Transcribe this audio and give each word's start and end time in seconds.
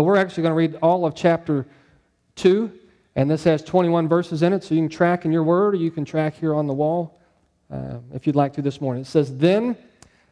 So 0.00 0.04
we're 0.04 0.16
actually 0.16 0.44
going 0.44 0.52
to 0.52 0.56
read 0.56 0.78
all 0.80 1.04
of 1.04 1.14
chapter 1.14 1.66
2, 2.36 2.72
and 3.16 3.30
this 3.30 3.44
has 3.44 3.62
21 3.62 4.08
verses 4.08 4.42
in 4.42 4.54
it, 4.54 4.64
so 4.64 4.74
you 4.74 4.80
can 4.80 4.88
track 4.88 5.26
in 5.26 5.30
your 5.30 5.42
word 5.42 5.74
or 5.74 5.76
you 5.76 5.90
can 5.90 6.06
track 6.06 6.36
here 6.36 6.54
on 6.54 6.66
the 6.66 6.72
wall 6.72 7.20
uh, 7.70 7.98
if 8.14 8.26
you'd 8.26 8.34
like 8.34 8.54
to 8.54 8.62
this 8.62 8.80
morning. 8.80 9.02
It 9.02 9.08
says, 9.08 9.36
Then, 9.36 9.76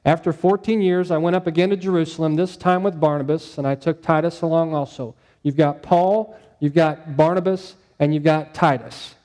after 0.06 0.32
14 0.32 0.80
years, 0.80 1.10
I 1.10 1.18
went 1.18 1.36
up 1.36 1.46
again 1.46 1.68
to 1.68 1.76
Jerusalem, 1.76 2.34
this 2.34 2.56
time 2.56 2.82
with 2.82 2.98
Barnabas, 2.98 3.58
and 3.58 3.66
I 3.66 3.74
took 3.74 4.02
Titus 4.02 4.40
along 4.40 4.72
also. 4.72 5.14
You've 5.42 5.58
got 5.58 5.82
Paul, 5.82 6.34
you've 6.60 6.72
got 6.72 7.14
Barnabas, 7.14 7.74
and 7.98 8.14
you've 8.14 8.24
got 8.24 8.54
Titus. 8.54 9.16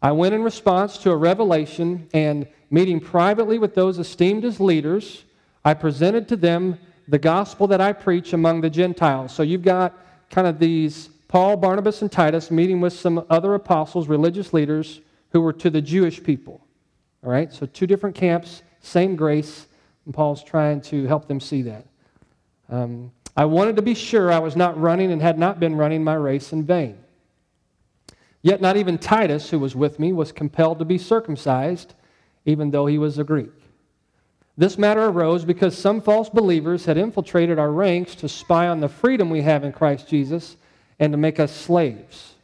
I 0.00 0.12
went 0.12 0.36
in 0.36 0.44
response 0.44 0.98
to 0.98 1.10
a 1.10 1.16
revelation 1.16 2.08
and 2.14 2.46
meeting 2.70 3.00
privately 3.00 3.58
with 3.58 3.74
those 3.74 3.98
esteemed 3.98 4.44
as 4.44 4.60
leaders, 4.60 5.24
I 5.64 5.74
presented 5.74 6.28
to 6.28 6.36
them 6.36 6.78
the 7.08 7.18
gospel 7.18 7.66
that 7.66 7.80
I 7.80 7.92
preach 7.92 8.34
among 8.34 8.60
the 8.60 8.70
Gentiles. 8.70 9.32
So 9.32 9.42
you've 9.42 9.62
got 9.62 9.98
kind 10.30 10.46
of 10.46 10.58
these 10.58 11.08
Paul, 11.26 11.56
Barnabas, 11.56 12.02
and 12.02 12.12
Titus 12.12 12.50
meeting 12.50 12.80
with 12.80 12.92
some 12.92 13.24
other 13.28 13.54
apostles, 13.54 14.08
religious 14.08 14.52
leaders 14.52 15.00
who 15.30 15.40
were 15.40 15.52
to 15.54 15.70
the 15.70 15.80
Jewish 15.82 16.22
people. 16.22 16.64
All 17.24 17.30
right, 17.30 17.52
so 17.52 17.66
two 17.66 17.86
different 17.86 18.14
camps, 18.14 18.62
same 18.80 19.16
grace, 19.16 19.66
and 20.04 20.14
Paul's 20.14 20.44
trying 20.44 20.80
to 20.82 21.06
help 21.06 21.26
them 21.26 21.40
see 21.40 21.62
that. 21.62 21.86
Um, 22.70 23.10
I 23.36 23.44
wanted 23.44 23.76
to 23.76 23.82
be 23.82 23.94
sure 23.94 24.32
I 24.32 24.38
was 24.38 24.56
not 24.56 24.78
running 24.80 25.10
and 25.12 25.20
had 25.20 25.38
not 25.38 25.60
been 25.60 25.76
running 25.76 26.04
my 26.04 26.14
race 26.14 26.52
in 26.52 26.64
vain. 26.64 26.98
Yet 28.42 28.60
not 28.60 28.76
even 28.76 28.98
Titus, 28.98 29.50
who 29.50 29.58
was 29.58 29.74
with 29.74 29.98
me, 29.98 30.12
was 30.12 30.32
compelled 30.32 30.78
to 30.78 30.84
be 30.84 30.98
circumcised, 30.98 31.94
even 32.44 32.70
though 32.70 32.86
he 32.86 32.98
was 32.98 33.18
a 33.18 33.24
Greek. 33.24 33.50
This 34.58 34.76
matter 34.76 35.04
arose 35.04 35.44
because 35.44 35.78
some 35.78 36.00
false 36.00 36.28
believers 36.28 36.84
had 36.84 36.98
infiltrated 36.98 37.60
our 37.60 37.70
ranks 37.70 38.16
to 38.16 38.28
spy 38.28 38.66
on 38.66 38.80
the 38.80 38.88
freedom 38.88 39.30
we 39.30 39.42
have 39.42 39.62
in 39.62 39.70
Christ 39.70 40.08
Jesus 40.08 40.56
and 40.98 41.12
to 41.12 41.16
make 41.16 41.38
us 41.38 41.54
slaves. 41.54 42.34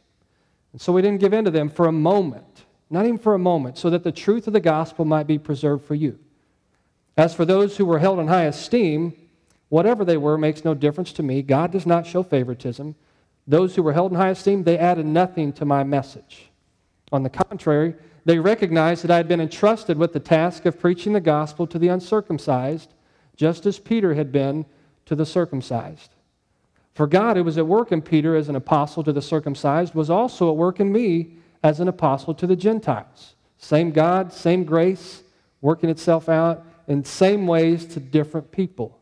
And 0.71 0.79
so 0.79 0.93
we 0.93 1.01
didn't 1.01 1.19
give 1.19 1.33
in 1.33 1.43
to 1.43 1.51
them 1.51 1.69
for 1.69 1.87
a 1.87 1.91
moment, 1.91 2.63
not 2.89 3.05
even 3.05 3.17
for 3.17 3.33
a 3.33 3.39
moment, 3.39 3.77
so 3.77 3.89
that 3.89 4.05
the 4.05 4.13
truth 4.13 4.47
of 4.47 4.53
the 4.53 4.61
gospel 4.61 5.03
might 5.03 5.27
be 5.27 5.37
preserved 5.37 5.83
for 5.83 5.93
you. 5.93 6.17
As 7.17 7.35
for 7.35 7.43
those 7.43 7.75
who 7.75 7.85
were 7.85 7.99
held 7.99 8.19
in 8.19 8.29
high 8.29 8.45
esteem, 8.45 9.13
whatever 9.67 10.05
they 10.05 10.15
were 10.15 10.37
makes 10.37 10.63
no 10.63 10.73
difference 10.73 11.11
to 11.13 11.23
me. 11.23 11.41
God 11.41 11.73
does 11.73 11.85
not 11.85 12.07
show 12.07 12.23
favoritism. 12.23 12.95
Those 13.45 13.75
who 13.75 13.83
were 13.83 13.91
held 13.91 14.13
in 14.13 14.17
high 14.17 14.29
esteem, 14.29 14.63
they 14.63 14.77
added 14.77 15.05
nothing 15.05 15.51
to 15.53 15.65
my 15.65 15.83
message. 15.83 16.49
On 17.15 17.23
the 17.23 17.29
contrary, 17.29 17.95
they 18.25 18.39
recognized 18.39 19.03
that 19.03 19.11
I 19.11 19.17
had 19.17 19.27
been 19.29 19.39
entrusted 19.39 19.97
with 19.97 20.11
the 20.11 20.19
task 20.19 20.65
of 20.65 20.77
preaching 20.77 21.13
the 21.13 21.21
gospel 21.21 21.65
to 21.67 21.79
the 21.79 21.87
uncircumcised, 21.87 22.93
just 23.37 23.65
as 23.65 23.79
Peter 23.79 24.15
had 24.15 24.33
been 24.33 24.65
to 25.05 25.15
the 25.15 25.25
circumcised. 25.25 26.13
For 26.93 27.07
God, 27.07 27.37
who 27.37 27.43
was 27.43 27.57
at 27.57 27.67
work 27.67 27.91
in 27.93 28.01
Peter 28.01 28.35
as 28.35 28.49
an 28.49 28.55
apostle 28.55 29.03
to 29.03 29.13
the 29.13 29.21
circumcised, 29.21 29.95
was 29.95 30.09
also 30.09 30.49
at 30.49 30.57
work 30.57 30.81
in 30.81 30.91
me 30.91 31.37
as 31.63 31.79
an 31.79 31.87
apostle 31.87 32.33
to 32.33 32.45
the 32.47 32.55
Gentiles. 32.55 33.35
Same 33.57 33.91
God, 33.91 34.33
same 34.33 34.65
grace, 34.65 35.23
working 35.61 35.89
itself 35.89 36.27
out 36.27 36.65
in 36.87 37.03
same 37.05 37.47
ways 37.47 37.85
to 37.85 37.99
different 37.99 38.51
people. 38.51 38.99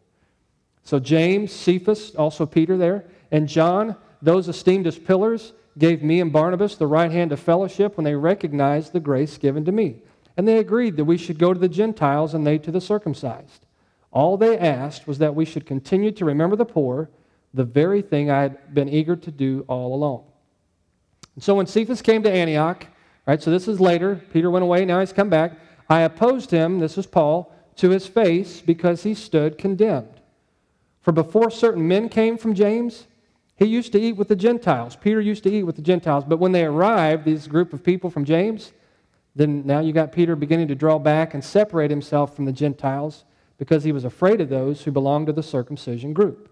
So 0.83 0.99
James, 0.99 1.51
Cephas, 1.51 2.11
also 2.15 2.45
Peter 2.45 2.77
there, 2.77 3.05
and 3.31 3.47
John, 3.47 3.95
those 4.21 4.49
esteemed 4.49 4.85
as 4.85 4.99
pillars 4.99 5.53
gave 5.77 6.03
me 6.03 6.19
and 6.19 6.31
Barnabas 6.31 6.75
the 6.75 6.87
right 6.87 7.11
hand 7.11 7.31
of 7.31 7.39
fellowship 7.39 7.97
when 7.97 8.03
they 8.03 8.15
recognized 8.15 8.93
the 8.93 8.99
grace 8.99 9.37
given 9.37 9.65
to 9.65 9.71
me. 9.71 10.01
And 10.37 10.47
they 10.47 10.57
agreed 10.57 10.97
that 10.97 11.05
we 11.05 11.17
should 11.17 11.39
go 11.39 11.53
to 11.53 11.59
the 11.59 11.69
Gentiles 11.69 12.33
and 12.33 12.45
they 12.45 12.57
to 12.59 12.71
the 12.71 12.81
circumcised. 12.81 13.65
All 14.11 14.37
they 14.37 14.57
asked 14.57 15.07
was 15.07 15.17
that 15.19 15.35
we 15.35 15.45
should 15.45 15.65
continue 15.65 16.11
to 16.11 16.25
remember 16.25 16.55
the 16.55 16.65
poor, 16.65 17.09
the 17.53 17.63
very 17.63 18.01
thing 18.01 18.29
I 18.29 18.41
had 18.41 18.73
been 18.73 18.89
eager 18.89 19.15
to 19.15 19.31
do 19.31 19.65
all 19.67 19.95
along. 19.95 20.23
And 21.35 21.43
so 21.43 21.55
when 21.55 21.67
Cephas 21.67 22.01
came 22.01 22.23
to 22.23 22.31
Antioch, 22.31 22.85
right, 23.25 23.41
so 23.41 23.49
this 23.49 23.67
is 23.67 23.79
later, 23.79 24.21
Peter 24.31 24.51
went 24.51 24.63
away, 24.63 24.85
now 24.85 24.99
he's 24.99 25.13
come 25.13 25.29
back. 25.29 25.53
I 25.89 26.01
opposed 26.01 26.51
him, 26.51 26.79
this 26.79 26.97
is 26.97 27.07
Paul, 27.07 27.53
to 27.77 27.89
his 27.89 28.05
face 28.07 28.61
because 28.61 29.03
he 29.03 29.15
stood 29.15 29.57
condemned. 29.57 30.21
For 31.01 31.11
before 31.11 31.49
certain 31.49 31.87
men 31.87 32.07
came 32.09 32.37
from 32.37 32.53
James, 32.53 33.07
he 33.55 33.65
used 33.65 33.91
to 33.91 33.99
eat 33.99 34.13
with 34.13 34.27
the 34.27 34.35
Gentiles. 34.35 34.95
Peter 34.95 35.21
used 35.21 35.43
to 35.43 35.51
eat 35.51 35.63
with 35.63 35.75
the 35.75 35.81
Gentiles. 35.81 36.23
But 36.27 36.39
when 36.39 36.51
they 36.51 36.65
arrived, 36.65 37.25
this 37.25 37.47
group 37.47 37.73
of 37.73 37.83
people 37.83 38.09
from 38.09 38.25
James, 38.25 38.71
then 39.35 39.65
now 39.65 39.79
you 39.79 39.93
got 39.93 40.11
Peter 40.11 40.35
beginning 40.35 40.67
to 40.69 40.75
draw 40.75 40.99
back 40.99 41.33
and 41.33 41.43
separate 41.43 41.91
himself 41.91 42.35
from 42.35 42.45
the 42.45 42.51
Gentiles 42.51 43.25
because 43.57 43.83
he 43.83 43.91
was 43.91 44.05
afraid 44.05 44.41
of 44.41 44.49
those 44.49 44.81
who 44.81 44.91
belonged 44.91 45.27
to 45.27 45.33
the 45.33 45.43
circumcision 45.43 46.13
group. 46.13 46.49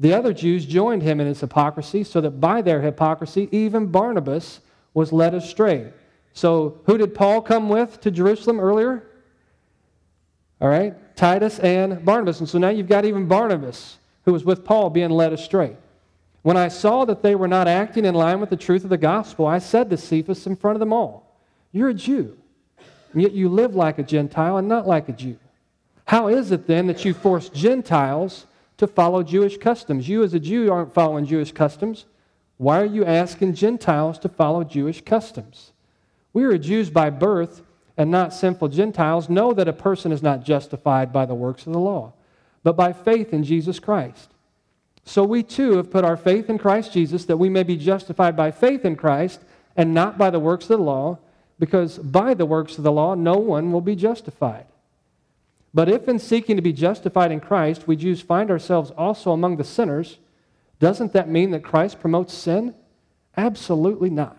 The 0.00 0.12
other 0.12 0.32
Jews 0.32 0.66
joined 0.66 1.02
him 1.02 1.20
in 1.20 1.26
his 1.26 1.40
hypocrisy, 1.40 2.04
so 2.04 2.20
that 2.20 2.40
by 2.40 2.62
their 2.62 2.80
hypocrisy, 2.80 3.48
even 3.50 3.86
Barnabas 3.86 4.60
was 4.94 5.12
led 5.12 5.34
astray. 5.34 5.92
So, 6.32 6.80
who 6.86 6.98
did 6.98 7.14
Paul 7.14 7.42
come 7.42 7.68
with 7.68 8.00
to 8.02 8.10
Jerusalem 8.10 8.60
earlier? 8.60 9.02
All 10.60 10.68
right, 10.68 10.94
Titus 11.16 11.58
and 11.60 12.04
Barnabas. 12.04 12.40
And 12.40 12.48
so 12.48 12.58
now 12.58 12.68
you've 12.68 12.88
got 12.88 13.04
even 13.04 13.26
Barnabas, 13.26 13.98
who 14.24 14.32
was 14.32 14.44
with 14.44 14.64
Paul, 14.64 14.90
being 14.90 15.10
led 15.10 15.32
astray. 15.32 15.76
When 16.48 16.56
I 16.56 16.68
saw 16.68 17.04
that 17.04 17.22
they 17.22 17.34
were 17.34 17.46
not 17.46 17.68
acting 17.68 18.06
in 18.06 18.14
line 18.14 18.40
with 18.40 18.48
the 18.48 18.56
truth 18.56 18.82
of 18.82 18.88
the 18.88 18.96
gospel, 18.96 19.46
I 19.46 19.58
said 19.58 19.90
to 19.90 19.98
Cephas 19.98 20.46
in 20.46 20.56
front 20.56 20.76
of 20.76 20.80
them 20.80 20.94
all, 20.94 21.36
You're 21.72 21.90
a 21.90 21.94
Jew, 21.94 22.38
and 23.12 23.20
yet 23.20 23.32
you 23.32 23.50
live 23.50 23.74
like 23.74 23.98
a 23.98 24.02
Gentile 24.02 24.56
and 24.56 24.66
not 24.66 24.86
like 24.86 25.10
a 25.10 25.12
Jew. 25.12 25.36
How 26.06 26.28
is 26.28 26.50
it 26.50 26.66
then 26.66 26.86
that 26.86 27.04
you 27.04 27.12
force 27.12 27.50
Gentiles 27.50 28.46
to 28.78 28.86
follow 28.86 29.22
Jewish 29.22 29.58
customs? 29.58 30.08
You, 30.08 30.22
as 30.22 30.32
a 30.32 30.40
Jew, 30.40 30.72
aren't 30.72 30.94
following 30.94 31.26
Jewish 31.26 31.52
customs. 31.52 32.06
Why 32.56 32.80
are 32.80 32.86
you 32.86 33.04
asking 33.04 33.52
Gentiles 33.52 34.18
to 34.20 34.30
follow 34.30 34.64
Jewish 34.64 35.02
customs? 35.02 35.72
We 36.32 36.44
are 36.44 36.56
Jews 36.56 36.88
by 36.88 37.10
birth 37.10 37.60
and 37.98 38.10
not 38.10 38.32
sinful 38.32 38.68
Gentiles. 38.68 39.28
Know 39.28 39.52
that 39.52 39.68
a 39.68 39.74
person 39.74 40.12
is 40.12 40.22
not 40.22 40.46
justified 40.46 41.12
by 41.12 41.26
the 41.26 41.34
works 41.34 41.66
of 41.66 41.74
the 41.74 41.78
law, 41.78 42.14
but 42.62 42.74
by 42.74 42.94
faith 42.94 43.34
in 43.34 43.44
Jesus 43.44 43.78
Christ. 43.78 44.30
So 45.08 45.24
we 45.24 45.42
too 45.42 45.78
have 45.78 45.90
put 45.90 46.04
our 46.04 46.18
faith 46.18 46.50
in 46.50 46.58
Christ 46.58 46.92
Jesus 46.92 47.24
that 47.24 47.38
we 47.38 47.48
may 47.48 47.62
be 47.62 47.78
justified 47.78 48.36
by 48.36 48.50
faith 48.50 48.84
in 48.84 48.94
Christ 48.94 49.40
and 49.74 49.94
not 49.94 50.18
by 50.18 50.28
the 50.28 50.38
works 50.38 50.66
of 50.66 50.76
the 50.76 50.84
law, 50.84 51.16
because 51.58 51.96
by 51.96 52.34
the 52.34 52.44
works 52.44 52.76
of 52.76 52.84
the 52.84 52.92
law 52.92 53.14
no 53.14 53.38
one 53.38 53.72
will 53.72 53.80
be 53.80 53.96
justified. 53.96 54.66
But 55.72 55.88
if 55.88 56.08
in 56.08 56.18
seeking 56.18 56.56
to 56.56 56.62
be 56.62 56.74
justified 56.74 57.32
in 57.32 57.40
Christ 57.40 57.88
we 57.88 57.96
Jews 57.96 58.20
find 58.20 58.50
ourselves 58.50 58.90
also 58.98 59.32
among 59.32 59.56
the 59.56 59.64
sinners, 59.64 60.18
doesn't 60.78 61.14
that 61.14 61.26
mean 61.26 61.52
that 61.52 61.64
Christ 61.64 62.00
promotes 62.00 62.34
sin? 62.34 62.74
Absolutely 63.34 64.10
not. 64.10 64.36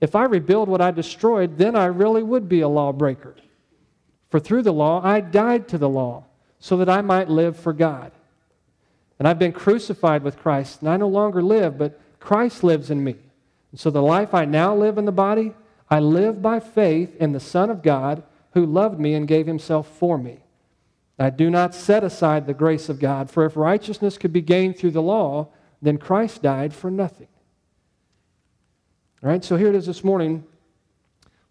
If 0.00 0.14
I 0.14 0.22
rebuild 0.22 0.68
what 0.68 0.80
I 0.80 0.92
destroyed, 0.92 1.58
then 1.58 1.74
I 1.74 1.86
really 1.86 2.22
would 2.22 2.48
be 2.48 2.60
a 2.60 2.68
lawbreaker. 2.68 3.34
For 4.28 4.38
through 4.38 4.62
the 4.62 4.72
law 4.72 5.04
I 5.04 5.20
died 5.20 5.66
to 5.68 5.78
the 5.78 5.88
law, 5.88 6.26
so 6.60 6.76
that 6.76 6.88
I 6.88 7.00
might 7.00 7.28
live 7.28 7.56
for 7.56 7.72
God. 7.72 8.12
And 9.20 9.28
I've 9.28 9.38
been 9.38 9.52
crucified 9.52 10.22
with 10.22 10.38
Christ, 10.38 10.80
and 10.80 10.88
I 10.88 10.96
no 10.96 11.06
longer 11.06 11.42
live, 11.42 11.76
but 11.76 12.00
Christ 12.20 12.64
lives 12.64 12.90
in 12.90 13.04
me. 13.04 13.16
And 13.70 13.78
so 13.78 13.90
the 13.90 14.00
life 14.00 14.32
I 14.32 14.46
now 14.46 14.74
live 14.74 14.96
in 14.96 15.04
the 15.04 15.12
body, 15.12 15.52
I 15.90 16.00
live 16.00 16.40
by 16.40 16.58
faith 16.58 17.14
in 17.16 17.32
the 17.32 17.38
Son 17.38 17.68
of 17.68 17.82
God 17.82 18.22
who 18.54 18.64
loved 18.64 18.98
me 18.98 19.12
and 19.12 19.28
gave 19.28 19.46
himself 19.46 19.86
for 19.98 20.16
me. 20.16 20.38
I 21.18 21.28
do 21.28 21.50
not 21.50 21.74
set 21.74 22.02
aside 22.02 22.46
the 22.46 22.54
grace 22.54 22.88
of 22.88 22.98
God, 22.98 23.30
for 23.30 23.44
if 23.44 23.58
righteousness 23.58 24.16
could 24.16 24.32
be 24.32 24.40
gained 24.40 24.78
through 24.78 24.92
the 24.92 25.02
law, 25.02 25.48
then 25.82 25.98
Christ 25.98 26.40
died 26.40 26.72
for 26.72 26.90
nothing. 26.90 27.28
All 29.22 29.28
right, 29.28 29.44
so 29.44 29.56
here 29.56 29.68
it 29.68 29.74
is 29.74 29.84
this 29.84 30.02
morning. 30.02 30.44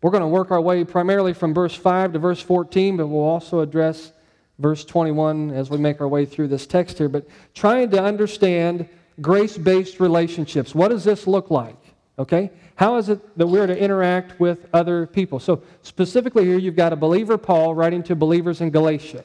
We're 0.01 0.09
going 0.09 0.21
to 0.21 0.27
work 0.27 0.49
our 0.49 0.59
way 0.59 0.83
primarily 0.85 1.33
from 1.33 1.53
verse 1.53 1.75
5 1.75 2.13
to 2.13 2.19
verse 2.19 2.41
14, 2.41 2.97
but 2.97 3.05
we'll 3.05 3.21
also 3.21 3.59
address 3.59 4.11
verse 4.59 4.85
21 4.85 5.51
as 5.51 5.69
we 5.69 5.77
make 5.77 6.01
our 6.01 6.07
way 6.07 6.25
through 6.25 6.49
this 6.49 6.67
text 6.67 6.97
here, 6.97 7.09
but 7.09 7.27
trying 7.55 7.89
to 7.91 8.03
understand 8.03 8.87
grace 9.21 9.57
based 9.57 9.99
relationships. 9.99 10.75
What 10.75 10.89
does 10.89 11.03
this 11.03 11.25
look 11.25 11.49
like? 11.49 11.77
Okay? 12.19 12.51
How 12.75 12.97
is 12.97 13.09
it 13.09 13.37
that 13.37 13.47
we're 13.47 13.67
to 13.67 13.77
interact 13.77 14.39
with 14.39 14.67
other 14.73 15.07
people? 15.07 15.39
So, 15.39 15.63
specifically 15.81 16.45
here, 16.45 16.57
you've 16.57 16.75
got 16.75 16.93
a 16.93 16.97
believer, 16.97 17.37
Paul, 17.37 17.73
writing 17.73 18.03
to 18.03 18.15
believers 18.15 18.61
in 18.61 18.69
Galatia. 18.69 19.23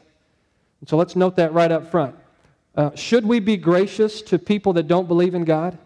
And 0.80 0.88
So, 0.88 0.96
let's 0.96 1.16
note 1.16 1.36
that 1.36 1.52
right 1.52 1.70
up 1.70 1.90
front. 1.90 2.14
Uh, 2.76 2.94
should 2.94 3.24
we 3.24 3.38
be 3.38 3.56
gracious 3.56 4.22
to 4.22 4.38
people 4.38 4.72
that 4.72 4.88
don't 4.88 5.06
believe 5.06 5.34
in 5.34 5.44
God? 5.44 5.78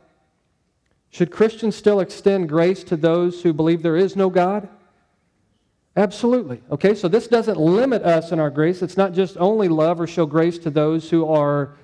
Should 1.10 1.30
Christians 1.30 1.76
still 1.76 2.00
extend 2.00 2.48
grace 2.48 2.84
to 2.84 2.96
those 2.96 3.42
who 3.42 3.52
believe 3.52 3.82
there 3.82 3.96
is 3.96 4.16
no 4.16 4.30
God? 4.30 4.68
Absolutely. 5.96 6.60
Okay, 6.70 6.94
so 6.94 7.08
this 7.08 7.26
doesn't 7.26 7.58
limit 7.58 8.02
us 8.02 8.30
in 8.30 8.38
our 8.38 8.50
grace. 8.50 8.82
It's 8.82 8.96
not 8.96 9.12
just 9.12 9.36
only 9.38 9.68
love 9.68 10.00
or 10.00 10.06
show 10.06 10.26
grace 10.26 10.58
to 10.58 10.70
those 10.70 11.10
who 11.10 11.26
are 11.26 11.76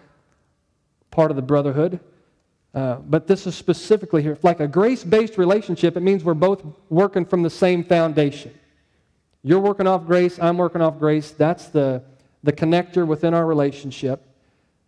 part 1.11 1.31
of 1.31 1.37
the 1.37 1.43
brotherhood, 1.43 2.01
uh, 2.75 2.97
but 2.97 3.27
this 3.27 3.47
is 3.47 3.55
specifically 3.55 4.23
here. 4.23 4.39
Like 4.43 4.61
a 4.61 4.69
grace 4.69 5.05
based 5.05 5.39
relationship, 5.39 5.97
it 5.97 6.01
means 6.01 6.25
we're 6.25 6.35
both 6.35 6.65
working 6.91 7.25
from 7.25 7.43
the 7.43 7.51
same 7.51 7.85
foundation. 7.85 8.53
You're 9.43 9.61
working 9.61 9.87
off 9.87 10.07
grace, 10.07 10.39
I'm 10.41 10.59
working 10.59 10.81
off 10.81 10.99
grace. 10.99 11.31
That's 11.31 11.67
the, 11.69 12.03
the 12.43 12.53
connector 12.53 13.07
within 13.07 13.35
our 13.35 13.47
relationship. 13.47 14.23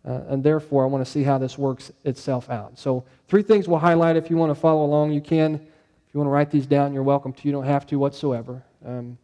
Uh, 0.05 0.21
and 0.29 0.43
therefore, 0.43 0.83
I 0.83 0.87
want 0.87 1.05
to 1.05 1.11
see 1.11 1.23
how 1.23 1.37
this 1.37 1.57
works 1.57 1.91
itself 2.05 2.49
out. 2.49 2.79
So, 2.79 3.03
three 3.27 3.43
things 3.43 3.67
we'll 3.67 3.79
highlight. 3.79 4.15
If 4.15 4.29
you 4.29 4.37
want 4.37 4.51
to 4.51 4.55
follow 4.55 4.85
along, 4.85 5.11
you 5.11 5.19
can. 5.19 5.55
If 5.55 6.13
you 6.13 6.19
want 6.19 6.27
to 6.27 6.31
write 6.31 6.49
these 6.49 6.65
down, 6.65 6.93
you're 6.93 7.03
welcome 7.03 7.33
to. 7.33 7.41
You 7.43 7.51
don't 7.51 7.65
have 7.65 7.85
to 7.87 7.99
whatsoever. 7.99 8.63
Um, 8.87 9.17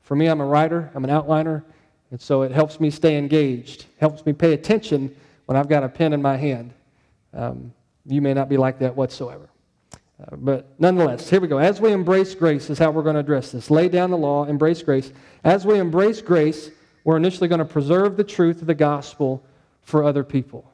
for 0.00 0.16
me, 0.16 0.28
I'm 0.28 0.40
a 0.40 0.46
writer, 0.46 0.90
I'm 0.94 1.04
an 1.04 1.10
outliner, 1.10 1.62
and 2.10 2.18
so 2.20 2.40
it 2.42 2.52
helps 2.52 2.80
me 2.80 2.90
stay 2.90 3.18
engaged, 3.18 3.84
helps 3.98 4.24
me 4.24 4.32
pay 4.32 4.54
attention 4.54 5.14
when 5.44 5.58
I've 5.58 5.68
got 5.68 5.84
a 5.84 5.88
pen 5.90 6.14
in 6.14 6.22
my 6.22 6.38
hand. 6.38 6.72
Um, 7.34 7.74
you 8.06 8.22
may 8.22 8.32
not 8.32 8.48
be 8.48 8.56
like 8.56 8.78
that 8.78 8.96
whatsoever. 8.96 9.50
Uh, 9.92 10.36
but 10.36 10.72
nonetheless, 10.78 11.28
here 11.28 11.40
we 11.40 11.48
go. 11.48 11.58
As 11.58 11.80
we 11.80 11.92
embrace 11.92 12.34
grace, 12.34 12.70
is 12.70 12.78
how 12.78 12.90
we're 12.90 13.02
going 13.02 13.14
to 13.14 13.20
address 13.20 13.52
this. 13.52 13.70
Lay 13.70 13.88
down 13.88 14.10
the 14.10 14.16
law, 14.16 14.46
embrace 14.46 14.82
grace. 14.82 15.12
As 15.44 15.66
we 15.66 15.78
embrace 15.78 16.22
grace, 16.22 16.70
we're 17.04 17.18
initially 17.18 17.48
going 17.48 17.60
to 17.60 17.64
preserve 17.64 18.16
the 18.16 18.24
truth 18.24 18.62
of 18.62 18.66
the 18.66 18.74
gospel 18.74 19.44
for 19.82 20.02
other 20.02 20.24
people. 20.24 20.70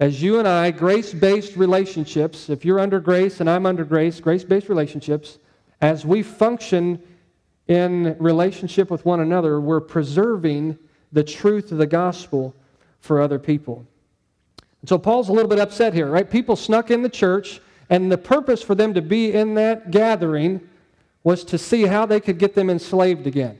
As 0.00 0.20
you 0.20 0.40
and 0.40 0.48
I, 0.48 0.72
grace 0.72 1.14
based 1.14 1.56
relationships, 1.56 2.50
if 2.50 2.64
you're 2.64 2.80
under 2.80 2.98
grace 2.98 3.40
and 3.40 3.48
I'm 3.48 3.66
under 3.66 3.84
grace, 3.84 4.18
grace 4.20 4.44
based 4.44 4.68
relationships, 4.68 5.38
as 5.80 6.04
we 6.04 6.22
function 6.22 7.02
in 7.68 8.16
relationship 8.18 8.90
with 8.90 9.04
one 9.04 9.20
another, 9.20 9.60
we're 9.60 9.80
preserving 9.80 10.78
the 11.12 11.22
truth 11.22 11.70
of 11.70 11.78
the 11.78 11.86
gospel 11.86 12.54
for 13.00 13.20
other 13.20 13.38
people. 13.38 13.86
And 14.80 14.88
so 14.88 14.98
Paul's 14.98 15.28
a 15.28 15.32
little 15.32 15.48
bit 15.48 15.58
upset 15.58 15.94
here, 15.94 16.06
right? 16.06 16.28
People 16.28 16.56
snuck 16.56 16.90
in 16.90 17.02
the 17.02 17.08
church, 17.08 17.60
and 17.90 18.10
the 18.10 18.18
purpose 18.18 18.62
for 18.62 18.74
them 18.74 18.94
to 18.94 19.02
be 19.02 19.32
in 19.32 19.54
that 19.54 19.90
gathering 19.90 20.60
was 21.24 21.44
to 21.44 21.58
see 21.58 21.82
how 21.82 22.06
they 22.06 22.20
could 22.20 22.38
get 22.38 22.54
them 22.54 22.70
enslaved 22.70 23.26
again. 23.26 23.58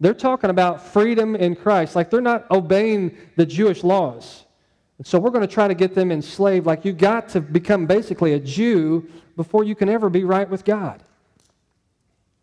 They're 0.00 0.14
talking 0.14 0.50
about 0.50 0.86
freedom 0.86 1.34
in 1.36 1.56
Christ, 1.56 1.96
like 1.96 2.10
they're 2.10 2.20
not 2.20 2.50
obeying 2.50 3.16
the 3.36 3.46
Jewish 3.46 3.82
laws. 3.82 4.44
And 4.98 5.06
so 5.06 5.18
we're 5.18 5.30
going 5.30 5.46
to 5.46 5.52
try 5.52 5.68
to 5.68 5.74
get 5.74 5.94
them 5.94 6.10
enslaved, 6.10 6.66
like 6.66 6.84
you 6.84 6.92
got 6.92 7.28
to 7.30 7.40
become 7.40 7.86
basically 7.86 8.34
a 8.34 8.40
Jew 8.40 9.08
before 9.36 9.64
you 9.64 9.74
can 9.74 9.88
ever 9.88 10.10
be 10.10 10.24
right 10.24 10.48
with 10.48 10.64
God. 10.64 11.02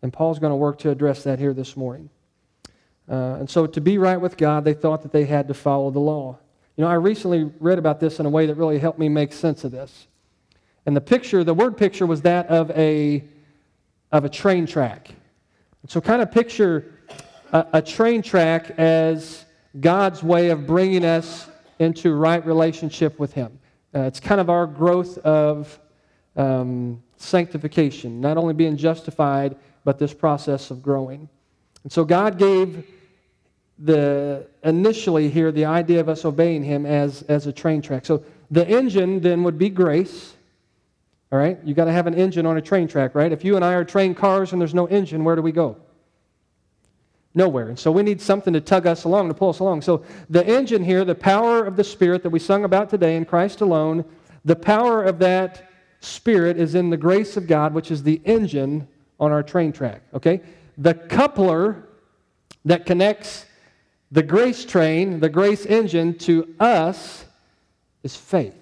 And 0.04 0.12
Paul's 0.12 0.38
going 0.38 0.50
to 0.50 0.56
work 0.56 0.80
to 0.80 0.90
address 0.90 1.22
that 1.22 1.38
here 1.38 1.54
this 1.54 1.78
morning. 1.78 2.10
Uh, 3.10 3.36
and 3.38 3.48
so 3.48 3.66
to 3.66 3.80
be 3.80 3.96
right 3.96 4.20
with 4.20 4.36
God, 4.36 4.62
they 4.62 4.74
thought 4.74 5.00
that 5.00 5.12
they 5.12 5.24
had 5.24 5.48
to 5.48 5.54
follow 5.54 5.90
the 5.90 5.98
law. 5.98 6.38
You 6.76 6.84
know, 6.84 6.90
I 6.90 6.94
recently 6.96 7.50
read 7.58 7.78
about 7.78 8.00
this 8.00 8.20
in 8.20 8.26
a 8.26 8.28
way 8.28 8.44
that 8.44 8.56
really 8.56 8.78
helped 8.78 8.98
me 8.98 9.08
make 9.08 9.32
sense 9.32 9.64
of 9.64 9.72
this. 9.72 10.06
And 10.84 10.94
the 10.94 11.00
picture, 11.00 11.42
the 11.42 11.54
word 11.54 11.78
picture 11.78 12.04
was 12.04 12.20
that 12.20 12.48
of 12.48 12.70
a, 12.72 13.24
of 14.12 14.26
a 14.26 14.28
train 14.28 14.66
track. 14.66 15.08
So 15.88 16.02
kind 16.02 16.20
of 16.20 16.30
picture 16.30 16.98
a, 17.54 17.66
a 17.72 17.82
train 17.82 18.20
track 18.20 18.72
as 18.78 19.46
God's 19.80 20.22
way 20.22 20.50
of 20.50 20.66
bringing 20.66 21.06
us 21.06 21.48
into 21.78 22.12
right 22.12 22.44
relationship 22.44 23.18
with 23.18 23.32
Him. 23.32 23.58
Uh, 23.94 24.00
it's 24.00 24.20
kind 24.20 24.42
of 24.42 24.50
our 24.50 24.66
growth 24.66 25.16
of 25.16 25.80
um, 26.36 27.02
sanctification, 27.16 28.20
not 28.20 28.36
only 28.36 28.52
being 28.52 28.76
justified, 28.76 29.56
but 29.84 29.98
this 29.98 30.14
process 30.14 30.70
of 30.70 30.82
growing. 30.82 31.28
And 31.82 31.92
so 31.92 32.04
God 32.04 32.38
gave 32.38 32.84
the 33.78 34.46
initially 34.62 35.28
here 35.28 35.52
the 35.52 35.66
idea 35.66 36.00
of 36.00 36.08
us 36.08 36.24
obeying 36.24 36.64
Him 36.64 36.86
as, 36.86 37.22
as 37.22 37.46
a 37.46 37.52
train 37.52 37.82
track. 37.82 38.06
So 38.06 38.24
the 38.50 38.66
engine 38.66 39.20
then 39.20 39.42
would 39.44 39.58
be 39.58 39.68
grace. 39.68 40.34
All 41.32 41.38
right? 41.38 41.58
You 41.64 41.74
got 41.74 41.86
to 41.86 41.92
have 41.92 42.06
an 42.06 42.14
engine 42.14 42.46
on 42.46 42.56
a 42.56 42.62
train 42.62 42.86
track, 42.86 43.14
right? 43.14 43.32
If 43.32 43.44
you 43.44 43.56
and 43.56 43.64
I 43.64 43.74
are 43.74 43.84
train 43.84 44.14
cars 44.14 44.52
and 44.52 44.60
there's 44.60 44.74
no 44.74 44.86
engine, 44.86 45.24
where 45.24 45.36
do 45.36 45.42
we 45.42 45.52
go? 45.52 45.76
Nowhere. 47.34 47.68
And 47.68 47.78
so 47.78 47.90
we 47.90 48.04
need 48.04 48.20
something 48.20 48.52
to 48.52 48.60
tug 48.60 48.86
us 48.86 49.02
along, 49.02 49.28
to 49.28 49.34
pull 49.34 49.50
us 49.50 49.58
along. 49.58 49.82
So 49.82 50.04
the 50.30 50.46
engine 50.46 50.84
here, 50.84 51.04
the 51.04 51.16
power 51.16 51.64
of 51.64 51.74
the 51.74 51.82
Spirit 51.82 52.22
that 52.22 52.30
we 52.30 52.38
sung 52.38 52.64
about 52.64 52.88
today 52.88 53.16
in 53.16 53.24
Christ 53.24 53.60
alone, 53.60 54.04
the 54.44 54.54
power 54.54 55.02
of 55.02 55.18
that 55.18 55.68
Spirit 55.98 56.56
is 56.56 56.76
in 56.76 56.90
the 56.90 56.96
grace 56.96 57.36
of 57.36 57.48
God, 57.48 57.74
which 57.74 57.90
is 57.90 58.04
the 58.04 58.20
engine 58.24 58.86
on 59.20 59.32
our 59.32 59.42
train 59.42 59.72
track. 59.72 60.02
Okay? 60.12 60.40
The 60.78 60.94
coupler 60.94 61.88
that 62.64 62.86
connects 62.86 63.46
the 64.10 64.22
grace 64.22 64.64
train, 64.64 65.20
the 65.20 65.28
grace 65.28 65.66
engine 65.66 66.16
to 66.18 66.54
us 66.60 67.24
is 68.02 68.16
faith. 68.16 68.54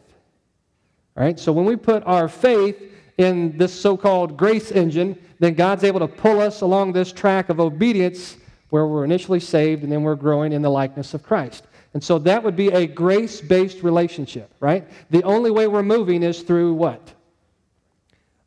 All 1.17 1.23
right? 1.23 1.39
So 1.39 1.53
when 1.53 1.65
we 1.65 1.77
put 1.77 2.03
our 2.05 2.29
faith 2.29 2.81
in 3.19 3.57
this 3.59 3.73
so 3.79 3.97
called 3.97 4.37
grace 4.37 4.71
engine, 4.71 5.19
then 5.39 5.55
God's 5.55 5.85
able 5.85 6.01
to 6.01 6.09
pull 6.09 6.41
us 6.41 6.61
along 6.61 6.93
this 6.93 7.13
track 7.13 7.49
of 7.49 7.61
obedience 7.61 8.37
where 8.71 8.87
we're 8.87 9.05
initially 9.05 9.41
saved 9.41 9.83
and 9.83 9.93
then 9.93 10.03
we're 10.03 10.15
growing 10.15 10.53
in 10.53 10.63
the 10.63 10.71
likeness 10.71 11.13
of 11.13 11.23
Christ. 11.23 11.65
And 11.95 12.03
so 12.03 12.19
that 12.21 12.43
would 12.43 12.57
be 12.57 12.69
a 12.69 12.87
grace 12.87 13.41
based 13.41 13.83
relationship, 13.83 14.51
right? 14.61 14.87
The 15.11 15.23
only 15.25 15.51
way 15.51 15.67
we're 15.67 15.83
moving 15.83 16.23
is 16.23 16.41
through 16.41 16.73
what? 16.75 17.13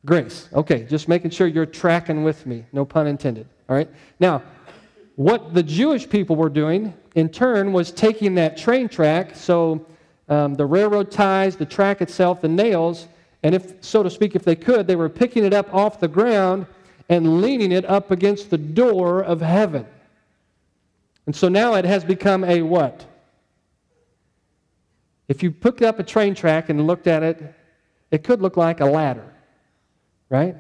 Grace. 0.05 0.47
Okay, 0.53 0.83
just 0.83 1.07
making 1.07 1.31
sure 1.31 1.47
you're 1.47 1.65
tracking 1.65 2.23
with 2.23 2.45
me. 2.45 2.63
No 2.71 2.85
pun 2.85 3.07
intended. 3.07 3.47
All 3.67 3.75
right? 3.75 3.89
Now, 4.19 4.43
what 5.15 5.53
the 5.53 5.63
Jewish 5.63 6.07
people 6.07 6.35
were 6.35 6.49
doing, 6.49 6.93
in 7.15 7.29
turn, 7.29 7.73
was 7.73 7.91
taking 7.91 8.35
that 8.35 8.55
train 8.55 8.87
track, 8.87 9.35
so 9.35 9.85
um, 10.29 10.53
the 10.53 10.65
railroad 10.65 11.11
ties, 11.11 11.55
the 11.55 11.65
track 11.65 12.01
itself, 12.01 12.41
the 12.41 12.47
nails, 12.47 13.07
and 13.43 13.55
if, 13.55 13.83
so 13.83 14.03
to 14.03 14.09
speak, 14.09 14.35
if 14.35 14.43
they 14.43 14.55
could, 14.55 14.87
they 14.87 14.95
were 14.95 15.09
picking 15.09 15.45
it 15.45 15.53
up 15.53 15.73
off 15.73 15.99
the 15.99 16.07
ground 16.07 16.65
and 17.09 17.41
leaning 17.41 17.71
it 17.71 17.85
up 17.85 18.11
against 18.11 18.49
the 18.49 18.57
door 18.57 19.23
of 19.23 19.41
heaven. 19.41 19.85
And 21.25 21.35
so 21.35 21.47
now 21.47 21.75
it 21.75 21.85
has 21.85 22.03
become 22.03 22.43
a 22.43 22.61
what? 22.61 23.05
If 25.27 25.41
you 25.41 25.51
picked 25.51 25.81
up 25.81 25.99
a 25.99 26.03
train 26.03 26.35
track 26.35 26.69
and 26.69 26.85
looked 26.85 27.07
at 27.07 27.23
it, 27.23 27.53
it 28.11 28.23
could 28.23 28.41
look 28.41 28.57
like 28.57 28.79
a 28.79 28.85
ladder, 28.85 29.31
right? 30.29 30.55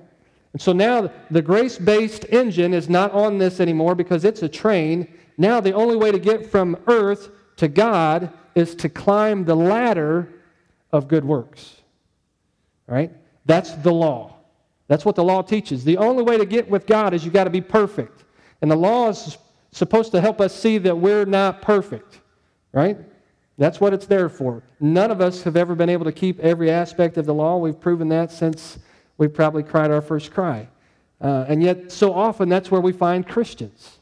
And 0.53 0.61
so 0.61 0.71
now 0.71 1.11
the 1.29 1.41
grace 1.41 1.77
based 1.77 2.25
engine 2.29 2.73
is 2.73 2.87
not 2.87 3.11
on 3.11 3.37
this 3.37 3.59
anymore 3.59 3.95
because 3.95 4.23
it's 4.23 4.41
a 4.41 4.49
train. 4.49 5.13
Now 5.37 5.59
the 5.59 5.73
only 5.73 5.97
way 5.97 6.11
to 6.11 6.19
get 6.19 6.49
from 6.49 6.77
earth 6.87 7.29
to 7.57 7.67
God 7.67 8.31
is 8.55 8.73
to 8.75 8.89
climb 8.89 9.43
the 9.43 9.55
ladder 9.55 10.33
of 10.91 11.07
good 11.07 11.25
works. 11.25 11.81
Right? 12.87 13.11
That's 13.45 13.73
the 13.73 13.91
law. 13.91 14.37
That's 14.87 15.03
what 15.03 15.15
the 15.15 15.23
law 15.23 15.41
teaches. 15.41 15.83
The 15.83 15.97
only 15.97 16.23
way 16.23 16.37
to 16.37 16.45
get 16.45 16.69
with 16.69 16.85
God 16.85 17.13
is 17.13 17.25
you 17.25 17.31
got 17.31 17.45
to 17.45 17.49
be 17.49 17.61
perfect. 17.61 18.23
And 18.61 18.69
the 18.69 18.75
law 18.75 19.09
is 19.09 19.37
supposed 19.71 20.11
to 20.13 20.21
help 20.21 20.39
us 20.39 20.55
see 20.55 20.77
that 20.77 20.97
we're 20.97 21.25
not 21.25 21.61
perfect, 21.61 22.21
right? 22.71 22.97
That's 23.57 23.81
what 23.81 23.93
it's 23.93 24.05
there 24.05 24.29
for. 24.29 24.63
None 24.79 25.11
of 25.11 25.21
us 25.21 25.43
have 25.43 25.57
ever 25.57 25.75
been 25.75 25.89
able 25.89 26.05
to 26.05 26.11
keep 26.11 26.39
every 26.39 26.69
aspect 26.69 27.17
of 27.17 27.25
the 27.25 27.33
law. 27.33 27.57
We've 27.57 27.79
proven 27.79 28.07
that 28.09 28.31
since 28.31 28.79
we 29.17 29.27
probably 29.27 29.63
cried 29.63 29.91
our 29.91 30.01
first 30.01 30.31
cry. 30.31 30.67
Uh, 31.21 31.45
and 31.47 31.63
yet, 31.63 31.91
so 31.91 32.13
often, 32.13 32.49
that's 32.49 32.69
where 32.69 32.81
we 32.81 32.91
find 32.91 33.27
Christians. 33.27 33.99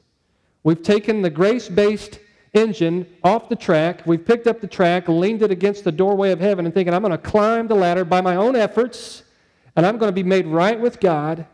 We've 0.64 0.82
taken 0.82 1.22
the 1.22 1.30
grace 1.30 1.70
based 1.70 2.20
engine 2.54 3.08
off 3.24 3.50
the 3.50 3.56
track, 3.56 4.06
we've 4.06 4.24
picked 4.24 4.48
up 4.48 4.62
the 4.62 4.68
track, 4.68 5.08
leaned 5.08 5.42
it 5.42 5.52
against 5.52 5.84
the 5.84 5.92
doorway 5.92 6.32
of 6.32 6.40
heaven, 6.40 6.66
and 6.66 6.74
thinking, 6.74 6.94
I'm 6.94 7.02
going 7.02 7.12
to 7.12 7.18
climb 7.18 7.68
the 7.68 7.76
ladder 7.76 8.06
by 8.06 8.22
my 8.22 8.36
own 8.36 8.56
efforts, 8.56 9.24
and 9.76 9.86
I'm 9.86 9.98
going 9.98 10.10
to 10.10 10.16
be 10.16 10.24
made 10.24 10.46
right 10.46 10.80
with 10.80 11.00
God, 11.00 11.48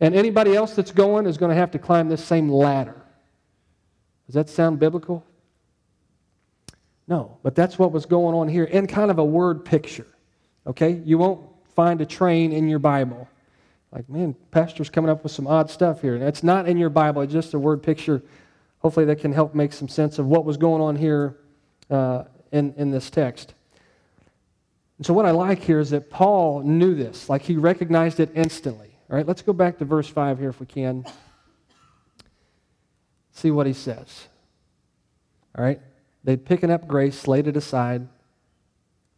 and 0.00 0.14
anybody 0.14 0.56
else 0.56 0.74
that's 0.74 0.90
going 0.90 1.26
is 1.26 1.38
going 1.38 1.50
to 1.50 1.56
have 1.56 1.70
to 1.72 1.78
climb 1.78 2.08
this 2.08 2.24
same 2.24 2.48
ladder. 2.48 3.00
Does 4.26 4.34
that 4.34 4.48
sound 4.48 4.78
biblical? 4.78 5.24
No, 7.06 7.38
but 7.42 7.54
that's 7.54 7.78
what 7.78 7.92
was 7.92 8.06
going 8.06 8.34
on 8.34 8.48
here 8.48 8.64
in 8.64 8.86
kind 8.86 9.10
of 9.10 9.18
a 9.18 9.24
word 9.24 9.64
picture. 9.64 10.06
Okay? 10.66 11.00
You 11.04 11.18
won't 11.18 11.49
find 11.80 12.02
a 12.02 12.04
train 12.04 12.52
in 12.52 12.68
your 12.68 12.78
Bible. 12.78 13.26
Like, 13.90 14.06
man, 14.10 14.36
pastor's 14.50 14.90
coming 14.90 15.10
up 15.10 15.22
with 15.22 15.32
some 15.32 15.46
odd 15.46 15.70
stuff 15.70 16.02
here. 16.02 16.14
And 16.14 16.22
it's 16.22 16.42
not 16.42 16.68
in 16.68 16.76
your 16.76 16.90
Bible, 16.90 17.22
it's 17.22 17.32
just 17.32 17.54
a 17.54 17.58
word 17.58 17.82
picture. 17.82 18.22
Hopefully, 18.80 19.06
that 19.06 19.16
can 19.16 19.32
help 19.32 19.54
make 19.54 19.72
some 19.72 19.88
sense 19.88 20.18
of 20.18 20.26
what 20.26 20.44
was 20.44 20.58
going 20.58 20.82
on 20.82 20.94
here 20.94 21.38
uh, 21.88 22.24
in, 22.52 22.74
in 22.76 22.90
this 22.90 23.08
text. 23.08 23.54
And 24.98 25.06
so, 25.06 25.14
what 25.14 25.24
I 25.24 25.30
like 25.30 25.62
here 25.62 25.80
is 25.80 25.88
that 25.88 26.10
Paul 26.10 26.60
knew 26.60 26.94
this, 26.94 27.30
like 27.30 27.40
he 27.40 27.56
recognized 27.56 28.20
it 28.20 28.30
instantly. 28.34 28.90
All 29.08 29.16
right, 29.16 29.26
let's 29.26 29.40
go 29.40 29.54
back 29.54 29.78
to 29.78 29.86
verse 29.86 30.06
5 30.06 30.38
here 30.38 30.50
if 30.50 30.60
we 30.60 30.66
can. 30.66 31.06
See 33.32 33.50
what 33.50 33.66
he 33.66 33.72
says. 33.72 34.28
All 35.56 35.64
right? 35.64 35.80
They're 36.24 36.36
picking 36.36 36.70
up 36.70 36.86
grace, 36.86 37.26
laid 37.26 37.46
it 37.46 37.56
aside. 37.56 38.06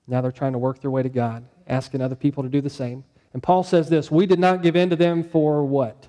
Now 0.07 0.21
they're 0.21 0.31
trying 0.31 0.53
to 0.53 0.59
work 0.59 0.81
their 0.81 0.93
way 0.93 1.03
to 1.03 1.09
God, 1.09 1.45
asking 1.67 2.01
other 2.01 2.15
people 2.15 2.43
to 2.43 2.49
do 2.49 2.61
the 2.61 2.71
same. 2.71 3.05
And 3.33 3.43
Paul 3.43 3.63
says 3.63 3.89
this 3.89 4.11
We 4.11 4.27
did 4.27 4.39
not 4.39 4.63
give 4.63 4.77
in 4.77 4.91
to 4.91 4.97
them 4.97 5.25
for 5.25 5.65
what? 5.65 6.09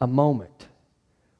A 0.00 0.06
moment. 0.06 0.68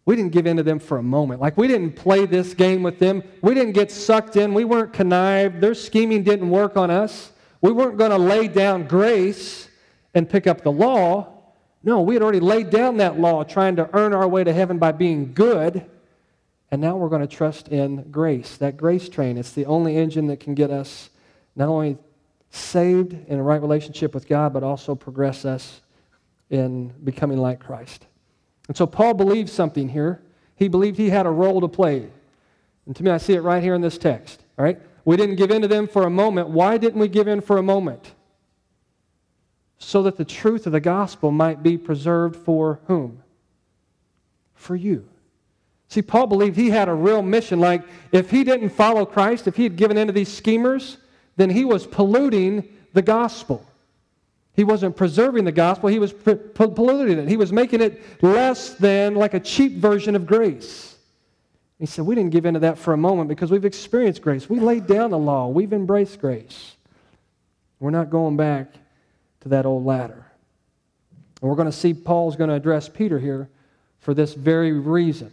We 0.04 0.14
didn't 0.14 0.32
give 0.32 0.46
in 0.46 0.56
to 0.56 0.62
them 0.62 0.78
for 0.78 0.98
a 0.98 1.02
moment. 1.02 1.40
Like 1.40 1.56
we 1.56 1.66
didn't 1.66 1.96
play 1.96 2.26
this 2.26 2.54
game 2.54 2.82
with 2.82 2.98
them. 3.00 3.24
We 3.42 3.54
didn't 3.54 3.72
get 3.72 3.90
sucked 3.90 4.36
in. 4.36 4.54
We 4.54 4.64
weren't 4.64 4.92
connived. 4.92 5.60
Their 5.60 5.74
scheming 5.74 6.22
didn't 6.22 6.48
work 6.48 6.76
on 6.76 6.90
us. 6.90 7.32
We 7.60 7.72
weren't 7.72 7.98
going 7.98 8.12
to 8.12 8.18
lay 8.18 8.46
down 8.46 8.86
grace 8.86 9.68
and 10.14 10.30
pick 10.30 10.46
up 10.46 10.62
the 10.62 10.70
law. 10.70 11.32
No, 11.82 12.02
we 12.02 12.14
had 12.14 12.22
already 12.22 12.40
laid 12.40 12.70
down 12.70 12.98
that 12.98 13.18
law 13.18 13.42
trying 13.42 13.76
to 13.76 13.90
earn 13.94 14.14
our 14.14 14.28
way 14.28 14.44
to 14.44 14.52
heaven 14.52 14.78
by 14.78 14.92
being 14.92 15.34
good. 15.34 15.84
And 16.70 16.80
now 16.80 16.96
we're 16.96 17.08
going 17.08 17.26
to 17.26 17.28
trust 17.28 17.68
in 17.68 18.10
grace, 18.10 18.56
that 18.58 18.76
grace 18.76 19.08
train. 19.08 19.36
It's 19.38 19.52
the 19.52 19.66
only 19.66 19.96
engine 19.96 20.28
that 20.28 20.38
can 20.38 20.54
get 20.54 20.70
us 20.70 21.10
not 21.56 21.68
only 21.68 21.98
saved 22.56 23.16
in 23.28 23.38
a 23.38 23.42
right 23.42 23.60
relationship 23.60 24.14
with 24.14 24.26
God, 24.28 24.52
but 24.52 24.62
also 24.62 24.94
progress 24.94 25.44
us 25.44 25.80
in 26.50 26.88
becoming 27.04 27.38
like 27.38 27.60
Christ. 27.60 28.06
And 28.68 28.76
so 28.76 28.86
Paul 28.86 29.14
believed 29.14 29.48
something 29.48 29.88
here. 29.88 30.22
He 30.56 30.68
believed 30.68 30.96
he 30.96 31.10
had 31.10 31.26
a 31.26 31.30
role 31.30 31.60
to 31.60 31.68
play. 31.68 32.08
And 32.86 32.96
to 32.96 33.02
me, 33.02 33.10
I 33.10 33.18
see 33.18 33.34
it 33.34 33.40
right 33.40 33.62
here 33.62 33.74
in 33.74 33.80
this 33.80 33.98
text. 33.98 34.42
All 34.58 34.64
right? 34.64 34.80
We 35.04 35.16
didn't 35.16 35.36
give 35.36 35.50
in 35.50 35.62
to 35.62 35.68
them 35.68 35.86
for 35.86 36.04
a 36.04 36.10
moment. 36.10 36.48
Why 36.48 36.78
didn't 36.78 37.00
we 37.00 37.08
give 37.08 37.28
in 37.28 37.40
for 37.40 37.58
a 37.58 37.62
moment? 37.62 38.12
So 39.78 40.02
that 40.04 40.16
the 40.16 40.24
truth 40.24 40.66
of 40.66 40.72
the 40.72 40.80
gospel 40.80 41.30
might 41.30 41.62
be 41.62 41.76
preserved 41.76 42.36
for 42.36 42.80
whom? 42.86 43.22
For 44.54 44.74
you. 44.74 45.08
See, 45.88 46.02
Paul 46.02 46.26
believed 46.26 46.56
he 46.56 46.70
had 46.70 46.88
a 46.88 46.94
real 46.94 47.22
mission. 47.22 47.60
Like, 47.60 47.84
if 48.10 48.30
he 48.30 48.42
didn't 48.42 48.70
follow 48.70 49.04
Christ, 49.04 49.46
if 49.46 49.56
he 49.56 49.62
had 49.62 49.76
given 49.76 49.96
in 49.96 50.08
to 50.08 50.12
these 50.12 50.32
schemers, 50.32 50.96
then 51.36 51.50
he 51.50 51.64
was 51.64 51.86
polluting 51.86 52.68
the 52.92 53.02
gospel. 53.02 53.64
He 54.54 54.64
wasn't 54.64 54.96
preserving 54.96 55.44
the 55.44 55.52
gospel, 55.52 55.88
he 55.88 55.98
was 55.98 56.12
polluting 56.12 57.18
it. 57.18 57.28
He 57.28 57.36
was 57.36 57.52
making 57.52 57.82
it 57.82 58.02
less 58.22 58.74
than 58.74 59.14
like 59.14 59.34
a 59.34 59.40
cheap 59.40 59.76
version 59.76 60.16
of 60.16 60.26
grace. 60.26 60.96
He 61.78 61.84
said, 61.84 62.06
We 62.06 62.14
didn't 62.14 62.30
give 62.30 62.46
in 62.46 62.54
to 62.54 62.60
that 62.60 62.78
for 62.78 62.94
a 62.94 62.96
moment 62.96 63.28
because 63.28 63.50
we've 63.50 63.66
experienced 63.66 64.22
grace. 64.22 64.48
We 64.48 64.60
laid 64.60 64.86
down 64.86 65.10
the 65.10 65.18
law, 65.18 65.48
we've 65.48 65.72
embraced 65.72 66.20
grace. 66.20 66.76
We're 67.78 67.90
not 67.90 68.08
going 68.08 68.38
back 68.38 68.72
to 69.42 69.50
that 69.50 69.66
old 69.66 69.84
ladder. 69.84 70.24
And 71.42 71.50
we're 71.50 71.56
going 71.56 71.70
to 71.70 71.76
see 71.76 71.92
Paul's 71.92 72.36
going 72.36 72.48
to 72.48 72.56
address 72.56 72.88
Peter 72.88 73.18
here 73.18 73.50
for 74.00 74.14
this 74.14 74.32
very 74.32 74.72
reason. 74.72 75.30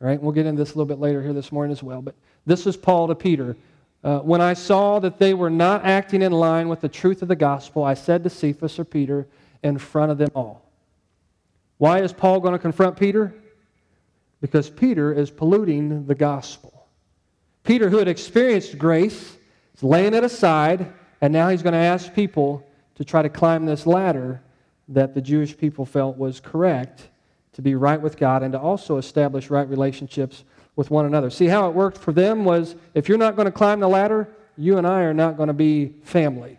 All 0.00 0.06
right, 0.06 0.22
we'll 0.22 0.32
get 0.32 0.46
into 0.46 0.62
this 0.62 0.74
a 0.74 0.78
little 0.78 0.86
bit 0.86 1.00
later 1.00 1.20
here 1.22 1.32
this 1.32 1.50
morning 1.50 1.72
as 1.72 1.82
well. 1.82 2.02
But 2.02 2.14
this 2.46 2.66
is 2.66 2.76
Paul 2.76 3.08
to 3.08 3.14
Peter. 3.16 3.56
Uh, 4.04 4.18
when 4.18 4.42
I 4.42 4.52
saw 4.52 4.98
that 4.98 5.18
they 5.18 5.32
were 5.32 5.48
not 5.48 5.86
acting 5.86 6.20
in 6.20 6.30
line 6.30 6.68
with 6.68 6.82
the 6.82 6.90
truth 6.90 7.22
of 7.22 7.28
the 7.28 7.36
gospel, 7.36 7.82
I 7.82 7.94
said 7.94 8.22
to 8.24 8.30
Cephas 8.30 8.78
or 8.78 8.84
Peter 8.84 9.26
in 9.62 9.78
front 9.78 10.12
of 10.12 10.18
them 10.18 10.30
all. 10.34 10.70
Why 11.78 12.02
is 12.02 12.12
Paul 12.12 12.40
going 12.40 12.52
to 12.52 12.58
confront 12.58 12.98
Peter? 12.98 13.34
Because 14.42 14.68
Peter 14.68 15.10
is 15.12 15.30
polluting 15.30 16.06
the 16.06 16.14
gospel. 16.14 16.86
Peter, 17.62 17.88
who 17.88 17.96
had 17.96 18.06
experienced 18.06 18.76
grace, 18.76 19.38
is 19.74 19.82
laying 19.82 20.12
it 20.12 20.22
aside, 20.22 20.92
and 21.22 21.32
now 21.32 21.48
he's 21.48 21.62
going 21.62 21.72
to 21.72 21.78
ask 21.78 22.12
people 22.12 22.62
to 22.96 23.04
try 23.04 23.22
to 23.22 23.30
climb 23.30 23.64
this 23.64 23.86
ladder 23.86 24.42
that 24.88 25.14
the 25.14 25.22
Jewish 25.22 25.56
people 25.56 25.86
felt 25.86 26.18
was 26.18 26.40
correct 26.40 27.08
to 27.54 27.62
be 27.62 27.74
right 27.74 28.00
with 28.00 28.18
God 28.18 28.42
and 28.42 28.52
to 28.52 28.60
also 28.60 28.98
establish 28.98 29.48
right 29.48 29.66
relationships 29.66 30.44
with 30.76 30.90
one 30.90 31.06
another. 31.06 31.30
See 31.30 31.46
how 31.46 31.68
it 31.68 31.74
worked 31.74 31.98
for 31.98 32.12
them 32.12 32.44
was 32.44 32.74
if 32.94 33.08
you're 33.08 33.18
not 33.18 33.36
going 33.36 33.46
to 33.46 33.52
climb 33.52 33.80
the 33.80 33.88
ladder, 33.88 34.28
you 34.56 34.78
and 34.78 34.86
I 34.86 35.02
are 35.02 35.14
not 35.14 35.36
going 35.36 35.46
to 35.48 35.52
be 35.52 35.94
family. 36.02 36.58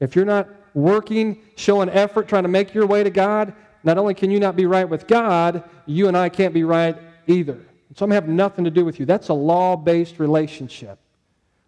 If 0.00 0.16
you're 0.16 0.24
not 0.24 0.48
working, 0.74 1.40
showing 1.56 1.88
effort, 1.88 2.28
trying 2.28 2.42
to 2.42 2.48
make 2.48 2.74
your 2.74 2.86
way 2.86 3.04
to 3.04 3.10
God, 3.10 3.54
not 3.84 3.98
only 3.98 4.14
can 4.14 4.30
you 4.30 4.40
not 4.40 4.56
be 4.56 4.66
right 4.66 4.88
with 4.88 5.06
God, 5.06 5.62
you 5.86 6.08
and 6.08 6.16
I 6.16 6.28
can't 6.28 6.54
be 6.54 6.64
right 6.64 6.96
either. 7.26 7.60
So 7.94 8.04
I'm 8.04 8.10
have 8.10 8.28
nothing 8.28 8.64
to 8.64 8.70
do 8.70 8.84
with 8.84 8.98
you. 8.98 9.06
That's 9.06 9.28
a 9.28 9.34
law 9.34 9.76
based 9.76 10.18
relationship, 10.18 10.98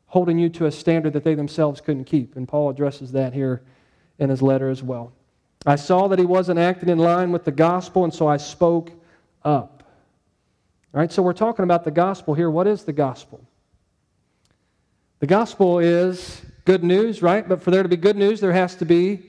holding 0.06 0.38
you 0.38 0.48
to 0.50 0.66
a 0.66 0.72
standard 0.72 1.12
that 1.12 1.22
they 1.22 1.34
themselves 1.34 1.80
couldn't 1.80 2.04
keep. 2.04 2.34
And 2.36 2.48
Paul 2.48 2.70
addresses 2.70 3.12
that 3.12 3.32
here 3.32 3.62
in 4.18 4.30
his 4.30 4.42
letter 4.42 4.68
as 4.68 4.82
well. 4.82 5.12
I 5.64 5.76
saw 5.76 6.08
that 6.08 6.18
he 6.18 6.24
wasn't 6.24 6.58
acting 6.58 6.88
in 6.88 6.98
line 6.98 7.30
with 7.32 7.44
the 7.44 7.52
gospel, 7.52 8.04
and 8.04 8.12
so 8.12 8.26
I 8.26 8.38
spoke 8.38 8.90
up. 9.44 9.75
All 10.96 11.00
right, 11.00 11.12
so 11.12 11.22
we're 11.22 11.34
talking 11.34 11.62
about 11.62 11.84
the 11.84 11.90
gospel 11.90 12.32
here. 12.32 12.48
What 12.48 12.66
is 12.66 12.84
the 12.84 12.92
gospel? 12.94 13.44
The 15.18 15.26
gospel 15.26 15.78
is 15.78 16.40
good 16.64 16.82
news, 16.82 17.20
right? 17.20 17.46
But 17.46 17.62
for 17.62 17.70
there 17.70 17.82
to 17.82 17.88
be 17.88 17.98
good 17.98 18.16
news, 18.16 18.40
there 18.40 18.54
has 18.54 18.76
to 18.76 18.86
be, 18.86 19.20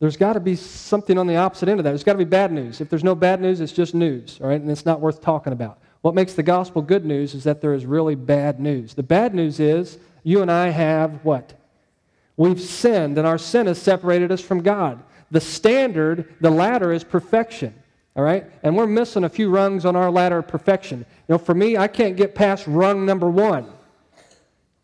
there's 0.00 0.18
got 0.18 0.34
to 0.34 0.40
be 0.40 0.54
something 0.54 1.16
on 1.16 1.26
the 1.26 1.36
opposite 1.36 1.70
end 1.70 1.80
of 1.80 1.84
that. 1.84 1.92
There's 1.92 2.04
got 2.04 2.12
to 2.12 2.18
be 2.18 2.26
bad 2.26 2.52
news. 2.52 2.82
If 2.82 2.90
there's 2.90 3.02
no 3.02 3.14
bad 3.14 3.40
news, 3.40 3.62
it's 3.62 3.72
just 3.72 3.94
news, 3.94 4.38
all 4.38 4.48
right? 4.48 4.60
And 4.60 4.70
it's 4.70 4.84
not 4.84 5.00
worth 5.00 5.22
talking 5.22 5.54
about. 5.54 5.78
What 6.02 6.14
makes 6.14 6.34
the 6.34 6.42
gospel 6.42 6.82
good 6.82 7.06
news 7.06 7.32
is 7.32 7.44
that 7.44 7.62
there 7.62 7.72
is 7.72 7.86
really 7.86 8.14
bad 8.14 8.60
news. 8.60 8.92
The 8.92 9.02
bad 9.02 9.34
news 9.34 9.60
is 9.60 9.96
you 10.24 10.42
and 10.42 10.52
I 10.52 10.68
have 10.68 11.24
what? 11.24 11.54
We've 12.36 12.60
sinned, 12.60 13.16
and 13.16 13.26
our 13.26 13.38
sin 13.38 13.66
has 13.66 13.80
separated 13.80 14.30
us 14.30 14.42
from 14.42 14.62
God. 14.62 15.02
The 15.30 15.40
standard, 15.40 16.34
the 16.42 16.50
ladder, 16.50 16.92
is 16.92 17.02
perfection. 17.02 17.72
All 18.16 18.22
right? 18.22 18.46
And 18.62 18.76
we're 18.76 18.86
missing 18.86 19.24
a 19.24 19.28
few 19.28 19.50
rungs 19.50 19.84
on 19.84 19.96
our 19.96 20.10
ladder 20.10 20.38
of 20.38 20.48
perfection. 20.48 21.00
You 21.00 21.34
know, 21.34 21.38
for 21.38 21.54
me, 21.54 21.76
I 21.76 21.88
can't 21.88 22.16
get 22.16 22.34
past 22.34 22.66
rung 22.66 23.04
number 23.04 23.28
one 23.28 23.66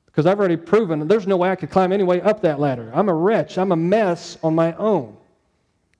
because 0.06 0.26
I've 0.26 0.38
already 0.38 0.56
proven 0.56 1.06
there's 1.06 1.28
no 1.28 1.36
way 1.36 1.50
I 1.50 1.56
could 1.56 1.70
climb 1.70 1.92
any 1.92 2.02
way 2.02 2.20
up 2.20 2.42
that 2.42 2.58
ladder. 2.58 2.90
I'm 2.92 3.08
a 3.08 3.14
wretch, 3.14 3.56
I'm 3.56 3.72
a 3.72 3.76
mess 3.76 4.36
on 4.42 4.54
my 4.54 4.74
own. 4.74 5.16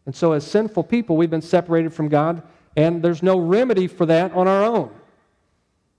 And 0.06 0.16
so, 0.16 0.32
as 0.32 0.44
sinful 0.44 0.84
people, 0.84 1.16
we've 1.16 1.30
been 1.30 1.42
separated 1.42 1.94
from 1.94 2.08
God, 2.08 2.42
and 2.76 3.02
there's 3.02 3.22
no 3.22 3.38
remedy 3.38 3.87
for 3.87 4.06
that 4.06 4.32
on 4.32 4.49
our 4.49 4.64
own. 4.64 4.90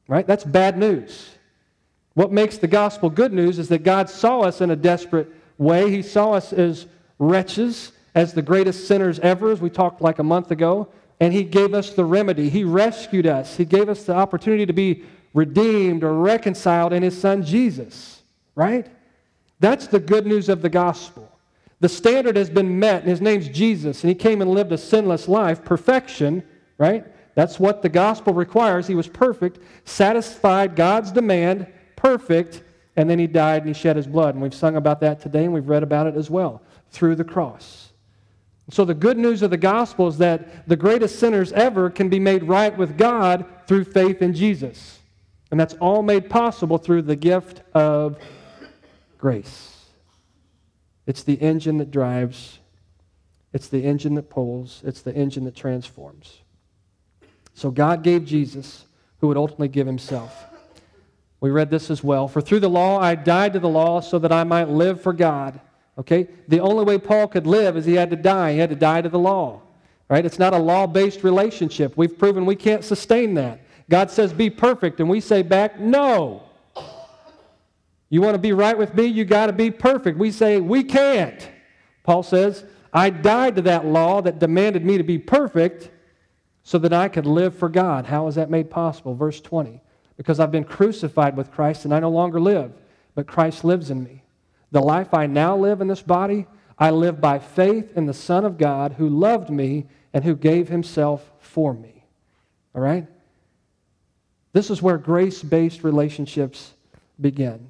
Right? 0.07 0.27
That's 0.27 0.43
bad 0.43 0.77
news. 0.77 1.29
What 2.15 2.33
makes 2.33 2.57
the 2.57 2.67
gospel 2.67 3.09
good 3.09 3.31
news 3.31 3.57
is 3.57 3.69
that 3.69 3.83
God 3.83 4.09
saw 4.09 4.41
us 4.41 4.59
in 4.59 4.71
a 4.71 4.75
desperate 4.75 5.31
way. 5.57 5.89
He 5.89 6.01
saw 6.01 6.33
us 6.33 6.51
as 6.51 6.87
wretches, 7.19 7.93
as 8.15 8.33
the 8.33 8.41
greatest 8.41 8.87
sinners 8.87 9.19
ever, 9.19 9.51
as 9.51 9.61
we 9.61 9.69
talked 9.69 10.01
like 10.01 10.19
a 10.19 10.23
month 10.23 10.51
ago 10.51 10.89
and 11.21 11.31
He 11.31 11.43
gave 11.43 11.73
us 11.75 11.91
the 11.91 12.03
remedy. 12.03 12.49
He 12.49 12.65
rescued 12.65 13.27
us. 13.27 13.55
He 13.55 13.63
gave 13.63 13.87
us 13.87 14.03
the 14.03 14.15
opportunity 14.15 14.65
to 14.65 14.73
be 14.73 15.03
redeemed 15.33 16.03
or 16.03 16.15
reconciled 16.15 16.91
in 16.91 17.03
His 17.03 17.17
Son 17.17 17.45
Jesus, 17.45 18.23
right? 18.55 18.87
That's 19.59 19.87
the 19.87 19.99
good 19.99 20.25
news 20.25 20.49
of 20.49 20.63
the 20.63 20.69
gospel. 20.69 21.31
The 21.79 21.89
standard 21.89 22.35
has 22.35 22.49
been 22.49 22.79
met, 22.79 23.03
and 23.03 23.09
His 23.09 23.21
name's 23.21 23.47
Jesus, 23.47 24.03
and 24.03 24.09
He 24.09 24.15
came 24.15 24.41
and 24.41 24.51
lived 24.51 24.71
a 24.71 24.77
sinless 24.77 25.27
life, 25.27 25.63
perfection, 25.63 26.43
right? 26.79 27.05
That's 27.35 27.59
what 27.59 27.83
the 27.83 27.89
gospel 27.89 28.33
requires. 28.33 28.87
He 28.87 28.95
was 28.95 29.07
perfect, 29.07 29.59
satisfied 29.85 30.75
God's 30.75 31.11
demand, 31.11 31.67
perfect, 31.95 32.63
and 32.95 33.07
then 33.07 33.19
He 33.19 33.27
died 33.27 33.61
and 33.61 33.75
He 33.75 33.79
shed 33.79 33.95
His 33.95 34.07
blood. 34.07 34.33
And 34.33 34.41
we've 34.41 34.55
sung 34.55 34.75
about 34.75 34.99
that 35.01 35.21
today, 35.21 35.45
and 35.45 35.53
we've 35.53 35.69
read 35.69 35.83
about 35.83 36.07
it 36.07 36.15
as 36.15 36.31
well 36.31 36.63
through 36.89 37.15
the 37.15 37.23
cross. 37.23 37.80
So, 38.71 38.85
the 38.85 38.93
good 38.93 39.17
news 39.17 39.41
of 39.41 39.49
the 39.49 39.57
gospel 39.57 40.07
is 40.07 40.17
that 40.19 40.65
the 40.67 40.77
greatest 40.77 41.19
sinners 41.19 41.51
ever 41.51 41.89
can 41.89 42.07
be 42.07 42.19
made 42.19 42.43
right 42.43 42.75
with 42.75 42.97
God 42.97 43.45
through 43.67 43.83
faith 43.83 44.21
in 44.21 44.33
Jesus. 44.33 44.99
And 45.51 45.59
that's 45.59 45.73
all 45.75 46.01
made 46.01 46.29
possible 46.29 46.77
through 46.77 47.01
the 47.01 47.17
gift 47.17 47.61
of 47.73 48.17
grace. 49.17 49.77
It's 51.05 51.23
the 51.23 51.33
engine 51.41 51.79
that 51.79 51.91
drives, 51.91 52.59
it's 53.51 53.67
the 53.67 53.83
engine 53.83 54.15
that 54.15 54.29
pulls, 54.29 54.81
it's 54.85 55.01
the 55.01 55.13
engine 55.13 55.43
that 55.43 55.55
transforms. 55.55 56.39
So, 57.53 57.71
God 57.71 58.03
gave 58.03 58.23
Jesus, 58.23 58.85
who 59.19 59.27
would 59.27 59.37
ultimately 59.37 59.67
give 59.67 59.85
himself. 59.85 60.45
We 61.41 61.49
read 61.49 61.71
this 61.71 61.91
as 61.91 62.01
well. 62.01 62.29
For 62.29 62.39
through 62.39 62.61
the 62.61 62.69
law 62.69 62.99
I 63.01 63.15
died 63.15 63.51
to 63.53 63.59
the 63.59 63.67
law 63.67 63.99
so 63.99 64.17
that 64.19 64.31
I 64.31 64.45
might 64.45 64.69
live 64.69 65.01
for 65.01 65.11
God. 65.11 65.59
Okay? 65.97 66.27
The 66.47 66.59
only 66.59 66.83
way 66.83 66.97
Paul 66.97 67.27
could 67.27 67.47
live 67.47 67.77
is 67.77 67.85
he 67.85 67.95
had 67.95 68.09
to 68.09 68.15
die. 68.15 68.53
He 68.53 68.59
had 68.59 68.69
to 68.69 68.75
die 68.75 69.01
to 69.01 69.09
the 69.09 69.19
law. 69.19 69.61
Right? 70.09 70.25
It's 70.25 70.39
not 70.39 70.53
a 70.53 70.57
law 70.57 70.87
based 70.87 71.23
relationship. 71.23 71.95
We've 71.95 72.17
proven 72.17 72.45
we 72.45 72.55
can't 72.55 72.83
sustain 72.83 73.33
that. 73.35 73.61
God 73.89 74.09
says, 74.09 74.31
be 74.31 74.49
perfect, 74.49 74.99
and 75.01 75.09
we 75.09 75.19
say 75.19 75.41
back, 75.41 75.79
no. 75.79 76.43
You 78.09 78.21
want 78.21 78.35
to 78.35 78.39
be 78.39 78.53
right 78.53 78.77
with 78.77 78.93
me? 78.93 79.05
You 79.05 79.25
got 79.25 79.47
to 79.47 79.53
be 79.53 79.71
perfect. 79.71 80.17
We 80.17 80.31
say, 80.31 80.59
we 80.59 80.83
can't. 80.83 81.49
Paul 82.03 82.23
says, 82.23 82.65
I 82.93 83.09
died 83.09 83.55
to 83.55 83.61
that 83.63 83.85
law 83.85 84.21
that 84.21 84.39
demanded 84.39 84.83
me 84.83 84.97
to 84.97 85.03
be 85.03 85.17
perfect 85.17 85.91
so 86.63 86.77
that 86.79 86.93
I 86.93 87.07
could 87.07 87.25
live 87.25 87.55
for 87.55 87.69
God. 87.69 88.05
How 88.05 88.27
is 88.27 88.35
that 88.35 88.49
made 88.49 88.69
possible? 88.69 89.15
Verse 89.15 89.39
20. 89.39 89.81
Because 90.17 90.39
I've 90.39 90.51
been 90.51 90.63
crucified 90.63 91.35
with 91.37 91.51
Christ 91.51 91.85
and 91.85 91.93
I 91.93 91.99
no 91.99 92.09
longer 92.09 92.39
live, 92.39 92.73
but 93.15 93.27
Christ 93.27 93.63
lives 93.63 93.89
in 93.89 94.03
me. 94.03 94.20
The 94.71 94.81
life 94.81 95.13
I 95.13 95.27
now 95.27 95.57
live 95.57 95.81
in 95.81 95.87
this 95.87 96.01
body, 96.01 96.47
I 96.77 96.91
live 96.91 97.19
by 97.19 97.39
faith 97.39 97.95
in 97.95 98.05
the 98.05 98.13
Son 98.13 98.45
of 98.45 98.57
God 98.57 98.93
who 98.93 99.07
loved 99.07 99.49
me 99.49 99.87
and 100.13 100.23
who 100.23 100.35
gave 100.35 100.69
himself 100.69 101.31
for 101.39 101.73
me. 101.73 102.05
All 102.73 102.81
right? 102.81 103.07
This 104.53 104.69
is 104.69 104.81
where 104.81 104.97
grace 104.97 105.43
based 105.43 105.83
relationships 105.83 106.73
begin. 107.19 107.67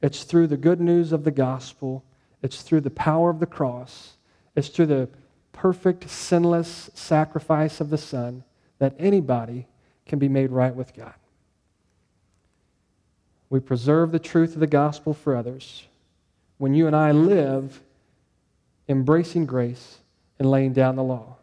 It's 0.00 0.24
through 0.24 0.48
the 0.48 0.56
good 0.56 0.80
news 0.80 1.12
of 1.12 1.24
the 1.24 1.30
gospel, 1.30 2.04
it's 2.42 2.62
through 2.62 2.80
the 2.80 2.90
power 2.90 3.30
of 3.30 3.38
the 3.38 3.46
cross, 3.46 4.16
it's 4.56 4.68
through 4.68 4.86
the 4.86 5.08
perfect, 5.52 6.10
sinless 6.10 6.90
sacrifice 6.94 7.80
of 7.80 7.90
the 7.90 7.98
Son 7.98 8.42
that 8.78 8.94
anybody 8.98 9.68
can 10.06 10.18
be 10.18 10.28
made 10.28 10.50
right 10.50 10.74
with 10.74 10.94
God. 10.94 11.14
We 13.52 13.60
preserve 13.60 14.12
the 14.12 14.18
truth 14.18 14.54
of 14.54 14.60
the 14.60 14.66
gospel 14.66 15.12
for 15.12 15.36
others 15.36 15.86
when 16.56 16.72
you 16.72 16.86
and 16.86 16.96
I 16.96 17.12
live 17.12 17.82
embracing 18.88 19.44
grace 19.44 19.98
and 20.38 20.50
laying 20.50 20.72
down 20.72 20.96
the 20.96 21.02
law. 21.02 21.36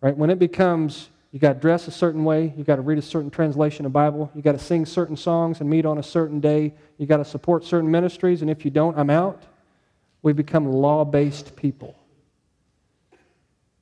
Right? 0.00 0.16
When 0.16 0.30
it 0.30 0.38
becomes 0.38 1.10
You 1.32 1.38
got 1.38 1.54
to 1.54 1.58
dress 1.58 1.88
a 1.88 1.90
certain 1.90 2.24
way. 2.24 2.52
You 2.56 2.62
got 2.62 2.76
to 2.76 2.82
read 2.82 2.98
a 2.98 3.02
certain 3.02 3.30
translation 3.30 3.86
of 3.86 3.92
Bible. 3.92 4.30
You 4.34 4.42
got 4.42 4.52
to 4.52 4.58
sing 4.58 4.84
certain 4.84 5.16
songs 5.16 5.60
and 5.60 5.68
meet 5.68 5.86
on 5.86 5.96
a 5.96 6.02
certain 6.02 6.40
day. 6.40 6.74
You 6.98 7.06
got 7.06 7.16
to 7.16 7.24
support 7.24 7.64
certain 7.64 7.90
ministries, 7.90 8.42
and 8.42 8.50
if 8.50 8.66
you 8.66 8.70
don't, 8.70 8.98
I'm 8.98 9.08
out. 9.08 9.42
We 10.20 10.34
become 10.34 10.70
law 10.70 11.06
based 11.06 11.56
people. 11.56 11.96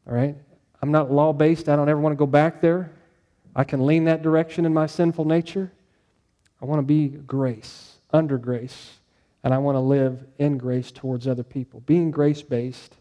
All 0.07 0.15
right? 0.15 0.37
I'm 0.81 0.93
not 0.93 1.11
law 1.11 1.33
based. 1.33 1.69
I 1.69 1.75
don't 1.75 1.89
ever 1.89 2.01
want 2.01 2.13
to 2.13 2.17
go 2.17 2.27
back 2.27 2.61
there. 2.61 2.93
I 3.55 3.65
can 3.65 3.85
lean 3.85 4.05
that 4.05 4.23
direction 4.23 4.65
in 4.65 4.73
my 4.73 4.87
sinful 4.87 5.25
nature. 5.25 5.73
I 6.61 6.67
want 6.67 6.81
to 6.81 6.87
be 6.87 7.09
grace, 7.09 7.97
under 8.13 8.39
grace, 8.39 8.99
and 9.43 9.55
I 9.55 9.59
want 9.59 9.77
to 9.77 9.81
live 9.81 10.25
in 10.39 10.59
grace 10.59 10.93
towards 10.93 11.27
other 11.27 11.43
people. 11.43 11.81
Being 11.81 12.11
grace 12.11 12.43
based, 12.43 12.97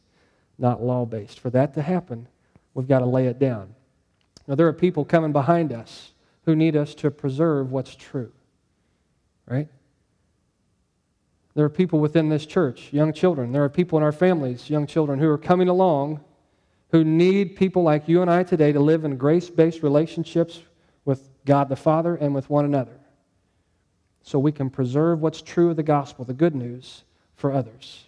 not 0.57 0.81
law 0.81 1.05
based. 1.05 1.39
For 1.39 1.49
that 1.49 1.73
to 1.73 1.81
happen, 1.81 2.27
we've 2.73 2.87
got 2.87 2.99
to 2.99 3.05
lay 3.05 3.27
it 3.27 3.39
down. 3.39 3.75
Now, 4.47 4.55
there 4.55 4.67
are 4.67 4.73
people 4.73 5.05
coming 5.05 5.31
behind 5.31 5.73
us 5.73 6.11
who 6.45 6.55
need 6.55 6.75
us 6.75 6.95
to 6.95 7.11
preserve 7.11 7.71
what's 7.71 7.95
true, 7.95 8.31
right? 9.45 9.67
There 11.55 11.65
are 11.65 11.69
people 11.69 11.99
within 11.99 12.29
this 12.29 12.45
church, 12.45 12.93
young 12.93 13.11
children. 13.11 13.51
There 13.51 13.63
are 13.63 13.69
people 13.69 13.97
in 13.97 14.03
our 14.03 14.11
families, 14.11 14.69
young 14.69 14.87
children, 14.87 15.19
who 15.19 15.29
are 15.29 15.37
coming 15.37 15.67
along 15.67 16.21
who 16.91 17.03
need 17.03 17.55
people 17.55 17.83
like 17.83 18.07
you 18.07 18.21
and 18.21 18.31
I 18.31 18.43
today 18.43 18.71
to 18.71 18.79
live 18.79 19.05
in 19.05 19.17
grace 19.17 19.49
based 19.49 19.83
relationships 19.83 20.61
with 21.05 21.29
God 21.45 21.69
the 21.69 21.75
Father 21.75 22.15
and 22.15 22.33
with 22.33 22.49
one 22.49 22.65
another 22.65 22.98
so 24.23 24.38
we 24.39 24.51
can 24.51 24.69
preserve 24.69 25.21
what's 25.21 25.41
true 25.41 25.69
of 25.69 25.75
the 25.75 25.83
gospel, 25.83 26.25
the 26.25 26.33
good 26.33 26.55
news, 26.55 27.03
for 27.35 27.51
others. 27.51 28.05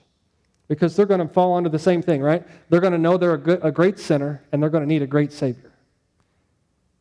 Because 0.68 0.96
they're 0.96 1.06
going 1.06 1.26
to 1.26 1.34
fall 1.34 1.56
under 1.56 1.70
the 1.70 1.80
same 1.80 2.02
thing, 2.02 2.22
right? 2.22 2.46
They're 2.70 2.82
going 2.82 2.94
to 2.94 3.00
know 3.00 3.18
they're 3.18 3.34
a, 3.34 3.38
good, 3.38 3.60
a 3.64 3.72
great 3.72 4.00
sinner 4.00 4.44
and 4.52 4.62
they're 4.62 4.70
going 4.70 4.84
to 4.84 4.88
need 4.88 5.02
a 5.02 5.08
great 5.08 5.32
Savior. 5.34 5.72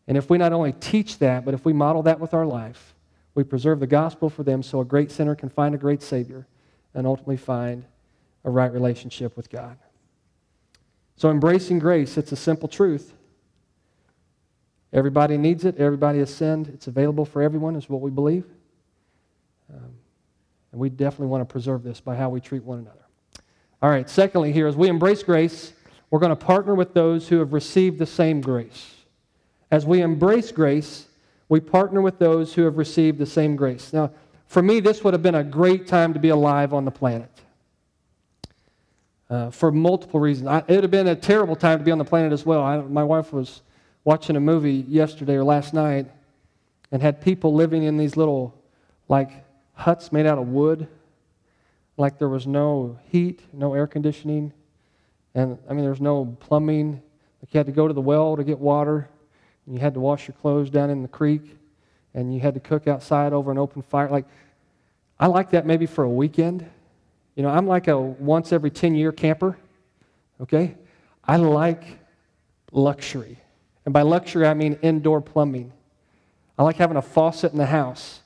And 0.09 0.17
if 0.17 0.29
we 0.29 0.38
not 0.38 0.52
only 0.52 0.73
teach 0.73 1.19
that, 1.19 1.45
but 1.45 1.55
if 1.55 1.64
we 1.64 1.73
model 1.73 2.02
that 2.02 2.19
with 2.19 2.35
our 2.35 2.47
life, 2.47 2.95
we 3.35 3.45
preserve 3.45 3.79
the 3.79 3.87
gospel 3.87 4.29
for 4.29 4.43
them 4.43 4.62
so 4.62 4.81
a 4.81 4.85
great 4.85 5.11
sinner 5.11 5.35
can 5.35 5.49
find 5.49 5.75
a 5.75 5.79
great 5.79 6.02
Savior 6.02 6.47
and 6.95 7.07
ultimately 7.07 7.37
find 7.37 7.85
a 8.45 8.50
right 8.50 8.73
relationship 8.73 9.37
with 9.37 9.50
God. 9.50 9.76
So, 11.17 11.31
embracing 11.31 11.79
grace, 11.79 12.17
it's 12.17 12.33
a 12.33 12.37
simple 12.37 12.69
truth. 12.69 13.12
Everybody 14.93 15.37
needs 15.37 15.64
it, 15.64 15.76
everybody 15.79 16.19
has 16.19 16.35
sinned. 16.35 16.69
It's 16.69 16.88
available 16.88 17.25
for 17.25 17.43
everyone, 17.43 17.76
is 17.76 17.88
what 17.88 18.00
we 18.00 18.11
believe. 18.11 18.47
Um, 19.73 19.93
and 20.73 20.81
we 20.81 20.89
definitely 20.89 21.29
want 21.29 21.43
to 21.43 21.53
preserve 21.53 21.83
this 21.83 22.00
by 22.00 22.17
how 22.17 22.29
we 22.29 22.41
treat 22.41 22.62
one 22.65 22.79
another. 22.79 22.97
All 23.83 23.91
right, 23.91 24.09
secondly, 24.09 24.53
here, 24.53 24.67
as 24.67 24.77
we 24.77 24.89
embrace 24.89 25.23
grace, 25.23 25.73
we're 26.11 26.19
going 26.19 26.31
to 26.31 26.37
partner 26.37 26.75
with 26.75 26.93
those 26.93 27.29
who 27.29 27.39
have 27.39 27.53
received 27.53 27.99
the 27.99 28.07
same 28.07 28.41
grace. 28.41 28.95
As 29.71 29.87
we 29.87 30.03
embrace 30.03 30.53
grace, 30.53 31.07
we 31.49 31.61
partner 31.61 32.03
with 32.03 32.19
those 32.19 32.55
who 32.55 32.62
have 32.62 32.77
received 32.77 33.19
the 33.19 33.27
same 33.27 33.57
grace. 33.57 33.93
Now, 33.93 34.11
for 34.47 34.62
me, 34.62 34.81
this 34.81 35.03
would 35.05 35.15
have 35.15 35.23
been 35.23 35.37
a 35.37 35.45
great 35.45 35.87
time 35.87 36.12
to 36.12 36.21
be 36.21 36.29
alive 36.29 36.75
on 36.75 36.85
the 36.85 36.91
planet 36.91 37.31
uh, 39.31 39.50
for 39.50 39.71
multiple 39.71 40.21
reasons. 40.21 40.49
I, 40.49 40.59
it 40.59 40.75
would 40.75 40.85
have 40.85 40.91
been 40.91 41.09
a 41.09 41.17
terrible 41.17 41.57
time 41.57 41.79
to 41.79 41.85
be 41.85 41.93
on 41.93 41.99
the 41.99 42.05
planet 42.05 42.33
as 42.33 42.45
well. 42.45 42.62
I, 42.62 42.79
my 42.79 43.05
wife 43.05 43.33
was 43.33 43.62
watching 44.05 44.37
a 44.37 44.41
movie 44.41 44.85
yesterday 44.89 45.35
or 45.35 45.45
last 45.45 45.73
night 45.73 46.07
and 46.91 47.00
had 47.00 47.21
people 47.21 47.55
living 47.55 47.85
in 47.85 47.97
these 47.97 48.17
little, 48.17 48.55
like, 49.09 49.31
huts 49.81 50.13
made 50.13 50.27
out 50.27 50.39
of 50.39 50.49
wood, 50.49 50.89
like 51.97 52.19
there 52.19 52.29
was 52.29 52.47
no 52.47 52.99
heat, 53.09 53.43
no 53.53 53.75
air 53.75 53.87
conditioning, 53.87 54.53
and 55.35 55.59
I 55.69 55.73
mean, 55.73 55.83
there 55.83 55.91
was 55.91 56.01
no 56.01 56.37
plumbing. 56.41 57.03
Like, 57.43 57.55
you 57.55 57.59
had 57.59 57.67
to 57.67 57.73
go 57.73 57.89
to 57.89 57.95
the 57.95 58.01
well 58.01 58.37
to 58.37 58.45
get 58.45 58.59
water, 58.59 59.09
and 59.67 59.75
you 59.75 59.81
had 59.81 59.95
to 59.95 60.01
wash 60.01 60.29
your 60.29 60.35
clothes 60.35 60.71
down 60.71 60.91
in 60.91 61.03
the 61.03 61.09
creek, 61.09 61.57
and 62.15 62.35
you 62.35 62.41
had 62.41 62.55
to 62.55 62.61
cook 62.61 62.89
outside 62.89 63.33
over 63.33 63.51
an 63.51 63.59
open 63.59 63.83
fire. 63.83 64.09
Like, 64.09 64.27
I 65.19 65.27
like 65.27 65.51
that 65.51 65.67
maybe 65.67 65.87
for 65.87 66.05
a 66.05 66.11
weekend 66.11 66.69
you 67.41 67.43
know, 67.43 67.51
I'm 67.51 67.67
like 67.67 67.89
a 67.89 67.99
once 67.99 68.53
every 68.53 68.71
10 68.71 68.95
year 68.95 69.13
camper, 69.13 69.57
okay? 70.43 70.77
I 71.25 71.37
like 71.37 71.83
luxury. 72.73 73.38
And 73.85 73.95
by 73.95 74.03
luxury, 74.03 74.47
I 74.47 74.53
mean 74.53 74.79
indoor 74.83 75.21
plumbing. 75.21 75.73
I 76.59 76.64
like 76.64 76.77
having 76.77 76.99
a 76.99 77.03
faucet 77.03 77.53
in 77.53 77.59
the 77.59 77.64
house. 77.64 78.19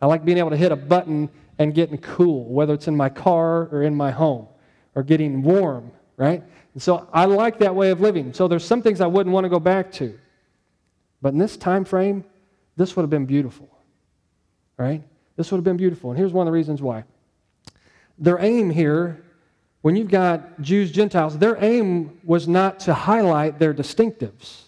I 0.00 0.06
like 0.06 0.24
being 0.24 0.38
able 0.38 0.50
to 0.50 0.56
hit 0.56 0.72
a 0.72 0.76
button 0.76 1.28
and 1.58 1.74
getting 1.74 1.98
cool, 1.98 2.44
whether 2.44 2.74
it's 2.74 2.88
in 2.88 2.96
my 2.96 3.08
car 3.08 3.68
or 3.72 3.82
in 3.82 3.94
my 3.94 4.10
home, 4.10 4.46
or 4.94 5.02
getting 5.02 5.42
warm, 5.42 5.90
right? 6.16 6.42
And 6.74 6.82
so 6.82 7.08
I 7.12 7.24
like 7.24 7.58
that 7.58 7.74
way 7.74 7.90
of 7.90 8.00
living. 8.00 8.32
So 8.32 8.46
there's 8.46 8.64
some 8.64 8.82
things 8.82 9.00
I 9.00 9.06
wouldn't 9.06 9.32
want 9.32 9.44
to 9.44 9.48
go 9.48 9.58
back 9.58 9.90
to. 9.92 10.16
But 11.20 11.32
in 11.32 11.38
this 11.38 11.56
time 11.56 11.84
frame, 11.84 12.24
this 12.76 12.94
would 12.94 13.02
have 13.02 13.10
been 13.10 13.26
beautiful, 13.26 13.68
right? 14.76 15.02
This 15.36 15.50
would 15.50 15.58
have 15.58 15.64
been 15.64 15.76
beautiful. 15.76 16.10
And 16.10 16.18
here's 16.18 16.32
one 16.32 16.46
of 16.46 16.52
the 16.52 16.56
reasons 16.56 16.80
why 16.80 17.04
their 18.20 18.38
aim 18.40 18.70
here, 18.70 19.24
when 19.82 19.96
you've 19.96 20.10
got 20.10 20.60
Jews, 20.60 20.90
Gentiles, 20.90 21.38
their 21.38 21.62
aim 21.62 22.20
was 22.24 22.48
not 22.48 22.80
to 22.80 22.94
highlight 22.94 23.58
their 23.58 23.72
distinctives. 23.72 24.62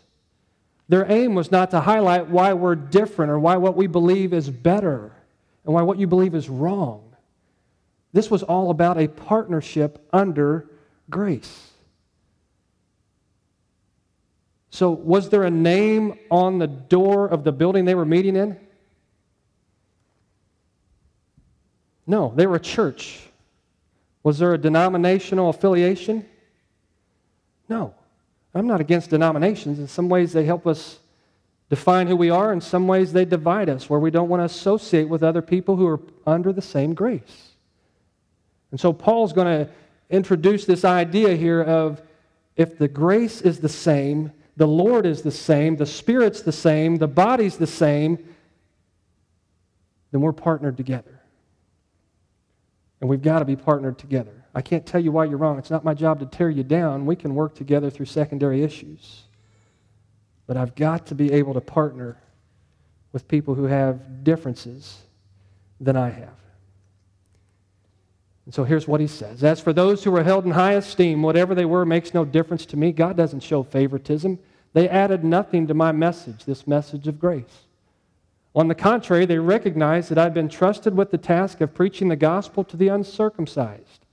Their 0.89 1.11
aim 1.11 1.37
was 1.37 1.53
not 1.53 1.71
to 1.71 1.81
highlight 1.81 2.29
why 2.29 2.53
we're 2.53 2.75
different 2.75 3.31
or 3.31 3.39
why 3.39 3.57
what 3.57 3.77
we 3.77 3.87
believe 3.87 4.33
is 4.33 4.51
better 4.51 5.13
and 5.65 5.75
why 5.75 5.83
what 5.83 5.99
you 5.99 6.07
believe 6.07 6.35
is 6.35 6.49
wrong. 6.49 7.15
This 8.13 8.31
was 8.31 8.43
all 8.43 8.71
about 8.71 8.99
a 8.99 9.09
partnership 9.09 10.07
under 10.13 10.69
grace. 11.09 11.71
So, 14.71 14.91
was 14.91 15.31
there 15.31 15.43
a 15.43 15.51
name 15.51 16.19
on 16.31 16.59
the 16.59 16.67
door 16.69 17.27
of 17.27 17.43
the 17.43 17.53
building 17.53 17.85
they 17.85 17.95
were 17.95 18.05
meeting 18.05 18.37
in? 18.37 18.57
No, 22.07 22.33
they 22.35 22.47
were 22.47 22.57
a 22.57 22.61
church. 22.61 23.21
Was 24.23 24.39
there 24.39 24.55
a 24.55 24.59
denominational 24.59 25.49
affiliation? 25.49 26.25
No. 27.69 27.95
I'm 28.55 28.67
not 28.67 28.81
against 28.81 29.11
denominations. 29.11 29.79
In 29.79 29.89
some 29.89 30.09
ways, 30.09 30.33
they 30.33 30.45
help 30.45 30.67
us 30.67 31.00
define 31.71 32.09
who 32.09 32.17
we 32.17 32.29
are. 32.29 32.53
In 32.53 32.61
some 32.61 32.87
ways, 32.87 33.13
they 33.13 33.25
divide 33.25 33.71
us 33.71 33.89
where 33.89 34.01
we 34.01 34.11
don't 34.11 34.29
want 34.29 34.41
to 34.41 34.45
associate 34.45 35.09
with 35.09 35.23
other 35.23 35.41
people 35.41 35.77
who 35.77 35.87
are 35.87 36.01
under 36.27 36.53
the 36.53 36.61
same 36.61 36.93
grace. 36.93 37.53
And 38.71 38.79
so, 38.79 38.93
Paul's 38.93 39.33
going 39.33 39.47
to 39.47 39.73
introduce 40.11 40.67
this 40.67 40.85
idea 40.85 41.35
here 41.35 41.63
of 41.63 42.03
if 42.57 42.77
the 42.77 42.89
grace 42.89 43.41
is 43.41 43.61
the 43.61 43.69
same, 43.69 44.33
the 44.57 44.67
Lord 44.67 45.07
is 45.07 45.23
the 45.23 45.31
same, 45.31 45.77
the 45.77 45.87
Spirit's 45.87 46.43
the 46.43 46.53
same, 46.53 46.97
the 46.97 47.09
body's 47.09 47.57
the 47.57 47.67
same, 47.67 48.19
then 50.11 50.21
we're 50.21 50.33
partnered 50.33 50.77
together. 50.77 51.21
And 53.01 53.09
we've 53.09 53.23
got 53.23 53.39
to 53.39 53.45
be 53.45 53.57
partnered 53.57 53.99
together. 53.99 54.45
I 54.55 54.63
can't 54.63 54.85
tell 54.85 55.01
you 55.01 55.13
why 55.13 55.25
you're 55.25 55.39
wrong. 55.39 55.59
It's 55.59 55.71
not 55.71 55.85
my 55.85 55.95
job 55.95 56.19
to 56.21 56.27
tear 56.27 56.51
you 56.51 56.65
down. 56.65 57.07
We 57.07 57.17
can 57.17 57.35
work 57.35 57.55
together 57.55 57.89
through 57.89 58.07
secondary 58.07 58.63
issues. 58.63 59.23
But 60.51 60.57
I've 60.57 60.75
got 60.75 61.07
to 61.07 61.15
be 61.15 61.33
able 61.33 61.55
to 61.55 61.61
partner 61.61 62.19
with 63.13 63.29
people 63.29 63.55
who 63.55 63.67
have 63.67 64.25
differences 64.25 64.99
than 65.79 65.97
I 65.97 66.11
have. 66.11 66.35
And 68.47 68.53
so 68.53 68.65
here's 68.65 68.89
what 68.89 69.01
he 69.01 69.07
says 69.07 69.45
As 69.45 69.61
for 69.61 69.73
those 69.73 70.03
who 70.03 70.11
were 70.11 70.25
held 70.25 70.47
in 70.47 70.51
high 70.51 70.73
esteem, 70.73 71.23
whatever 71.23 71.55
they 71.55 71.67
were 71.67 71.87
makes 71.87 72.13
no 72.13 72.25
difference 72.25 72.67
to 72.67 72.77
me. 72.77 72.91
God 72.91 73.17
doesn't 73.17 73.45
show 73.45 73.63
favoritism. 73.63 74.41
They 74.73 74.89
added 74.89 75.23
nothing 75.23 75.69
to 75.69 75.75
my 75.75 75.93
message, 75.93 76.45
this 76.47 76.67
message 76.67 77.07
of 77.07 77.21
grace. 77.21 77.69
On 78.53 78.67
the 78.67 78.75
contrary, 78.75 79.27
they 79.27 79.39
recognized 79.39 80.11
that 80.11 80.19
I'd 80.19 80.35
been 80.35 80.49
trusted 80.49 80.97
with 80.97 81.13
the 81.13 81.19
task 81.19 81.61
of 81.61 81.75
preaching 81.75 82.09
the 82.09 82.17
gospel 82.17 82.65
to 82.65 82.77
the 82.77 82.89
uncircumcised, 82.89 84.05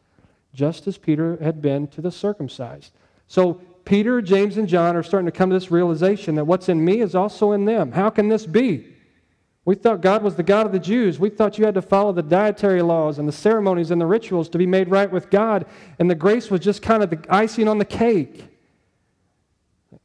just 0.54 0.86
as 0.86 1.00
Peter 1.00 1.40
had 1.42 1.64
been 1.64 1.88
to 1.88 2.00
the 2.00 2.12
circumcised. 2.12 2.94
So 3.26 3.60
Peter, 3.88 4.22
James, 4.22 4.58
and 4.58 4.68
John 4.68 4.98
are 4.98 5.02
starting 5.02 5.28
to 5.28 5.32
come 5.32 5.50
to 5.50 5.56
this 5.56 5.72
realization 5.72 6.36
that 6.36 6.44
what's 6.44 6.68
in 6.68 6.84
me 6.84 7.00
is 7.00 7.16
also 7.16 7.54
in 7.54 7.64
them. 7.64 7.94
How 7.94 8.10
can 8.10 8.28
this 8.28 8.46
be? 8.46 8.86
We 9.64 9.76
thought 9.76 10.02
God 10.02 10.24
was 10.24 10.36
the 10.36 10.44
God 10.44 10.66
of 10.66 10.74
the 10.74 10.80
Jews. 10.80 11.20
We 11.20 11.30
thought 11.30 11.58
you 11.58 11.64
had 11.64 11.76
to 11.76 11.82
follow 11.82 12.12
the 12.12 12.22
dietary 12.22 12.82
laws 12.82 13.18
and 13.18 13.26
the 13.26 13.32
ceremonies 13.32 13.90
and 13.90 14.02
the 14.02 14.06
rituals 14.06 14.50
to 14.50 14.58
be 14.58 14.66
made 14.66 14.90
right 14.90 15.10
with 15.10 15.30
God, 15.30 15.66
and 16.00 16.12
the 16.12 16.16
grace 16.16 16.52
was 16.52 16.60
just 16.60 16.82
kind 16.82 17.02
of 17.02 17.10
the 17.10 17.26
icing 17.30 17.70
on 17.70 17.78
the 17.78 17.86
cake. 17.86 18.50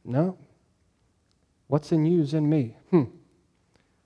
No. 0.05 0.37
What's 1.67 1.91
in 1.91 2.05
you 2.05 2.21
is 2.21 2.33
in 2.33 2.49
me. 2.49 2.77
Hmm. 2.89 3.03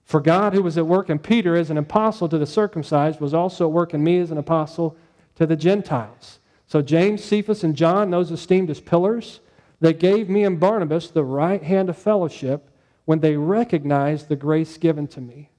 For 0.05 0.21
God, 0.21 0.53
who 0.53 0.63
was 0.63 0.79
at 0.79 0.87
work 0.87 1.11
in 1.11 1.19
Peter 1.19 1.55
as 1.55 1.69
an 1.69 1.77
apostle 1.77 2.27
to 2.29 2.39
the 2.39 2.47
circumcised, 2.47 3.21
was 3.21 3.35
also 3.35 3.67
at 3.67 3.73
work 3.73 3.93
in 3.93 4.03
me 4.03 4.17
as 4.17 4.31
an 4.31 4.39
apostle 4.39 4.97
to 5.35 5.45
the 5.45 5.55
Gentiles. 5.55 6.39
So 6.65 6.81
James, 6.81 7.23
Cephas, 7.23 7.63
and 7.63 7.75
John, 7.75 8.09
those 8.09 8.31
esteemed 8.31 8.71
as 8.71 8.81
pillars, 8.81 9.39
they 9.79 9.93
gave 9.93 10.29
me 10.29 10.43
and 10.43 10.59
Barnabas 10.59 11.09
the 11.09 11.23
right 11.23 11.61
hand 11.61 11.89
of 11.89 11.97
fellowship 11.97 12.69
when 13.05 13.19
they 13.19 13.37
recognized 13.37 14.27
the 14.27 14.35
grace 14.35 14.77
given 14.77 15.07
to 15.07 15.21
me. 15.21 15.49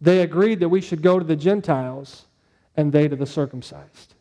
They 0.00 0.20
agreed 0.20 0.60
that 0.60 0.68
we 0.68 0.80
should 0.80 1.02
go 1.02 1.18
to 1.18 1.24
the 1.24 1.36
Gentiles 1.36 2.26
and 2.76 2.92
they 2.92 3.08
to 3.08 3.16
the 3.16 3.26
circumcised. 3.26 4.14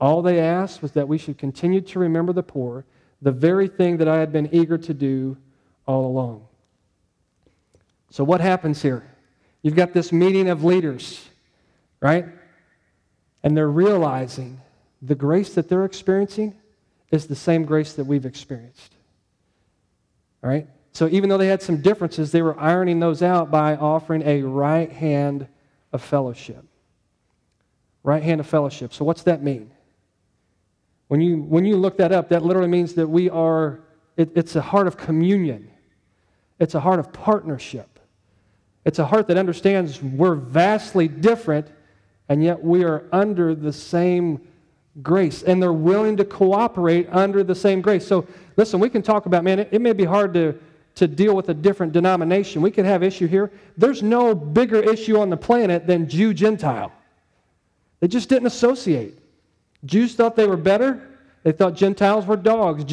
All 0.00 0.22
they 0.22 0.40
asked 0.40 0.82
was 0.82 0.92
that 0.92 1.06
we 1.06 1.18
should 1.18 1.38
continue 1.38 1.80
to 1.82 1.98
remember 1.98 2.32
the 2.32 2.42
poor, 2.42 2.84
the 3.22 3.30
very 3.30 3.68
thing 3.68 3.98
that 3.98 4.08
I 4.08 4.18
had 4.18 4.32
been 4.32 4.48
eager 4.52 4.78
to 4.78 4.94
do 4.94 5.36
all 5.86 6.06
along. 6.06 6.46
So, 8.10 8.24
what 8.24 8.40
happens 8.40 8.82
here? 8.82 9.06
You've 9.62 9.76
got 9.76 9.92
this 9.92 10.10
meeting 10.10 10.48
of 10.48 10.64
leaders, 10.64 11.28
right? 12.00 12.26
And 13.42 13.56
they're 13.56 13.70
realizing 13.70 14.60
the 15.02 15.14
grace 15.14 15.54
that 15.54 15.68
they're 15.68 15.84
experiencing 15.84 16.54
is 17.10 17.26
the 17.26 17.34
same 17.34 17.64
grace 17.64 17.94
that 17.94 18.04
we've 18.04 18.26
experienced. 18.26 18.94
All 20.42 20.50
right? 20.50 20.66
So 20.92 21.08
even 21.08 21.28
though 21.28 21.38
they 21.38 21.46
had 21.46 21.62
some 21.62 21.80
differences, 21.80 22.32
they 22.32 22.42
were 22.42 22.58
ironing 22.58 23.00
those 23.00 23.22
out 23.22 23.50
by 23.50 23.76
offering 23.76 24.22
a 24.22 24.42
right 24.42 24.90
hand 24.90 25.46
of 25.92 26.02
fellowship. 26.02 26.64
Right 28.02 28.22
hand 28.22 28.40
of 28.40 28.46
fellowship. 28.46 28.92
So 28.92 29.04
what's 29.04 29.22
that 29.24 29.42
mean? 29.42 29.70
When 31.08 31.20
you, 31.20 31.38
when 31.38 31.64
you 31.64 31.76
look 31.76 31.96
that 31.98 32.12
up, 32.12 32.28
that 32.28 32.44
literally 32.44 32.68
means 32.68 32.94
that 32.94 33.06
we 33.08 33.28
are, 33.30 33.80
it, 34.16 34.30
it's 34.34 34.56
a 34.56 34.62
heart 34.62 34.86
of 34.86 34.96
communion. 34.96 35.70
It's 36.58 36.74
a 36.74 36.80
heart 36.80 37.00
of 37.00 37.12
partnership. 37.12 37.98
It's 38.84 38.98
a 38.98 39.04
heart 39.04 39.28
that 39.28 39.36
understands 39.36 40.02
we're 40.02 40.34
vastly 40.34 41.08
different, 41.08 41.68
and 42.28 42.42
yet 42.42 42.62
we 42.62 42.84
are 42.84 43.04
under 43.12 43.54
the 43.54 43.72
same 43.72 44.40
grace. 45.02 45.42
And 45.42 45.62
they're 45.62 45.72
willing 45.72 46.16
to 46.16 46.24
cooperate 46.24 47.08
under 47.10 47.42
the 47.44 47.54
same 47.54 47.80
grace. 47.80 48.06
So, 48.06 48.26
listen, 48.56 48.80
we 48.80 48.90
can 48.90 49.02
talk 49.02 49.26
about, 49.26 49.44
man, 49.44 49.60
it, 49.60 49.68
it 49.72 49.80
may 49.80 49.92
be 49.92 50.04
hard 50.04 50.34
to, 50.34 50.58
to 50.96 51.06
deal 51.06 51.34
with 51.34 51.48
a 51.48 51.54
different 51.54 51.92
denomination. 51.92 52.62
We 52.62 52.70
could 52.70 52.84
have 52.84 53.02
issue 53.02 53.26
here. 53.26 53.50
There's 53.76 54.02
no 54.02 54.34
bigger 54.34 54.82
issue 54.82 55.18
on 55.18 55.30
the 55.30 55.36
planet 55.36 55.86
than 55.86 56.08
Jew 56.08 56.34
Gentile. 56.34 56.92
They 58.00 58.08
just 58.08 58.28
didn't 58.28 58.46
associate. 58.46 59.18
Jews 59.84 60.14
thought 60.14 60.36
they 60.36 60.46
were 60.46 60.56
better. 60.56 61.08
They 61.42 61.52
thought 61.52 61.74
Gentiles 61.74 62.26
were 62.26 62.36
dogs. 62.36 62.84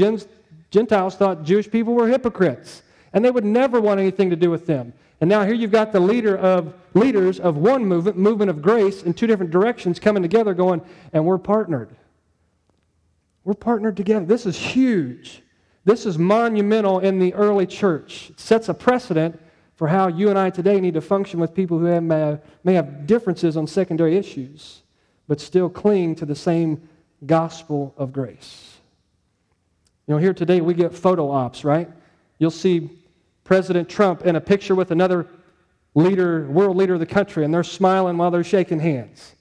Gentiles 0.71 1.15
thought 1.15 1.43
Jewish 1.43 1.69
people 1.69 1.93
were 1.93 2.07
hypocrites. 2.07 2.83
And 3.13 3.23
they 3.23 3.31
would 3.31 3.45
never 3.45 3.81
want 3.81 3.99
anything 3.99 4.29
to 4.29 4.36
do 4.36 4.49
with 4.49 4.65
them. 4.65 4.93
And 5.19 5.30
now 5.30 5.43
here 5.45 5.56
you've 5.56 5.71
got 5.71 5.91
the 5.91 5.99
leader 5.99 6.38
of 6.38 6.73
leaders 6.93 7.39
of 7.39 7.58
one 7.58 7.86
movement, 7.86 8.17
movement 8.17 8.49
of 8.49 8.62
grace, 8.62 9.03
in 9.03 9.13
two 9.13 9.27
different 9.27 9.51
directions 9.51 9.99
coming 9.99 10.21
together, 10.21 10.53
going, 10.53 10.82
and 11.13 11.25
we're 11.25 11.38
partnered. 11.38 11.89
We're 13.43 13.53
partnered 13.53 13.97
together. 13.97 14.25
This 14.25 14.45
is 14.45 14.58
huge. 14.58 15.41
This 15.86 16.06
is 16.06 16.17
monumental 16.17 16.99
in 16.99 17.17
the 17.17 17.34
early 17.34 17.65
church. 17.65 18.32
It 18.32 18.39
sets 18.39 18.69
a 18.69 18.73
precedent 18.73 19.39
for 19.75 19.88
how 19.88 20.08
you 20.08 20.30
and 20.30 20.38
I 20.38 20.49
today 20.49 20.82
need 20.82 20.95
to 20.95 21.01
function 21.01 21.39
with 21.39 21.53
people 21.53 21.80
who 21.80 21.86
have, 21.86 22.03
may, 22.03 22.38
may 22.63 22.73
have 22.73 23.08
differences 23.08 23.56
on 23.56 23.67
secondary 23.67 24.17
issues, 24.17 24.82
but 25.27 25.39
still 25.39 25.69
cling 25.69 26.15
to 26.15 26.25
the 26.25 26.36
same 26.36 26.89
gospel 27.25 27.93
of 27.97 28.12
grace. 28.12 28.77
You 30.08 30.15
know, 30.15 30.17
here 30.19 30.34
today 30.34 30.62
we 30.62 30.73
get 30.73 30.93
photo 30.93 31.32
ops, 31.32 31.63
right? 31.63 31.89
You'll 32.39 32.51
see 32.51 32.89
President 33.47 33.88
Trump 33.88 34.25
in 34.25 34.36
a 34.36 34.41
picture 34.41 34.75
with 34.75 34.91
another 34.91 35.25
leader, 35.95 36.45
world 36.47 36.75
leader 36.75 36.95
of 36.95 36.99
the 36.99 37.05
country, 37.05 37.45
and 37.45 37.53
they're 37.53 37.63
smiling 37.63 38.17
while 38.17 38.29
they're 38.29 38.43
shaking 38.43 38.77
hands. 38.77 39.36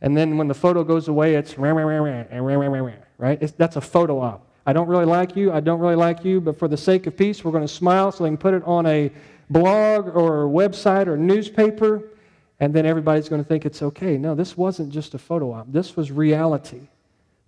And 0.00 0.16
then 0.16 0.38
when 0.38 0.46
the 0.46 0.54
photo 0.54 0.84
goes 0.84 1.08
away, 1.08 1.34
it's 1.34 1.58
right? 1.58 3.38
It's, 3.42 3.52
that's 3.52 3.74
a 3.74 3.80
photo 3.80 4.20
op. 4.20 4.46
I 4.64 4.72
don't 4.72 4.86
really 4.86 5.04
like 5.04 5.34
you. 5.34 5.50
I 5.52 5.58
don't 5.58 5.80
really 5.80 5.96
like 5.96 6.24
you, 6.24 6.40
but 6.40 6.56
for 6.56 6.68
the 6.68 6.76
sake 6.76 7.08
of 7.08 7.16
peace, 7.16 7.44
we're 7.44 7.50
going 7.50 7.66
to 7.66 7.72
smile 7.72 8.12
so 8.12 8.22
they 8.22 8.30
can 8.30 8.36
put 8.36 8.54
it 8.54 8.62
on 8.64 8.86
a 8.86 9.10
blog 9.50 10.14
or 10.14 10.44
a 10.44 10.48
website 10.48 11.08
or 11.08 11.16
newspaper, 11.16 12.04
and 12.60 12.72
then 12.72 12.86
everybody's 12.86 13.28
going 13.28 13.42
to 13.42 13.48
think 13.48 13.66
it's 13.66 13.82
okay. 13.82 14.16
No, 14.16 14.36
this 14.36 14.56
wasn't 14.56 14.90
just 14.92 15.14
a 15.14 15.18
photo 15.18 15.52
op. 15.54 15.72
This 15.72 15.96
was 15.96 16.12
reality. 16.12 16.82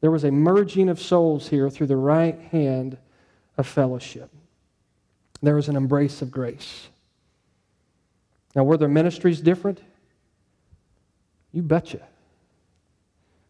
There 0.00 0.10
was 0.10 0.24
a 0.24 0.32
merging 0.32 0.88
of 0.88 1.00
souls 1.00 1.48
here 1.48 1.70
through 1.70 1.86
the 1.86 1.96
right 1.96 2.38
hand 2.50 2.98
of 3.56 3.68
fellowship 3.68 4.30
there 5.46 5.56
was 5.56 5.68
an 5.68 5.76
embrace 5.76 6.22
of 6.22 6.30
grace. 6.30 6.88
Now, 8.54 8.64
were 8.64 8.76
their 8.76 8.88
ministries 8.88 9.40
different? 9.40 9.80
You 11.52 11.62
betcha. 11.62 12.00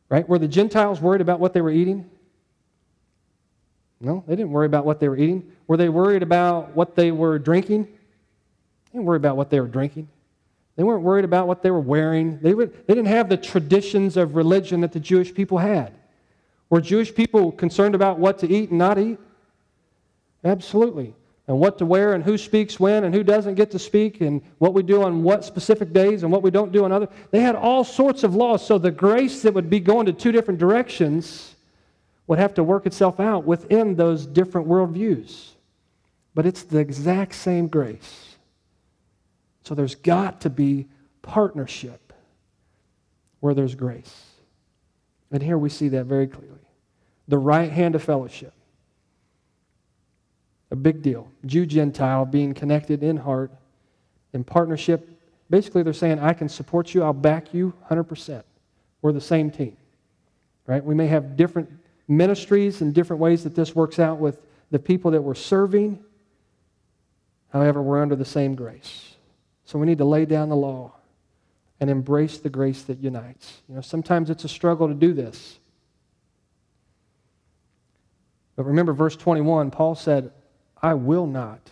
Right? 0.08 0.28
Were 0.28 0.38
the 0.38 0.48
Gentiles 0.48 1.00
worried 1.00 1.20
about 1.20 1.40
what 1.40 1.52
they 1.52 1.60
were 1.60 1.70
eating? 1.70 2.10
No, 4.00 4.24
they 4.26 4.36
didn't 4.36 4.52
worry 4.52 4.66
about 4.66 4.84
what 4.84 5.00
they 5.00 5.08
were 5.08 5.16
eating. 5.16 5.52
Were 5.66 5.76
they 5.76 5.88
worried 5.88 6.22
about 6.22 6.74
what 6.74 6.94
they 6.94 7.10
were 7.10 7.38
drinking? 7.38 7.84
They 7.84 8.92
didn't 8.92 9.06
worry 9.06 9.16
about 9.16 9.36
what 9.36 9.50
they 9.50 9.60
were 9.60 9.68
drinking. 9.68 10.08
They 10.76 10.82
weren't 10.82 11.02
worried 11.02 11.24
about 11.24 11.46
what 11.46 11.62
they 11.62 11.70
were 11.70 11.80
wearing. 11.80 12.38
They, 12.40 12.54
would, 12.54 12.86
they 12.86 12.94
didn't 12.94 13.08
have 13.08 13.28
the 13.28 13.36
traditions 13.36 14.16
of 14.16 14.34
religion 14.34 14.80
that 14.80 14.92
the 14.92 15.00
Jewish 15.00 15.32
people 15.32 15.58
had. 15.58 15.92
Were 16.68 16.80
Jewish 16.80 17.14
people 17.14 17.52
concerned 17.52 17.94
about 17.94 18.18
what 18.18 18.38
to 18.40 18.50
eat 18.50 18.70
and 18.70 18.78
not 18.78 18.98
eat? 18.98 19.18
Absolutely 20.42 21.14
and 21.46 21.58
what 21.58 21.78
to 21.78 21.86
wear 21.86 22.14
and 22.14 22.24
who 22.24 22.38
speaks 22.38 22.80
when 22.80 23.04
and 23.04 23.14
who 23.14 23.22
doesn't 23.22 23.54
get 23.54 23.70
to 23.70 23.78
speak 23.78 24.20
and 24.20 24.42
what 24.58 24.72
we 24.72 24.82
do 24.82 25.02
on 25.02 25.22
what 25.22 25.44
specific 25.44 25.92
days 25.92 26.22
and 26.22 26.32
what 26.32 26.42
we 26.42 26.50
don't 26.50 26.72
do 26.72 26.84
on 26.84 26.92
other. 26.92 27.08
They 27.30 27.40
had 27.40 27.54
all 27.54 27.84
sorts 27.84 28.24
of 28.24 28.34
laws. 28.34 28.66
So 28.66 28.78
the 28.78 28.90
grace 28.90 29.42
that 29.42 29.52
would 29.52 29.68
be 29.68 29.80
going 29.80 30.06
to 30.06 30.12
two 30.12 30.32
different 30.32 30.58
directions 30.58 31.54
would 32.26 32.38
have 32.38 32.54
to 32.54 32.64
work 32.64 32.86
itself 32.86 33.20
out 33.20 33.44
within 33.44 33.94
those 33.94 34.24
different 34.24 34.66
worldviews. 34.66 35.50
But 36.34 36.46
it's 36.46 36.62
the 36.62 36.78
exact 36.78 37.34
same 37.34 37.68
grace. 37.68 38.36
So 39.64 39.74
there's 39.74 39.94
got 39.94 40.40
to 40.42 40.50
be 40.50 40.88
partnership 41.20 42.12
where 43.40 43.52
there's 43.52 43.74
grace. 43.74 44.24
And 45.30 45.42
here 45.42 45.58
we 45.58 45.68
see 45.68 45.88
that 45.90 46.06
very 46.06 46.26
clearly. 46.26 46.56
The 47.28 47.38
right 47.38 47.70
hand 47.70 47.94
of 47.94 48.02
fellowship 48.02 48.53
a 50.74 50.76
big 50.76 51.02
deal. 51.02 51.28
Jew 51.46 51.66
Gentile 51.66 52.26
being 52.26 52.52
connected 52.52 53.04
in 53.04 53.16
heart, 53.16 53.52
in 54.32 54.42
partnership. 54.42 55.08
Basically, 55.48 55.84
they're 55.84 55.92
saying, 55.92 56.18
I 56.18 56.32
can 56.32 56.48
support 56.48 56.92
you, 56.92 57.04
I'll 57.04 57.12
back 57.12 57.54
you 57.54 57.72
100%. 57.88 58.42
We're 59.00 59.12
the 59.12 59.20
same 59.20 59.52
team. 59.52 59.76
Right? 60.66 60.84
We 60.84 60.96
may 60.96 61.06
have 61.06 61.36
different 61.36 61.70
ministries 62.08 62.80
and 62.80 62.92
different 62.92 63.20
ways 63.20 63.44
that 63.44 63.54
this 63.54 63.72
works 63.76 64.00
out 64.00 64.18
with 64.18 64.40
the 64.72 64.80
people 64.80 65.12
that 65.12 65.22
we're 65.22 65.36
serving. 65.36 66.02
However, 67.52 67.80
we're 67.80 68.02
under 68.02 68.16
the 68.16 68.24
same 68.24 68.56
grace. 68.56 69.14
So 69.66 69.78
we 69.78 69.86
need 69.86 69.98
to 69.98 70.04
lay 70.04 70.24
down 70.24 70.48
the 70.48 70.56
law 70.56 70.92
and 71.78 71.88
embrace 71.88 72.38
the 72.38 72.50
grace 72.50 72.82
that 72.82 72.98
unites. 72.98 73.62
You 73.68 73.76
know, 73.76 73.80
sometimes 73.80 74.28
it's 74.28 74.42
a 74.42 74.48
struggle 74.48 74.88
to 74.88 74.94
do 74.94 75.12
this. 75.12 75.60
But 78.56 78.64
remember 78.64 78.92
verse 78.92 79.14
21, 79.14 79.70
Paul 79.70 79.94
said, 79.94 80.32
I 80.84 80.92
will 80.92 81.26
not, 81.26 81.70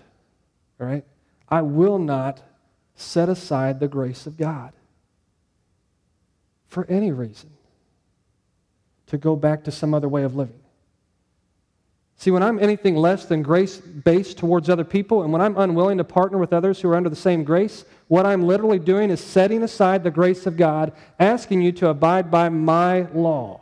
all 0.81 0.87
right? 0.87 1.05
I 1.47 1.61
will 1.61 1.99
not 1.99 2.41
set 2.95 3.29
aside 3.29 3.79
the 3.79 3.87
grace 3.87 4.27
of 4.27 4.39
God 4.39 4.73
for 6.67 6.87
any 6.87 7.13
reason 7.13 7.51
to 9.09 9.19
go 9.19 9.37
back 9.37 9.65
to 9.65 9.71
some 9.71 9.93
other 9.93 10.09
way 10.09 10.23
of 10.23 10.35
living. 10.35 10.59
See, 12.17 12.31
when 12.31 12.43
I'm 12.43 12.59
anything 12.59 12.97
less 12.97 13.27
than 13.27 13.43
grace 13.43 13.77
based 13.77 14.39
towards 14.39 14.71
other 14.71 14.83
people, 14.83 15.25
and 15.25 15.31
when 15.31 15.43
I'm 15.43 15.59
unwilling 15.59 15.99
to 15.99 16.05
partner 16.05 16.39
with 16.39 16.55
others 16.55 16.81
who 16.81 16.89
are 16.89 16.97
under 16.97 17.11
the 17.11 17.15
same 17.15 17.45
grace, 17.45 17.85
what 18.09 18.25
I'm 18.25 18.41
literally 18.41 18.79
doing 18.79 19.11
is 19.11 19.21
setting 19.21 19.63
aside 19.63 20.05
the 20.05 20.11
grace 20.11 20.47
of 20.47 20.57
God, 20.57 20.91
asking 21.21 21.61
you 21.61 21.73
to 21.73 21.89
abide 21.89 22.31
by 22.31 22.49
my 22.49 23.03
law. 23.13 23.61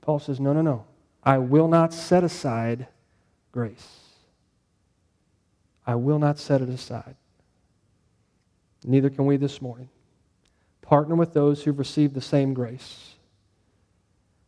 Paul 0.00 0.20
says, 0.20 0.38
No, 0.38 0.52
no, 0.52 0.62
no. 0.62 0.84
I 1.24 1.38
will 1.38 1.66
not 1.66 1.92
set 1.92 2.22
aside 2.22 2.86
grace. 3.54 4.00
I 5.86 5.94
will 5.94 6.18
not 6.18 6.40
set 6.40 6.60
it 6.60 6.68
aside. 6.68 7.14
Neither 8.82 9.10
can 9.10 9.26
we 9.26 9.36
this 9.36 9.62
morning. 9.62 9.88
Partner 10.82 11.14
with 11.14 11.32
those 11.32 11.62
who've 11.62 11.78
received 11.78 12.14
the 12.14 12.20
same 12.20 12.52
grace. 12.52 13.14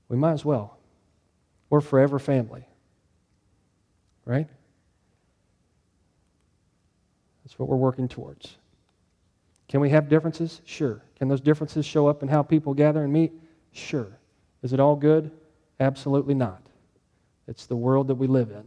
We 0.09 0.16
might 0.16 0.33
as 0.33 0.45
well. 0.45 0.77
We're 1.71 1.81
forever 1.81 2.19
family. 2.19 2.66
Right? 4.25 4.49
That's 7.45 7.61
what 7.61 7.69
we're 7.69 7.77
working 7.77 8.09
towards. 8.09 8.57
Can 9.69 9.79
we 9.79 9.90
have 9.90 10.09
differences? 10.09 10.62
Sure. 10.64 11.01
Can 11.16 11.29
those 11.29 11.40
differences 11.40 11.87
show 11.87 12.09
up 12.09 12.25
in 12.25 12.29
how 12.29 12.42
people 12.42 12.75
gather 12.75 13.05
and 13.05 13.12
meet? 13.12 13.33
Sure. 13.71 14.19
Is 14.64 14.73
it 14.73 14.81
all 14.81 14.97
good? 14.97 15.31
Absolutely 15.79 16.35
not. 16.35 16.61
It's 17.47 17.66
the 17.66 17.77
world 17.77 18.09
that 18.09 18.16
we 18.16 18.27
live 18.27 18.51
in. 18.51 18.64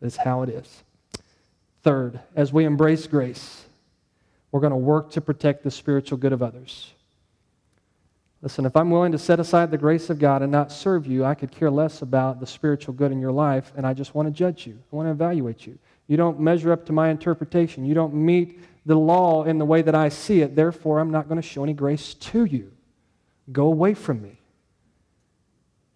That's 0.00 0.16
how 0.16 0.42
it 0.42 0.48
is. 0.50 0.82
Third, 1.82 2.20
as 2.34 2.52
we 2.52 2.64
embrace 2.64 3.06
grace, 3.06 3.64
we're 4.50 4.60
going 4.60 4.72
to 4.72 4.76
work 4.76 5.10
to 5.12 5.20
protect 5.20 5.64
the 5.64 5.70
spiritual 5.70 6.18
good 6.18 6.32
of 6.32 6.42
others. 6.42 6.92
Listen, 8.40 8.66
if 8.66 8.76
I'm 8.76 8.90
willing 8.90 9.12
to 9.12 9.18
set 9.18 9.40
aside 9.40 9.70
the 9.70 9.78
grace 9.78 10.10
of 10.10 10.18
God 10.18 10.42
and 10.42 10.52
not 10.52 10.70
serve 10.70 11.06
you, 11.06 11.24
I 11.24 11.34
could 11.34 11.50
care 11.50 11.70
less 11.70 12.02
about 12.02 12.38
the 12.38 12.46
spiritual 12.46 12.94
good 12.94 13.10
in 13.10 13.20
your 13.20 13.32
life, 13.32 13.72
and 13.76 13.84
I 13.84 13.94
just 13.94 14.14
want 14.14 14.28
to 14.28 14.32
judge 14.32 14.66
you. 14.66 14.78
I 14.92 14.96
want 14.96 15.06
to 15.06 15.10
evaluate 15.10 15.66
you. 15.66 15.78
You 16.06 16.16
don't 16.16 16.38
measure 16.38 16.72
up 16.72 16.86
to 16.86 16.92
my 16.92 17.10
interpretation. 17.10 17.84
You 17.84 17.94
don't 17.94 18.14
meet 18.14 18.60
the 18.86 18.96
law 18.96 19.44
in 19.44 19.58
the 19.58 19.64
way 19.64 19.82
that 19.82 19.94
I 19.94 20.08
see 20.08 20.40
it. 20.40 20.54
Therefore, 20.54 21.00
I'm 21.00 21.10
not 21.10 21.28
going 21.28 21.40
to 21.40 21.46
show 21.46 21.64
any 21.64 21.74
grace 21.74 22.14
to 22.14 22.44
you. 22.44 22.72
Go 23.50 23.66
away 23.66 23.94
from 23.94 24.22
me. 24.22 24.40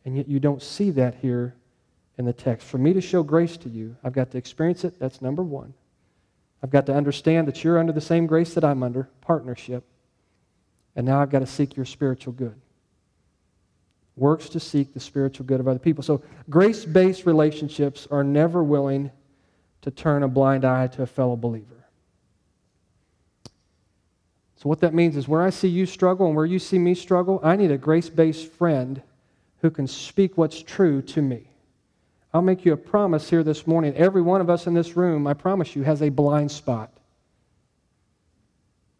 And 0.04 0.16
yet, 0.16 0.26
you 0.26 0.40
don't 0.40 0.62
see 0.62 0.90
that 0.90 1.14
here 1.16 1.54
in 2.22 2.26
the 2.26 2.32
text. 2.32 2.68
For 2.68 2.78
me 2.78 2.92
to 2.92 3.00
show 3.00 3.24
grace 3.24 3.56
to 3.56 3.68
you, 3.68 3.96
I've 4.04 4.12
got 4.12 4.30
to 4.30 4.38
experience 4.38 4.85
it. 4.85 4.96
That's 5.00 5.20
number 5.20 5.42
one. 5.42 5.74
I've 6.62 6.70
got 6.70 6.87
to 6.87 6.94
understand 6.94 7.48
that 7.48 7.64
you're 7.64 7.80
under 7.80 7.92
the 7.92 8.00
same 8.00 8.28
grace 8.28 8.54
that 8.54 8.62
I'm 8.62 8.85
under, 8.85 9.08
partnership. 9.20 9.82
And 10.94 11.04
now 11.04 11.20
I've 11.20 11.30
got 11.30 11.40
to 11.40 11.46
seek 11.46 11.74
your 11.74 11.85
spiritual 11.85 12.32
good. 12.32 12.54
Works 14.14 14.48
to 14.50 14.61
seek 14.61 14.94
the 14.94 15.00
spiritual 15.00 15.46
good 15.46 15.58
of 15.58 15.66
other 15.66 15.80
people. 15.80 16.04
So, 16.04 16.22
grace 16.48 16.85
based 16.85 17.26
relationships 17.26 18.06
are 18.11 18.22
never 18.22 18.62
willing 18.62 19.11
to 19.80 19.90
turn 19.90 20.22
a 20.22 20.28
blind 20.28 20.64
eye 20.64 20.87
to 20.88 21.02
a 21.02 21.06
fellow 21.06 21.35
believer. 21.35 21.88
So, 24.56 24.68
what 24.68 24.80
that 24.80 24.94
means 24.94 25.16
is 25.16 25.26
where 25.26 25.42
I 25.42 25.50
see 25.50 25.68
you 25.68 25.87
struggle 25.87 26.26
and 26.26 26.37
where 26.37 26.46
you 26.46 26.61
see 26.61 26.78
me 26.78 26.94
struggle, 26.94 27.40
I 27.42 27.56
need 27.56 27.72
a 27.72 27.78
grace 27.78 28.11
based 28.11 28.52
friend 28.52 29.02
who 29.62 29.70
can 29.70 29.88
speak 29.88 30.38
what's 30.38 30.62
true 30.62 31.02
to 31.02 31.22
me. 31.22 31.51
I'll 32.35 32.42
make 32.42 32.64
you 32.64 32.73
a 32.73 32.77
promise 32.77 33.29
here 33.29 33.42
this 33.42 33.66
morning. 33.66 33.95
Every 33.95 34.23
one 34.23 34.40
of 34.40 34.49
us 34.49 34.66
in 34.66 34.75
this 34.75 34.97
room, 34.97 35.27
I 35.27 35.35
promise 35.35 35.77
you, 35.77 35.83
has 35.83 36.01
a 36.01 36.09
blind 36.09 36.51
spot. 36.51 36.90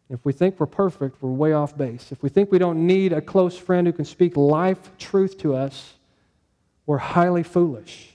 If 0.09 0.23
we 0.23 0.33
think 0.33 0.59
we're 0.59 0.67
perfect, 0.67 1.21
we're 1.21 1.31
way 1.31 1.53
off 1.53 1.75
base. 1.75 2.11
If 2.11 2.21
we 2.21 2.29
think 2.29 2.51
we 2.51 2.59
don't 2.59 2.85
need 2.85 3.13
a 3.13 3.21
close 3.21 3.57
friend 3.57 3.87
who 3.87 3.93
can 3.93 4.05
speak 4.05 4.37
life 4.37 4.95
truth 4.99 5.39
to 5.39 5.55
us, 5.55 5.93
we're 6.85 6.99
highly 6.99 7.41
foolish. 7.41 8.09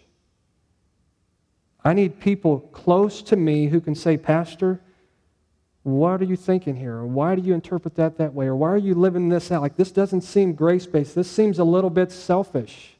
I 1.85 1.95
need 1.95 2.21
people 2.21 2.61
close 2.61 3.23
to 3.23 3.37
me 3.37 3.67
who 3.67 3.81
can 3.81 3.97
say, 3.97 4.17
Pastor, 4.17 4.81
what 5.83 6.21
are 6.21 6.27
you 6.27 6.37
thinking 6.37 6.77
here? 6.77 6.95
Or 6.97 7.07
why 7.07 7.35
do 7.35 7.43
you 7.43 7.55
interpret 7.55 7.97
that 7.97 8.19
that 8.19 8.35
way? 8.35 8.47
Or 8.47 8.55
why 8.55 8.69
are 8.69 8.77
you 8.77 8.95
living 8.95 9.31
this 9.31 9.51
out? 9.51 9.63
Like, 9.63 9.77
this 9.77 9.91
doesn't 9.91 10.21
seem 10.21 10.53
grace 10.53 10.87
based. 10.87 11.15
This 11.15 11.31
seems 11.31 11.59
a 11.59 11.65
little 11.65 11.91
bit 11.91 12.13
selfish. 12.13 12.98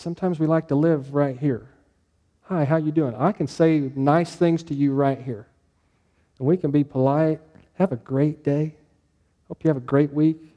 Sometimes 0.00 0.38
we 0.38 0.46
like 0.46 0.68
to 0.68 0.74
live 0.74 1.14
right 1.14 1.38
here. 1.38 1.68
Hi, 2.42 2.64
how 2.64 2.76
you 2.76 2.92
doing? 2.92 3.14
I 3.14 3.32
can 3.32 3.46
say 3.46 3.90
nice 3.94 4.34
things 4.34 4.62
to 4.64 4.74
you 4.74 4.92
right 4.92 5.20
here. 5.20 5.46
And 6.38 6.46
we 6.46 6.56
can 6.56 6.70
be 6.70 6.84
polite. 6.84 7.40
Have 7.74 7.92
a 7.92 7.96
great 7.96 8.42
day. 8.42 8.74
Hope 9.48 9.62
you 9.64 9.68
have 9.68 9.76
a 9.76 9.80
great 9.80 10.12
week. 10.12 10.54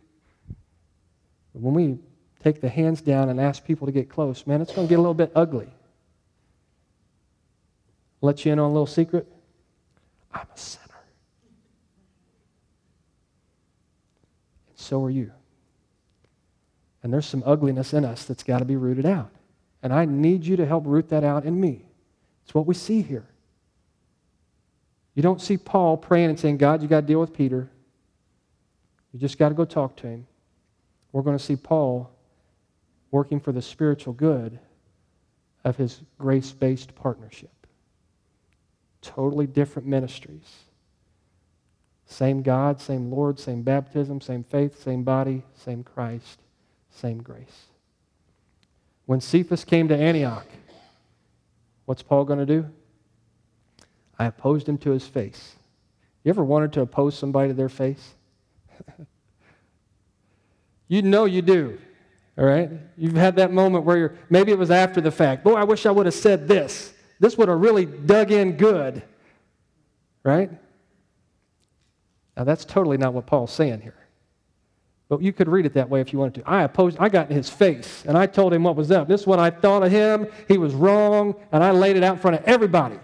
But 1.54 1.62
when 1.62 1.74
we 1.74 2.00
take 2.44 2.62
the 2.62 2.70
hands 2.70 3.02
down 3.02 3.30
and 3.30 3.40
ask 3.40 3.64
people 3.64 3.88
to 3.88 3.92
get 3.92 4.10
close, 4.10 4.48
man, 4.48 4.62
it's 4.62 4.74
going 4.74 4.88
to 4.88 4.90
get 4.90 5.00
a 5.00 5.02
little 5.02 5.14
bit 5.14 5.32
ugly. 5.36 5.70
Let 8.22 8.46
you 8.46 8.54
in 8.54 8.60
on 8.60 8.66
a 8.66 8.74
little 8.74 8.88
secret? 8.88 9.28
I'm 10.34 10.48
a 10.54 10.58
sinner. 10.58 10.84
And 14.70 14.78
so 14.78 15.04
are 15.04 15.10
you. 15.10 15.32
And 17.04 17.12
there's 17.12 17.26
some 17.26 17.44
ugliness 17.46 17.94
in 17.94 18.06
us 18.06 18.26
that's 18.26 18.44
got 18.44 18.60
to 18.60 18.66
be 18.66 18.76
rooted 18.76 19.06
out. 19.06 19.32
And 19.82 19.94
I 19.94 20.06
need 20.06 20.46
you 20.46 20.56
to 20.58 20.66
help 20.66 20.86
root 20.86 21.10
that 21.10 21.24
out 21.24 21.46
in 21.46 21.60
me. 21.60 21.86
It's 22.44 22.54
what 22.54 22.66
we 22.66 22.76
see 22.76 23.02
here. 23.02 23.26
You 25.16 25.24
don't 25.24 25.42
see 25.42 25.58
Paul 25.58 25.98
praying 25.98 26.30
and 26.30 26.40
saying, 26.40 26.58
God, 26.58 26.82
you 26.82 26.88
got 26.88 27.02
to 27.02 27.08
deal 27.08 27.20
with 27.20 27.34
Peter. 27.34 27.70
You 29.12 29.20
just 29.20 29.38
got 29.38 29.50
to 29.50 29.56
go 29.56 29.66
talk 29.66 29.96
to 29.98 30.08
him. 30.08 30.28
We're 31.12 31.24
going 31.24 31.38
to 31.38 31.44
see 31.44 31.56
Paul 31.56 32.10
working 33.10 33.40
for 33.40 33.52
the 33.52 33.62
spiritual 33.62 34.14
good 34.14 34.60
of 35.64 35.76
his 35.76 36.02
grace 36.18 36.52
based 36.52 36.96
partnership. 36.96 37.52
Totally 39.02 39.48
different 39.48 39.88
ministries. 39.88 40.64
Same 42.06 42.42
God, 42.42 42.80
same 42.80 43.12
Lord, 43.12 43.40
same 43.40 43.62
baptism, 43.62 44.22
same 44.22 44.44
faith, 44.44 44.82
same 44.82 45.04
body, 45.04 45.44
same 45.56 45.84
Christ, 45.84 46.41
same 46.92 47.22
grace. 47.22 47.66
When 49.06 49.20
Cephas 49.20 49.64
came 49.64 49.88
to 49.88 49.96
Antioch, 49.96 50.46
what's 51.86 52.04
Paul 52.04 52.26
going 52.26 52.40
to 52.40 52.46
do? 52.46 52.68
I 54.18 54.26
opposed 54.26 54.70
him 54.70 54.78
to 54.80 54.92
his 54.92 55.08
face. 55.08 55.56
You 56.24 56.30
ever 56.30 56.44
wanted 56.44 56.74
to 56.74 56.82
oppose 56.82 57.18
somebody 57.18 57.50
to 57.50 57.54
their 57.54 57.70
face? 57.70 58.14
you 60.88 61.02
know 61.02 61.26
you 61.26 61.42
do. 61.42 61.80
All 62.38 62.46
right? 62.46 62.70
You've 62.98 63.16
had 63.16 63.36
that 63.38 63.52
moment 63.52 63.86
where 63.86 63.98
you're, 63.98 64.16
maybe 64.30 64.52
it 64.52 64.58
was 64.58 64.72
after 64.72 65.02
the 65.02 65.12
fact. 65.12 65.44
Boy, 65.44 65.54
I 65.54 65.64
wish 65.64 65.86
I 65.86 65.92
would 65.92 66.06
have 66.06 66.16
said 66.16 66.48
this. 66.48 66.94
This 67.20 67.38
would 67.38 67.50
have 67.50 67.60
really 67.60 67.86
dug 67.86 68.32
in 68.32 68.58
good. 68.58 69.04
Right? 70.24 70.52
Now, 72.38 72.44
that's 72.44 72.64
totally 72.64 72.98
not 72.98 73.14
what 73.14 73.26
Paul's 73.26 73.52
saying 73.52 73.82
here. 73.82 74.01
But 75.12 75.22
you 75.22 75.34
could 75.34 75.50
read 75.50 75.66
it 75.66 75.74
that 75.74 75.90
way 75.90 76.00
if 76.00 76.14
you 76.14 76.20
wanted 76.20 76.36
to. 76.36 76.50
I 76.50 76.64
opposed, 76.64 76.98
I 76.98 77.10
got 77.10 77.30
in 77.30 77.36
his 77.36 77.50
face 77.50 78.06
and 78.08 78.18
I 78.18 78.28
told 78.28 78.54
him 78.54 78.64
what 78.64 78.78
was 78.78 78.92
up. 78.92 79.10
This 79.10 79.20
is 79.20 79.28
what 79.28 79.40
I 79.40 79.50
thought 79.50 79.84
of 79.84 79.92
him. 79.92 80.26
He 80.48 80.58
was 80.58 80.74
wrong, 80.74 81.36
and 81.52 81.62
I 81.62 81.72
laid 81.72 81.98
it 81.98 82.04
out 82.04 82.14
in 82.14 82.22
front 82.22 82.38
of 82.38 82.46
everybody. 82.46 82.98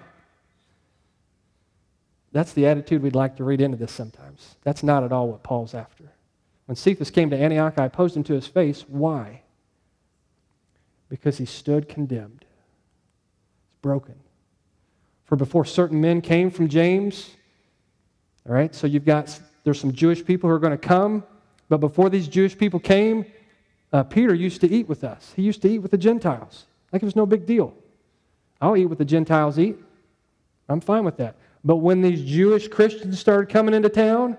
That's 2.32 2.54
the 2.54 2.66
attitude 2.66 3.04
we'd 3.04 3.14
like 3.14 3.36
to 3.36 3.44
read 3.44 3.60
into 3.60 3.76
this 3.76 3.92
sometimes. 3.92 4.56
That's 4.64 4.84
not 4.84 5.04
at 5.04 5.12
all 5.12 5.28
what 5.28 5.44
Paul's 5.44 5.74
after. 5.74 6.06
When 6.66 6.78
Cephas 6.78 7.12
came 7.12 7.30
to 7.32 7.38
Antioch, 7.38 7.74
I 7.78 7.88
opposed 7.88 8.16
him 8.16 8.24
to 8.24 8.34
his 8.36 8.48
face. 8.48 8.86
Why? 8.88 9.42
Because 11.10 11.38
he 11.38 11.46
stood 11.46 11.90
condemned 11.90 12.46
It's 13.66 13.82
broken. 13.82 14.16
For 15.26 15.36
before 15.36 15.66
certain 15.66 16.00
men 16.00 16.22
came 16.22 16.52
from 16.52 16.70
James, 16.70 17.32
all 18.48 18.56
right, 18.56 18.74
so 18.74 18.88
you've 18.88 19.04
got, 19.04 19.38
there's 19.66 19.82
some 19.82 19.92
Jewish 19.92 20.24
people 20.24 20.50
who 20.50 20.56
are 20.56 20.60
going 20.60 20.72
to 20.72 20.78
come, 20.78 21.26
but 21.70 21.78
before 21.78 22.10
these 22.10 22.28
Jewish 22.28 22.58
people 22.58 22.80
came, 22.80 23.26
uh, 23.92 24.04
Peter 24.04 24.34
used 24.34 24.62
to 24.62 24.70
eat 24.70 24.88
with 24.88 25.04
us. 25.04 25.34
He 25.36 25.42
used 25.42 25.62
to 25.62 25.70
eat 25.70 25.80
with 25.80 25.92
the 25.92 25.98
Gentiles. 25.98 26.66
Like 26.92 27.02
it 27.02 27.06
was 27.06 27.16
no 27.16 27.26
big 27.26 27.46
deal. 27.46 27.74
I'll 28.62 28.78
eat 28.78 28.86
what 28.86 28.98
the 28.98 29.06
Gentiles 29.06 29.60
eat. 29.60 29.78
I'm 30.70 30.82
fine 30.82 31.06
with 31.06 31.18
that. 31.18 31.36
But 31.64 31.78
when 31.78 32.02
these 32.02 32.24
Jewish 32.24 32.68
Christians 32.68 33.20
started 33.20 33.50
coming 33.50 33.74
into 33.74 33.90
town, 33.90 34.38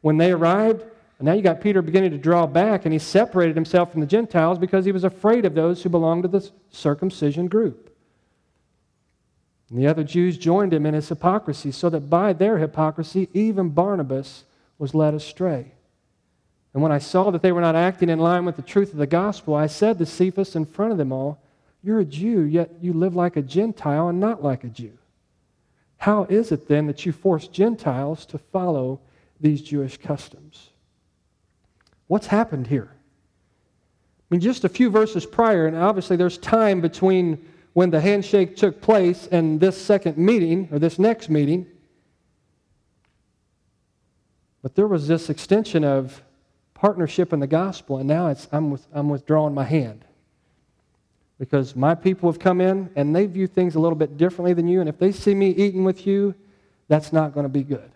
when 0.00 0.16
they 0.16 0.32
arrived, 0.32 0.84
now 1.20 1.32
you 1.32 1.42
got 1.42 1.60
Peter 1.60 1.82
beginning 1.82 2.12
to 2.12 2.18
draw 2.18 2.46
back, 2.46 2.84
and 2.84 2.92
he 2.92 2.98
separated 2.98 3.56
himself 3.56 3.90
from 3.90 4.00
the 4.00 4.06
Gentiles 4.06 4.58
because 4.58 4.84
he 4.84 4.92
was 4.92 5.04
afraid 5.04 5.44
of 5.44 5.54
those 5.54 5.82
who 5.82 5.88
belonged 5.88 6.22
to 6.22 6.28
the 6.28 6.48
circumcision 6.70 7.48
group. 7.48 7.92
And 9.68 9.78
the 9.78 9.88
other 9.88 10.04
Jews 10.04 10.38
joined 10.38 10.72
him 10.72 10.86
in 10.86 10.94
his 10.94 11.08
hypocrisy, 11.08 11.72
so 11.72 11.90
that 11.90 12.08
by 12.08 12.32
their 12.32 12.58
hypocrisy, 12.58 13.28
even 13.34 13.70
Barnabas 13.70 14.44
was 14.78 14.94
led 14.94 15.14
astray. 15.14 15.72
And 16.74 16.82
when 16.82 16.92
I 16.92 16.98
saw 16.98 17.30
that 17.30 17.42
they 17.42 17.52
were 17.52 17.60
not 17.60 17.74
acting 17.74 18.08
in 18.08 18.18
line 18.18 18.44
with 18.44 18.56
the 18.56 18.62
truth 18.62 18.92
of 18.92 18.98
the 18.98 19.06
gospel, 19.06 19.54
I 19.54 19.66
said 19.66 19.98
to 19.98 20.06
Cephas 20.06 20.54
in 20.54 20.66
front 20.66 20.92
of 20.92 20.98
them 20.98 21.12
all, 21.12 21.40
You're 21.82 22.00
a 22.00 22.04
Jew, 22.04 22.42
yet 22.42 22.70
you 22.80 22.92
live 22.92 23.16
like 23.16 23.36
a 23.36 23.42
Gentile 23.42 24.08
and 24.08 24.20
not 24.20 24.42
like 24.42 24.64
a 24.64 24.68
Jew. 24.68 24.92
How 25.98 26.24
is 26.24 26.52
it 26.52 26.68
then 26.68 26.86
that 26.86 27.04
you 27.04 27.12
force 27.12 27.48
Gentiles 27.48 28.24
to 28.26 28.38
follow 28.38 29.00
these 29.40 29.62
Jewish 29.62 29.96
customs? 29.96 30.70
What's 32.06 32.28
happened 32.28 32.66
here? 32.66 32.90
I 32.92 34.34
mean, 34.34 34.40
just 34.40 34.64
a 34.64 34.68
few 34.68 34.90
verses 34.90 35.24
prior, 35.24 35.66
and 35.66 35.76
obviously 35.76 36.16
there's 36.16 36.38
time 36.38 36.80
between 36.80 37.44
when 37.72 37.90
the 37.90 38.00
handshake 38.00 38.56
took 38.56 38.80
place 38.80 39.26
and 39.30 39.60
this 39.60 39.80
second 39.80 40.18
meeting, 40.18 40.68
or 40.70 40.78
this 40.78 40.98
next 40.98 41.30
meeting. 41.30 41.66
But 44.62 44.74
there 44.74 44.86
was 44.86 45.08
this 45.08 45.30
extension 45.30 45.84
of 45.84 46.22
partnership 46.78 47.32
in 47.32 47.40
the 47.40 47.46
gospel, 47.46 47.98
and 47.98 48.08
now 48.08 48.28
it's, 48.28 48.48
I'm, 48.52 48.70
with, 48.70 48.86
I'm 48.92 49.08
withdrawing 49.08 49.54
my 49.54 49.64
hand. 49.64 50.04
Because 51.38 51.76
my 51.76 51.94
people 51.94 52.30
have 52.30 52.40
come 52.40 52.60
in 52.60 52.90
and 52.96 53.14
they 53.14 53.26
view 53.26 53.46
things 53.46 53.74
a 53.74 53.80
little 53.80 53.96
bit 53.96 54.16
differently 54.16 54.54
than 54.54 54.66
you, 54.66 54.80
and 54.80 54.88
if 54.88 54.98
they 54.98 55.12
see 55.12 55.34
me 55.34 55.50
eating 55.50 55.84
with 55.84 56.06
you, 56.06 56.34
that's 56.88 57.12
not 57.12 57.34
going 57.34 57.44
to 57.44 57.50
be 57.50 57.62
good. 57.62 57.90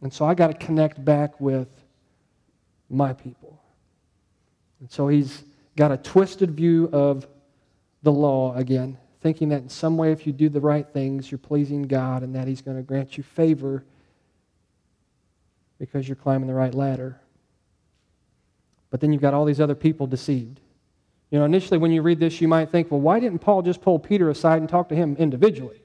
And 0.00 0.12
so 0.12 0.24
I 0.24 0.34
got 0.34 0.48
to 0.48 0.54
connect 0.54 1.04
back 1.04 1.40
with 1.40 1.68
my 2.88 3.12
people. 3.12 3.60
And 4.80 4.90
so 4.90 5.08
he's 5.08 5.42
got 5.76 5.90
a 5.90 5.96
twisted 5.96 6.52
view 6.52 6.88
of 6.92 7.26
the 8.02 8.12
law 8.12 8.54
again, 8.54 8.96
thinking 9.20 9.48
that 9.48 9.62
in 9.62 9.68
some 9.68 9.96
way, 9.96 10.12
if 10.12 10.26
you 10.26 10.32
do 10.32 10.48
the 10.48 10.60
right 10.60 10.86
things, 10.86 11.30
you're 11.30 11.38
pleasing 11.38 11.82
God 11.82 12.22
and 12.22 12.34
that 12.34 12.46
He's 12.46 12.62
going 12.62 12.76
to 12.76 12.82
grant 12.82 13.16
you 13.16 13.22
favor 13.22 13.84
because 15.78 16.08
you're 16.08 16.16
climbing 16.16 16.48
the 16.48 16.54
right 16.54 16.74
ladder. 16.74 17.20
But 18.90 19.00
then 19.00 19.12
you've 19.12 19.22
got 19.22 19.34
all 19.34 19.44
these 19.44 19.60
other 19.60 19.74
people 19.74 20.06
deceived. 20.06 20.60
You 21.30 21.38
know, 21.38 21.44
initially 21.44 21.78
when 21.78 21.92
you 21.92 22.02
read 22.02 22.20
this, 22.20 22.40
you 22.40 22.48
might 22.48 22.70
think, 22.70 22.90
well, 22.90 23.00
why 23.00 23.20
didn't 23.20 23.40
Paul 23.40 23.62
just 23.62 23.82
pull 23.82 23.98
Peter 23.98 24.30
aside 24.30 24.60
and 24.60 24.68
talk 24.68 24.88
to 24.88 24.94
him 24.94 25.16
individually? 25.18 25.80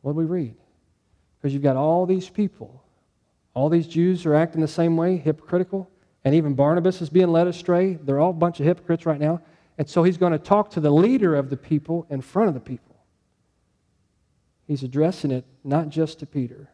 What 0.00 0.12
do 0.12 0.18
we 0.18 0.24
read? 0.24 0.54
Because 1.38 1.52
you've 1.52 1.62
got 1.62 1.76
all 1.76 2.06
these 2.06 2.28
people. 2.28 2.82
All 3.52 3.68
these 3.68 3.86
Jews 3.86 4.24
are 4.26 4.34
acting 4.34 4.60
the 4.60 4.68
same 4.68 4.96
way, 4.96 5.16
hypocritical. 5.16 5.90
And 6.24 6.34
even 6.34 6.54
Barnabas 6.54 7.02
is 7.02 7.10
being 7.10 7.28
led 7.28 7.46
astray. 7.46 7.94
They're 7.94 8.18
all 8.18 8.30
a 8.30 8.34
bunch 8.34 8.60
of 8.60 8.66
hypocrites 8.66 9.04
right 9.04 9.20
now. 9.20 9.42
And 9.76 9.88
so 9.88 10.02
he's 10.02 10.16
going 10.16 10.32
to 10.32 10.38
talk 10.38 10.70
to 10.70 10.80
the 10.80 10.90
leader 10.90 11.34
of 11.34 11.50
the 11.50 11.56
people 11.56 12.06
in 12.08 12.22
front 12.22 12.48
of 12.48 12.54
the 12.54 12.60
people. 12.60 12.96
He's 14.66 14.82
addressing 14.82 15.30
it 15.30 15.44
not 15.62 15.90
just 15.90 16.20
to 16.20 16.26
Peter. 16.26 16.70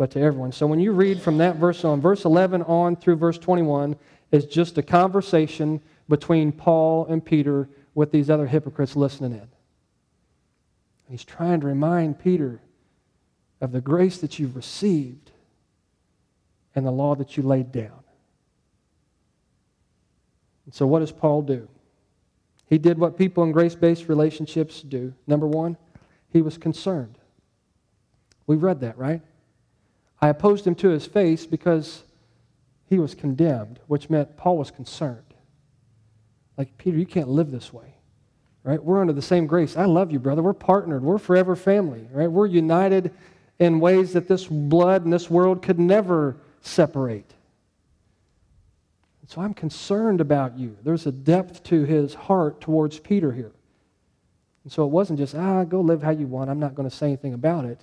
But 0.00 0.10
to 0.12 0.18
everyone. 0.18 0.50
So 0.50 0.66
when 0.66 0.80
you 0.80 0.92
read 0.92 1.20
from 1.20 1.36
that 1.38 1.56
verse 1.56 1.84
on, 1.84 2.00
verse 2.00 2.24
11 2.24 2.62
on 2.62 2.96
through 2.96 3.16
verse 3.16 3.36
21 3.36 3.96
is 4.32 4.46
just 4.46 4.78
a 4.78 4.82
conversation 4.82 5.78
between 6.08 6.52
Paul 6.52 7.04
and 7.04 7.22
Peter 7.22 7.68
with 7.94 8.10
these 8.10 8.30
other 8.30 8.46
hypocrites 8.46 8.96
listening 8.96 9.32
in. 9.32 9.46
He's 11.10 11.22
trying 11.22 11.60
to 11.60 11.66
remind 11.66 12.18
Peter 12.18 12.62
of 13.60 13.72
the 13.72 13.82
grace 13.82 14.16
that 14.22 14.38
you've 14.38 14.56
received 14.56 15.32
and 16.74 16.86
the 16.86 16.90
law 16.90 17.14
that 17.16 17.36
you 17.36 17.42
laid 17.42 17.70
down. 17.70 18.02
And 20.64 20.74
so, 20.74 20.86
what 20.86 21.00
does 21.00 21.12
Paul 21.12 21.42
do? 21.42 21.68
He 22.70 22.78
did 22.78 22.96
what 22.96 23.18
people 23.18 23.44
in 23.44 23.52
grace 23.52 23.74
based 23.74 24.08
relationships 24.08 24.80
do. 24.80 25.12
Number 25.26 25.46
one, 25.46 25.76
he 26.32 26.40
was 26.40 26.56
concerned. 26.56 27.18
We 28.46 28.56
read 28.56 28.80
that, 28.80 28.96
right? 28.96 29.20
I 30.20 30.28
opposed 30.28 30.66
him 30.66 30.74
to 30.76 30.88
his 30.88 31.06
face 31.06 31.46
because 31.46 32.04
he 32.86 32.98
was 32.98 33.14
condemned, 33.14 33.80
which 33.86 34.10
meant 34.10 34.36
Paul 34.36 34.58
was 34.58 34.70
concerned. 34.70 35.22
Like, 36.58 36.76
Peter, 36.76 36.98
you 36.98 37.06
can't 37.06 37.28
live 37.28 37.50
this 37.50 37.72
way, 37.72 37.94
right? 38.64 38.82
We're 38.82 39.00
under 39.00 39.12
the 39.12 39.22
same 39.22 39.46
grace. 39.46 39.76
I 39.76 39.86
love 39.86 40.12
you, 40.12 40.18
brother. 40.18 40.42
We're 40.42 40.52
partnered. 40.52 41.02
We're 41.02 41.18
forever 41.18 41.56
family, 41.56 42.06
right? 42.12 42.30
We're 42.30 42.46
united 42.46 43.12
in 43.58 43.80
ways 43.80 44.12
that 44.12 44.28
this 44.28 44.46
blood 44.46 45.04
and 45.04 45.12
this 45.12 45.30
world 45.30 45.62
could 45.62 45.78
never 45.78 46.36
separate. 46.60 47.32
So 49.30 49.40
I'm 49.40 49.54
concerned 49.54 50.20
about 50.20 50.58
you. 50.58 50.76
There's 50.82 51.06
a 51.06 51.12
depth 51.12 51.62
to 51.64 51.84
his 51.84 52.14
heart 52.14 52.60
towards 52.60 52.98
Peter 52.98 53.30
here. 53.30 53.52
And 54.64 54.72
so 54.72 54.84
it 54.84 54.88
wasn't 54.88 55.20
just, 55.20 55.36
ah, 55.36 55.62
go 55.62 55.80
live 55.80 56.02
how 56.02 56.10
you 56.10 56.26
want. 56.26 56.50
I'm 56.50 56.58
not 56.58 56.74
going 56.74 56.90
to 56.90 56.94
say 56.94 57.06
anything 57.06 57.32
about 57.32 57.64
it. 57.64 57.80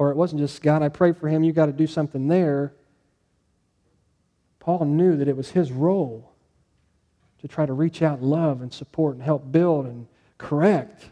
Or 0.00 0.10
it 0.10 0.16
wasn't 0.16 0.40
just, 0.40 0.62
God, 0.62 0.80
I 0.80 0.88
pray 0.88 1.12
for 1.12 1.28
him. 1.28 1.44
You 1.44 1.52
got 1.52 1.66
to 1.66 1.72
do 1.72 1.86
something 1.86 2.26
there. 2.26 2.72
Paul 4.58 4.86
knew 4.86 5.14
that 5.16 5.28
it 5.28 5.36
was 5.36 5.50
his 5.50 5.70
role 5.70 6.32
to 7.42 7.46
try 7.46 7.66
to 7.66 7.74
reach 7.74 8.00
out 8.00 8.22
love 8.22 8.62
and 8.62 8.72
support 8.72 9.16
and 9.16 9.22
help 9.22 9.52
build 9.52 9.84
and 9.84 10.06
correct 10.38 11.04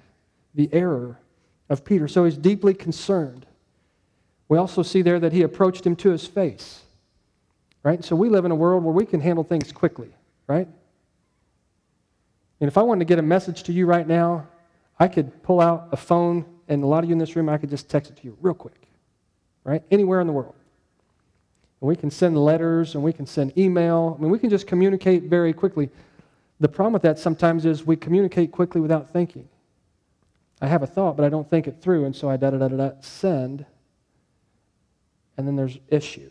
the 0.55 0.71
error 0.73 1.21
of 1.69 1.85
Peter. 1.85 2.09
So 2.09 2.25
he's 2.25 2.39
deeply 2.39 2.73
concerned. 2.73 3.45
We 4.49 4.57
also 4.57 4.83
see 4.83 5.03
there 5.03 5.21
that 5.21 5.35
he 5.35 5.43
approached 5.43 5.85
him 5.85 5.95
to 5.97 6.09
his 6.09 6.27
face. 6.27 6.81
Right? 7.83 8.03
So 8.03 8.17
we 8.17 8.31
live 8.31 8.47
in 8.47 8.53
a 8.53 8.57
world 8.57 8.85
where 8.85 8.95
we 8.95 9.05
can 9.05 9.21
handle 9.21 9.45
things 9.45 9.71
quickly, 9.71 10.09
right? 10.47 10.67
And 12.59 12.69
if 12.69 12.79
I 12.79 12.83
wanted 12.83 13.01
to 13.01 13.05
get 13.05 13.19
a 13.19 13.23
message 13.23 13.65
to 13.65 13.73
you 13.75 13.85
right 13.85 14.09
now, 14.09 14.47
I 14.99 15.09
could 15.09 15.43
pull 15.43 15.61
out 15.61 15.91
a 15.93 15.97
phone, 15.99 16.47
and 16.69 16.83
a 16.83 16.87
lot 16.87 17.03
of 17.03 17.11
you 17.11 17.15
in 17.15 17.19
this 17.19 17.35
room, 17.35 17.49
I 17.49 17.59
could 17.59 17.71
just 17.71 17.89
text 17.89 18.11
it 18.11 18.17
to 18.19 18.25
you 18.25 18.37
real 18.41 18.55
quick, 18.55 18.89
right? 19.65 19.83
Anywhere 19.91 20.21
in 20.21 20.27
the 20.27 20.33
world. 20.33 20.55
And 21.81 21.89
we 21.89 21.97
can 21.97 22.11
send 22.11 22.37
letters 22.37 22.95
and 22.95 23.03
we 23.03 23.13
can 23.13 23.27
send 23.27 23.57
email. 23.57 24.17
I 24.19 24.23
mean, 24.23 24.31
we 24.31 24.39
can 24.39 24.51
just 24.51 24.67
communicate 24.67 25.25
very 25.25 25.53
quickly. 25.53 25.91
The 26.61 26.69
problem 26.69 26.93
with 26.93 27.03
that 27.03 27.19
sometimes 27.19 27.65
is 27.65 27.87
we 27.87 27.97
communicate 27.97 28.51
quickly 28.51 28.81
without 28.81 29.11
thinking. 29.11 29.49
I 30.61 30.67
have 30.67 30.83
a 30.83 30.87
thought, 30.87 31.17
but 31.17 31.25
I 31.25 31.29
don't 31.29 31.49
think 31.49 31.69
it 31.69 31.81
through, 31.81 32.05
and 32.05 32.15
so 32.15 32.29
I 32.29 32.37
da 32.37 32.51
da 32.51 32.59
da 32.59 32.69
da 32.69 32.91
send, 33.01 33.65
and 35.37 35.47
then 35.47 35.55
there's 35.55 35.79
issue. 35.89 36.31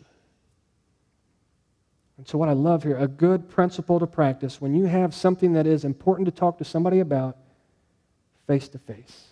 And 2.18 2.28
so, 2.28 2.36
what 2.36 2.50
I 2.50 2.52
love 2.52 2.82
here, 2.82 2.98
a 2.98 3.08
good 3.08 3.48
principle 3.48 3.98
to 4.00 4.06
practice 4.06 4.60
when 4.60 4.74
you 4.74 4.84
have 4.84 5.14
something 5.14 5.54
that 5.54 5.66
is 5.66 5.84
important 5.84 6.26
to 6.26 6.32
talk 6.32 6.58
to 6.58 6.64
somebody 6.64 7.00
about 7.00 7.38
face 8.46 8.68
to 8.68 8.78
face. 8.78 9.27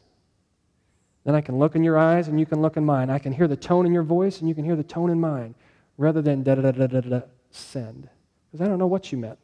Then 1.27 1.35
I 1.35 1.41
can 1.41 1.59
look 1.59 1.75
in 1.75 1.83
your 1.83 1.99
eyes 1.99 2.29
and 2.29 2.39
you 2.39 2.47
can 2.47 2.63
look 2.63 2.77
in 2.77 2.85
mine. 2.85 3.11
I 3.11 3.19
can 3.19 3.33
hear 3.33 3.49
the 3.49 3.57
tone 3.57 3.85
in 3.85 3.93
your 3.93 4.05
voice 4.05 4.39
and 4.39 4.49
you 4.49 4.55
can 4.55 4.65
hear 4.65 4.77
the 4.77 4.85
tone 4.85 5.11
in 5.11 5.21
mine 5.21 5.57
rather 5.99 6.23
than 6.23 6.45
da 6.45 6.55
da 6.55 6.71
da 6.71 6.87
da 6.87 7.01
da 7.01 7.21
send. 7.51 8.09
Because 8.47 8.65
I 8.65 8.69
don't 8.69 8.79
know 8.79 8.87
what 8.87 9.11
you 9.11 9.19
meant. 9.19 9.41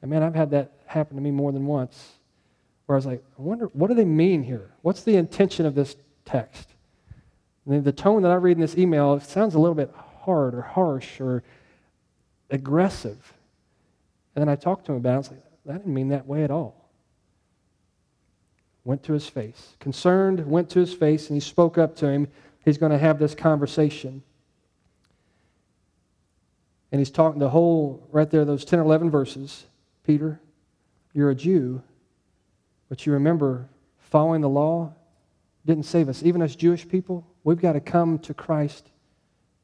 And 0.00 0.10
man, 0.10 0.22
I've 0.22 0.34
had 0.34 0.50
that 0.52 0.72
happen 0.86 1.16
to 1.16 1.22
me 1.22 1.30
more 1.30 1.52
than 1.52 1.66
once 1.66 2.14
where 2.86 2.96
I 2.96 2.98
was 2.98 3.04
like, 3.04 3.22
I 3.38 3.42
wonder, 3.42 3.66
what 3.74 3.88
do 3.88 3.94
they 3.94 4.06
mean 4.06 4.42
here? 4.42 4.70
What's 4.80 5.02
the 5.02 5.16
intention 5.16 5.66
of 5.66 5.74
this 5.74 5.94
text? 6.24 6.70
And 7.66 7.84
the 7.84 7.92
tone 7.92 8.22
that 8.22 8.30
I 8.30 8.36
read 8.36 8.56
in 8.56 8.62
this 8.62 8.78
email 8.78 9.20
sounds 9.20 9.54
a 9.54 9.58
little 9.58 9.74
bit 9.74 9.92
hard 10.22 10.54
or 10.54 10.62
harsh 10.62 11.20
or 11.20 11.42
aggressive. 12.48 13.34
And 14.34 14.40
then 14.40 14.48
I 14.48 14.56
talked 14.56 14.86
to 14.86 14.92
him 14.92 14.98
about 14.98 15.10
it. 15.10 15.14
I 15.14 15.18
was 15.18 15.30
like, 15.32 15.42
I 15.68 15.72
didn't 15.74 15.92
mean 15.92 16.08
that 16.08 16.26
way 16.26 16.44
at 16.44 16.50
all. 16.50 16.79
Went 18.84 19.02
to 19.04 19.12
his 19.12 19.28
face. 19.28 19.76
Concerned, 19.78 20.46
went 20.46 20.70
to 20.70 20.80
his 20.80 20.94
face, 20.94 21.28
and 21.28 21.36
he 21.36 21.40
spoke 21.40 21.78
up 21.78 21.96
to 21.96 22.08
him. 22.08 22.28
He's 22.64 22.78
going 22.78 22.92
to 22.92 22.98
have 22.98 23.18
this 23.18 23.34
conversation. 23.34 24.22
And 26.92 26.98
he's 26.98 27.10
talking 27.10 27.38
the 27.38 27.50
whole, 27.50 28.06
right 28.10 28.30
there, 28.30 28.44
those 28.44 28.64
10 28.64 28.78
or 28.78 28.82
11 28.82 29.10
verses. 29.10 29.64
Peter, 30.04 30.40
you're 31.12 31.30
a 31.30 31.34
Jew, 31.34 31.82
but 32.88 33.06
you 33.06 33.12
remember 33.12 33.68
following 33.98 34.40
the 34.40 34.48
law 34.48 34.92
didn't 35.66 35.84
save 35.84 36.08
us. 36.08 36.22
Even 36.22 36.42
as 36.42 36.56
Jewish 36.56 36.88
people, 36.88 37.26
we've 37.44 37.60
got 37.60 37.74
to 37.74 37.80
come 37.80 38.18
to 38.20 38.34
Christ 38.34 38.90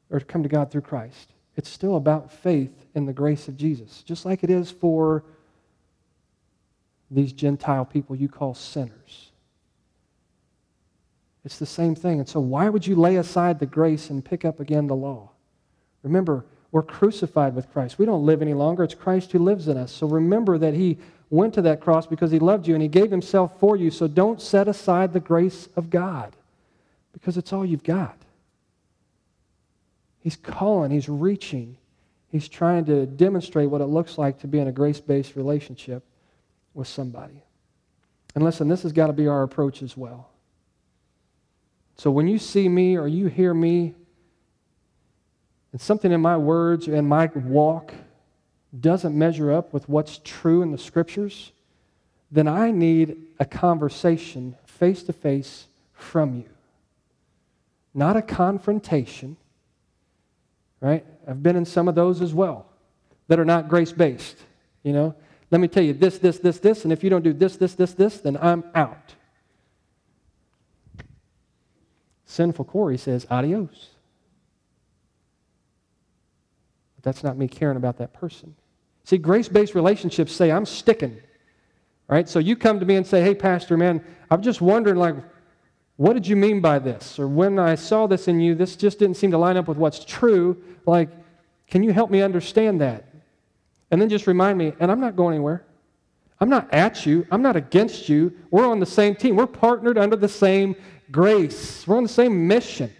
or 0.09 0.19
come 0.19 0.43
to 0.43 0.49
God 0.49 0.71
through 0.71 0.81
Christ. 0.81 1.33
It's 1.55 1.69
still 1.69 1.95
about 1.95 2.31
faith 2.31 2.85
in 2.93 3.05
the 3.05 3.13
grace 3.13 3.47
of 3.47 3.57
Jesus, 3.57 4.03
just 4.03 4.25
like 4.25 4.43
it 4.43 4.49
is 4.49 4.71
for 4.71 5.23
these 7.09 7.33
Gentile 7.33 7.85
people 7.85 8.15
you 8.15 8.27
call 8.27 8.53
sinners. 8.53 9.31
It's 11.45 11.59
the 11.59 11.65
same 11.65 11.95
thing. 11.95 12.19
And 12.19 12.27
so, 12.27 12.39
why 12.39 12.67
would 12.67 12.85
you 12.85 12.95
lay 12.95 13.15
aside 13.15 13.59
the 13.59 13.65
grace 13.65 14.09
and 14.09 14.23
pick 14.23 14.43
up 14.43 14.59
again 14.59 14.87
the 14.87 14.95
law? 14.95 15.29
Remember, 16.03 16.45
we're 16.71 16.83
crucified 16.83 17.55
with 17.55 17.71
Christ. 17.71 17.97
We 17.97 18.05
don't 18.05 18.25
live 18.25 18.41
any 18.41 18.53
longer. 18.53 18.83
It's 18.83 18.93
Christ 18.93 19.31
who 19.31 19.39
lives 19.39 19.69
in 19.69 19.77
us. 19.77 19.91
So, 19.91 20.07
remember 20.07 20.57
that 20.57 20.73
He 20.73 20.97
went 21.29 21.53
to 21.53 21.61
that 21.61 21.79
cross 21.79 22.05
because 22.05 22.31
He 22.31 22.39
loved 22.39 22.67
you 22.67 22.73
and 22.73 22.81
He 22.81 22.89
gave 22.89 23.09
Himself 23.09 23.57
for 23.59 23.77
you. 23.77 23.91
So, 23.91 24.07
don't 24.07 24.41
set 24.41 24.67
aside 24.67 25.13
the 25.13 25.21
grace 25.21 25.69
of 25.77 25.89
God 25.89 26.35
because 27.13 27.37
it's 27.37 27.53
all 27.53 27.65
you've 27.65 27.83
got. 27.83 28.17
He's 30.19 30.35
calling, 30.35 30.91
he's 30.91 31.07
reaching, 31.07 31.77
he's 32.29 32.49
trying 32.49 32.83
to 32.85 33.05
demonstrate 33.05 33.69
what 33.69 33.79
it 33.79 33.85
looks 33.85 34.17
like 34.17 34.39
to 34.39 34.47
be 34.47 34.59
in 34.59 34.67
a 34.67 34.73
grace 34.73 34.99
based 34.99 35.37
relationship 35.37 36.03
with 36.77 36.87
somebody. 36.87 37.43
And 38.35 38.43
listen, 38.43 38.67
this 38.67 38.83
has 38.83 38.93
got 38.93 39.07
to 39.07 39.13
be 39.13 39.27
our 39.27 39.41
approach 39.41 39.81
as 39.81 39.97
well. 39.97 40.29
So 41.95 42.11
when 42.11 42.27
you 42.27 42.37
see 42.37 42.69
me 42.69 42.95
or 42.95 43.07
you 43.07 43.27
hear 43.27 43.53
me, 43.53 43.95
and 45.71 45.81
something 45.81 46.11
in 46.11 46.21
my 46.21 46.37
words 46.37 46.87
and 46.87 47.09
my 47.09 47.25
walk 47.33 47.93
doesn't 48.79 49.17
measure 49.17 49.51
up 49.51 49.73
with 49.73 49.89
what's 49.89 50.21
true 50.23 50.61
in 50.61 50.71
the 50.71 50.77
scriptures, 50.77 51.51
then 52.31 52.47
I 52.47 52.71
need 52.71 53.17
a 53.39 53.45
conversation 53.45 54.55
face 54.65 55.01
to 55.03 55.13
face 55.13 55.65
from 55.93 56.35
you. 56.35 56.45
Not 57.93 58.15
a 58.15 58.21
confrontation, 58.21 59.35
right? 60.79 61.03
I've 61.27 61.41
been 61.41 61.55
in 61.55 61.65
some 61.65 61.87
of 61.87 61.95
those 61.95 62.21
as 62.21 62.33
well 62.33 62.67
that 63.27 63.39
are 63.39 63.45
not 63.45 63.67
grace 63.67 63.91
based. 63.91 64.37
You 64.83 64.93
know, 64.93 65.15
let 65.49 65.61
me 65.61 65.67
tell 65.67 65.83
you 65.83 65.93
this, 65.93 66.17
this, 66.17 66.39
this, 66.39 66.59
this, 66.59 66.83
and 66.83 66.91
if 66.91 67.03
you 67.03 67.09
don't 67.09 67.23
do 67.23 67.33
this, 67.33 67.55
this, 67.57 67.75
this, 67.75 67.93
this, 67.93 68.19
then 68.19 68.37
I'm 68.37 68.63
out. 68.75 69.15
Sinful 72.25 72.65
Corey 72.65 72.97
says, 72.97 73.25
adios. 73.29 73.89
But 76.95 77.03
that's 77.03 77.23
not 77.23 77.37
me 77.37 77.47
caring 77.47 77.77
about 77.77 77.97
that 77.99 78.13
person. 78.13 78.55
See, 79.05 79.17
grace 79.17 79.47
based 79.47 79.73
relationships 79.73 80.33
say, 80.33 80.51
I'm 80.51 80.65
sticking. 80.65 81.21
Right? 82.09 82.27
So 82.27 82.39
you 82.39 82.55
come 82.55 82.79
to 82.79 82.85
me 82.85 82.95
and 82.95 83.07
say, 83.07 83.21
hey, 83.21 83.35
Pastor, 83.35 83.77
man, 83.77 84.03
I'm 84.29 84.41
just 84.41 84.61
wondering, 84.61 84.97
like, 84.97 85.15
what 85.95 86.13
did 86.13 86.27
you 86.27 86.35
mean 86.35 86.61
by 86.61 86.79
this? 86.79 87.17
Or 87.19 87.27
when 87.27 87.57
I 87.57 87.75
saw 87.75 88.07
this 88.07 88.27
in 88.27 88.39
you, 88.39 88.55
this 88.55 88.75
just 88.75 88.99
didn't 88.99 89.17
seem 89.17 89.31
to 89.31 89.37
line 89.37 89.57
up 89.57 89.67
with 89.67 89.77
what's 89.77 90.05
true. 90.05 90.61
Like, 90.85 91.09
can 91.67 91.83
you 91.83 91.91
help 91.91 92.11
me 92.11 92.21
understand 92.21 92.79
that? 92.81 93.06
And 93.91 94.01
then 94.01 94.09
just 94.09 94.27
remind 94.27 94.57
me, 94.57 94.73
and 94.79 94.91
I'm 94.91 94.99
not 94.99 95.15
going 95.15 95.35
anywhere. 95.35 95.65
I'm 96.39 96.49
not 96.49 96.71
at 96.73 97.05
you. 97.05 97.25
I'm 97.31 97.41
not 97.41 97.55
against 97.55 98.09
you. 98.09 98.33
We're 98.51 98.67
on 98.67 98.79
the 98.79 98.85
same 98.85 99.15
team. 99.15 99.35
We're 99.35 99.47
partnered 99.47 99.97
under 99.97 100.15
the 100.15 100.27
same 100.27 100.75
grace. 101.11 101.87
We're 101.87 101.97
on 101.97 102.03
the 102.03 102.09
same 102.09 102.47
mission. 102.47 102.91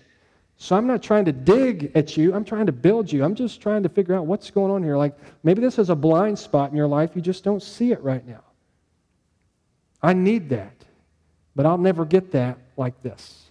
So 0.57 0.75
I'm 0.75 0.87
not 0.87 1.03
trying 1.03 1.25
to 1.25 1.31
dig 1.31 1.91
at 1.93 2.17
you. 2.17 2.33
I'm 2.33 2.43
trying 2.43 2.65
to 2.65 2.71
build 2.71 3.11
you. 3.11 3.23
I'm 3.23 3.35
just 3.35 3.61
trying 3.61 3.83
to 3.83 3.89
figure 3.89 4.15
out 4.15 4.25
what's 4.25 4.49
going 4.49 4.71
on 4.71 4.81
here. 4.81 4.97
Like 4.97 5.15
maybe 5.43 5.61
this 5.61 5.77
is 5.77 5.91
a 5.91 5.95
blind 5.95 6.39
spot 6.39 6.71
in 6.71 6.75
your 6.75 6.87
life. 6.87 7.11
You 7.13 7.21
just 7.21 7.43
don't 7.43 7.61
see 7.61 7.91
it 7.91 8.01
right 8.01 8.25
now. 8.27 8.43
I 10.01 10.13
need 10.13 10.49
that. 10.49 10.73
But 11.55 11.67
I'll 11.67 11.77
never 11.77 12.05
get 12.05 12.31
that 12.31 12.57
like 12.75 13.01
this. 13.03 13.43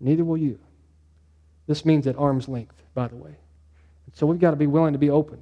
Neither 0.00 0.24
will 0.24 0.36
you. 0.36 0.58
This 1.68 1.84
means 1.84 2.08
at 2.08 2.16
arm's 2.16 2.48
length, 2.48 2.74
by 2.94 3.06
the 3.06 3.16
way. 3.16 3.36
So 4.14 4.26
we've 4.26 4.40
got 4.40 4.50
to 4.50 4.56
be 4.56 4.66
willing 4.66 4.92
to 4.94 4.98
be 4.98 5.10
open. 5.10 5.38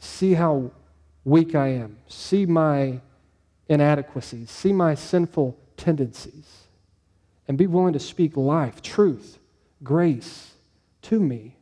See 0.00 0.34
how 0.34 0.72
weak 1.24 1.54
I 1.54 1.68
am. 1.68 1.98
See 2.08 2.46
my 2.46 3.00
inadequacies. 3.68 4.50
See 4.50 4.72
my 4.72 4.94
sinful 4.94 5.56
tendencies. 5.76 6.66
And 7.46 7.56
be 7.56 7.66
willing 7.66 7.92
to 7.92 8.00
speak 8.00 8.36
life, 8.36 8.82
truth, 8.82 9.38
grace 9.82 10.54
to 11.02 11.20
me 11.20 11.56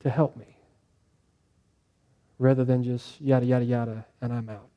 to 0.00 0.10
help 0.10 0.36
me 0.36 0.56
rather 2.38 2.64
than 2.64 2.82
just 2.82 3.20
yada, 3.20 3.46
yada, 3.46 3.64
yada, 3.64 4.06
and 4.20 4.32
I'm 4.32 4.48
out. 4.48 4.68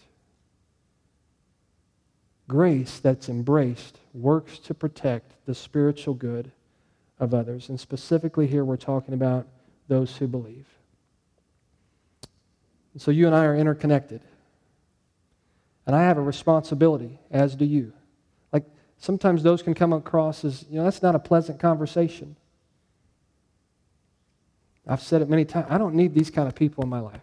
Grace 2.48 3.00
that's 3.00 3.30
embraced 3.30 4.00
works 4.14 4.58
to 4.60 4.74
protect 4.74 5.34
the 5.46 5.54
spiritual 5.54 6.14
good 6.14 6.52
of 7.20 7.34
others. 7.34 7.70
And 7.70 7.80
specifically 7.80 8.48
here, 8.48 8.66
we're 8.66 8.78
talking 8.78 9.14
about 9.14 9.46
those 9.88 10.18
who 10.18 10.28
believe. 10.28 10.66
And 12.94 13.02
so 13.02 13.12
you 13.12 13.28
and 13.28 13.36
I 13.36 13.46
are 13.46 13.56
interconnected. 13.56 14.22
And 15.86 15.96
I 15.96 16.04
have 16.04 16.18
a 16.18 16.22
responsibility, 16.22 17.20
as 17.32 17.56
do 17.56 17.66
you. 17.66 17.94
Like 18.52 18.66
sometimes 18.98 19.44
those 19.44 19.62
can 19.62 19.74
come 19.74 19.94
across 19.94 20.46
as, 20.46 20.66
you 20.70 20.78
know, 20.78 20.84
that's 20.84 21.02
not 21.02 21.16
a 21.16 21.20
pleasant 21.20 21.60
conversation. 21.60 22.36
I've 24.88 25.02
said 25.02 25.22
it 25.22 25.30
many 25.30 25.46
times. 25.46 25.68
I 25.70 25.78
don't 25.78 25.96
need 25.96 26.14
these 26.14 26.30
kind 26.30 26.48
of 26.48 26.56
people 26.56 26.84
in 26.84 26.90
my 26.90 27.00
life. 27.00 27.22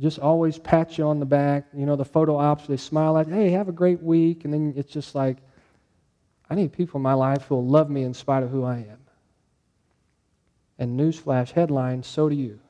Just 0.00 0.18
always 0.18 0.58
pat 0.58 0.98
you 0.98 1.04
on 1.04 1.20
the 1.20 1.26
back. 1.26 1.66
You 1.74 1.86
know, 1.86 1.96
the 1.96 2.04
photo 2.04 2.36
ops, 2.36 2.66
they 2.66 2.76
smile 2.76 3.16
at 3.16 3.28
you, 3.28 3.34
hey, 3.34 3.50
have 3.50 3.68
a 3.68 3.72
great 3.72 4.02
week. 4.02 4.44
And 4.44 4.52
then 4.52 4.74
it's 4.76 4.92
just 4.92 5.14
like, 5.14 5.38
I 6.48 6.54
need 6.54 6.72
people 6.72 6.98
in 6.98 7.02
my 7.02 7.14
life 7.14 7.44
who 7.44 7.56
will 7.56 7.66
love 7.66 7.90
me 7.90 8.02
in 8.02 8.14
spite 8.14 8.42
of 8.42 8.50
who 8.50 8.64
I 8.64 8.76
am. 8.76 8.98
And 10.78 11.00
newsflash 11.00 11.52
headline, 11.52 12.02
so 12.02 12.28
do 12.28 12.34
you. 12.34 12.60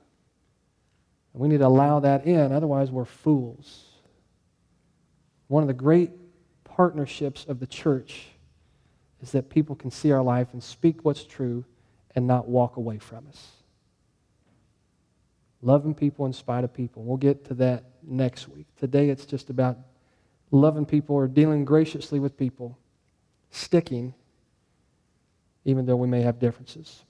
And 1.37 1.43
we 1.43 1.49
need 1.49 1.59
to 1.59 1.67
allow 1.67 2.01
that 2.01 2.25
in, 2.25 2.51
otherwise, 2.51 2.91
we're 2.91 3.05
fools. 3.05 3.85
One 5.49 5.63
of 5.63 5.67
the 5.67 5.75
great 5.75 6.11
partnerships 6.65 7.45
of 7.45 7.61
the 7.61 7.67
church 7.67 8.29
is 9.21 9.33
that 9.33 9.51
people 9.51 9.77
can 9.77 9.91
see 9.91 10.13
our 10.13 10.23
life 10.23 10.49
and 10.55 10.63
speak 10.63 11.05
what's 11.05 11.25
true 11.25 11.67
and 12.15 12.27
not 12.27 12.49
walk 12.49 12.79
away 12.79 12.97
from 12.97 13.27
us. 13.29 13.49
Loving 15.61 15.95
people 15.95 16.25
in 16.25 16.33
spite 16.33 16.65
of 16.65 16.73
people. 16.73 17.03
We'll 17.03 17.19
get 17.19 17.45
to 17.49 17.55
that 17.57 17.85
next 18.03 18.49
week. 18.49 18.65
Today 18.81 19.11
it's 19.11 19.27
just 19.27 19.51
about 19.51 19.77
loving 20.51 20.87
people 20.87 21.17
or 21.17 21.29
dealing 21.29 21.67
graciously 21.67 22.19
with 22.19 22.39
people, 22.39 22.79
sticking, 23.51 24.15
even 25.67 25.85
though 25.85 25.97
we 25.97 26.09
may 26.09 26.23
have 26.23 26.39
differences. 26.39 27.05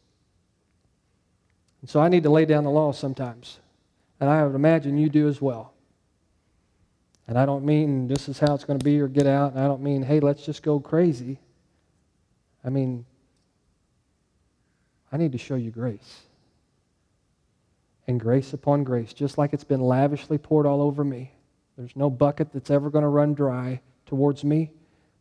And 1.81 1.89
so 1.89 2.01
I 2.01 2.09
need 2.09 2.25
to 2.25 2.31
lay 2.31 2.45
down 2.45 2.65
the 2.65 2.71
law 2.71 2.91
sometimes. 2.91 3.61
And 4.21 4.31
I 4.31 4.45
would 4.45 4.55
imagine 4.55 4.97
you 4.99 5.09
do 5.09 5.29
as 5.29 5.41
well. 5.41 5.75
And 7.29 7.39
I 7.39 7.45
don't 7.45 7.65
mean 7.65 8.07
this 8.07 8.29
is 8.29 8.39
how 8.39 8.55
it's 8.55 8.65
going 8.65 8.79
to 8.79 8.85
be 8.85 9.01
or 9.01 9.09
get 9.09 9.27
out. 9.27 9.53
And 9.53 9.61
I 9.61 9.67
don't 9.67 9.83
mean, 9.83 10.03
hey, 10.03 10.21
let's 10.21 10.45
just 10.45 10.63
go 10.63 10.79
crazy. 10.79 11.39
I 12.65 12.71
mean, 12.71 13.05
I 15.11 15.17
need 15.17 15.33
to 15.33 15.39
show 15.39 15.57
you 15.57 15.71
grace. 15.71 16.23
And 18.07 18.21
grace 18.21 18.53
upon 18.53 18.85
grace, 18.85 19.13
just 19.13 19.39
like 19.39 19.53
it's 19.53 19.65
been 19.65 19.81
lavishly 19.81 20.39
poured 20.39 20.67
all 20.67 20.81
over 20.81 21.05
me. 21.05 21.33
There's 21.77 21.97
no 21.97 22.09
bucket 22.09 22.53
that's 22.53 22.71
ever 22.71 22.91
going 22.91 23.03
to 23.03 23.09
run 23.09 23.35
dry 23.35 23.81
towards 24.07 24.45
me. 24.45 24.71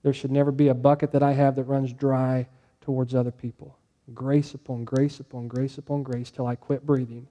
There 0.04 0.14
should 0.14 0.32
never 0.32 0.52
be 0.52 0.68
a 0.68 0.74
bucket 0.76 1.12
that 1.12 1.24
I 1.24 1.34
have 1.34 1.56
that 1.56 1.64
runs 1.64 1.92
dry 1.92 2.48
towards 2.82 3.16
other 3.16 3.32
people. 3.32 3.78
Grace 4.14 4.54
upon 4.54 4.86
grace 4.86 5.20
upon 5.20 5.48
grace 5.48 5.80
upon 5.80 6.04
grace 6.04 6.30
till 6.30 6.46
I 6.46 6.56
quit 6.56 6.86
breathing. 6.86 7.28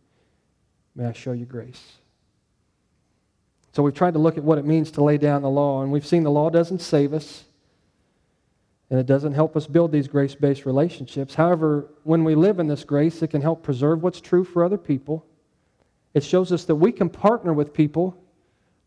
May 0.95 1.07
I 1.07 1.13
show 1.13 1.33
you 1.33 1.45
grace. 1.45 1.83
So 3.73 3.83
we've 3.83 3.95
tried 3.95 4.15
to 4.15 4.21
look 4.21 4.39
at 4.39 4.45
what 4.45 4.59
it 4.59 4.65
means 4.65 4.93
to 4.93 5.03
lay 5.03 5.19
down 5.19 5.43
the 5.43 5.51
law, 5.51 5.83
and 5.83 5.91
we've 5.91 6.07
seen 6.07 6.23
the 6.23 6.31
law 6.31 6.49
doesn't 6.49 6.81
save 6.81 7.13
us. 7.13 7.45
And 8.91 9.01
it 9.01 9.07
doesn't 9.07 9.33
help 9.33 9.57
us 9.57 9.67
build 9.67 9.91
these 9.91 10.07
grace 10.07 10.37
based 10.37 10.67
relationships. 10.67 11.35
However, 11.35 11.89
when 12.05 12.23
we 12.23 12.37
live 12.37 12.61
in 12.61 12.69
this 12.69 12.85
grace, 12.85 13.23
it 13.23 13.29
can 13.29 13.41
help 13.41 13.63
preserve 13.63 14.03
what's 14.03 14.21
true 14.21 14.45
for 14.45 14.63
other 14.63 14.79
people. 14.79 15.27
It 16.13 16.23
shows 16.23 16.53
us 16.53 16.65
that 16.67 16.77
we 16.77 16.93
can 16.93 17.09
partner 17.09 17.53
with 17.53 17.75
people. 17.75 18.17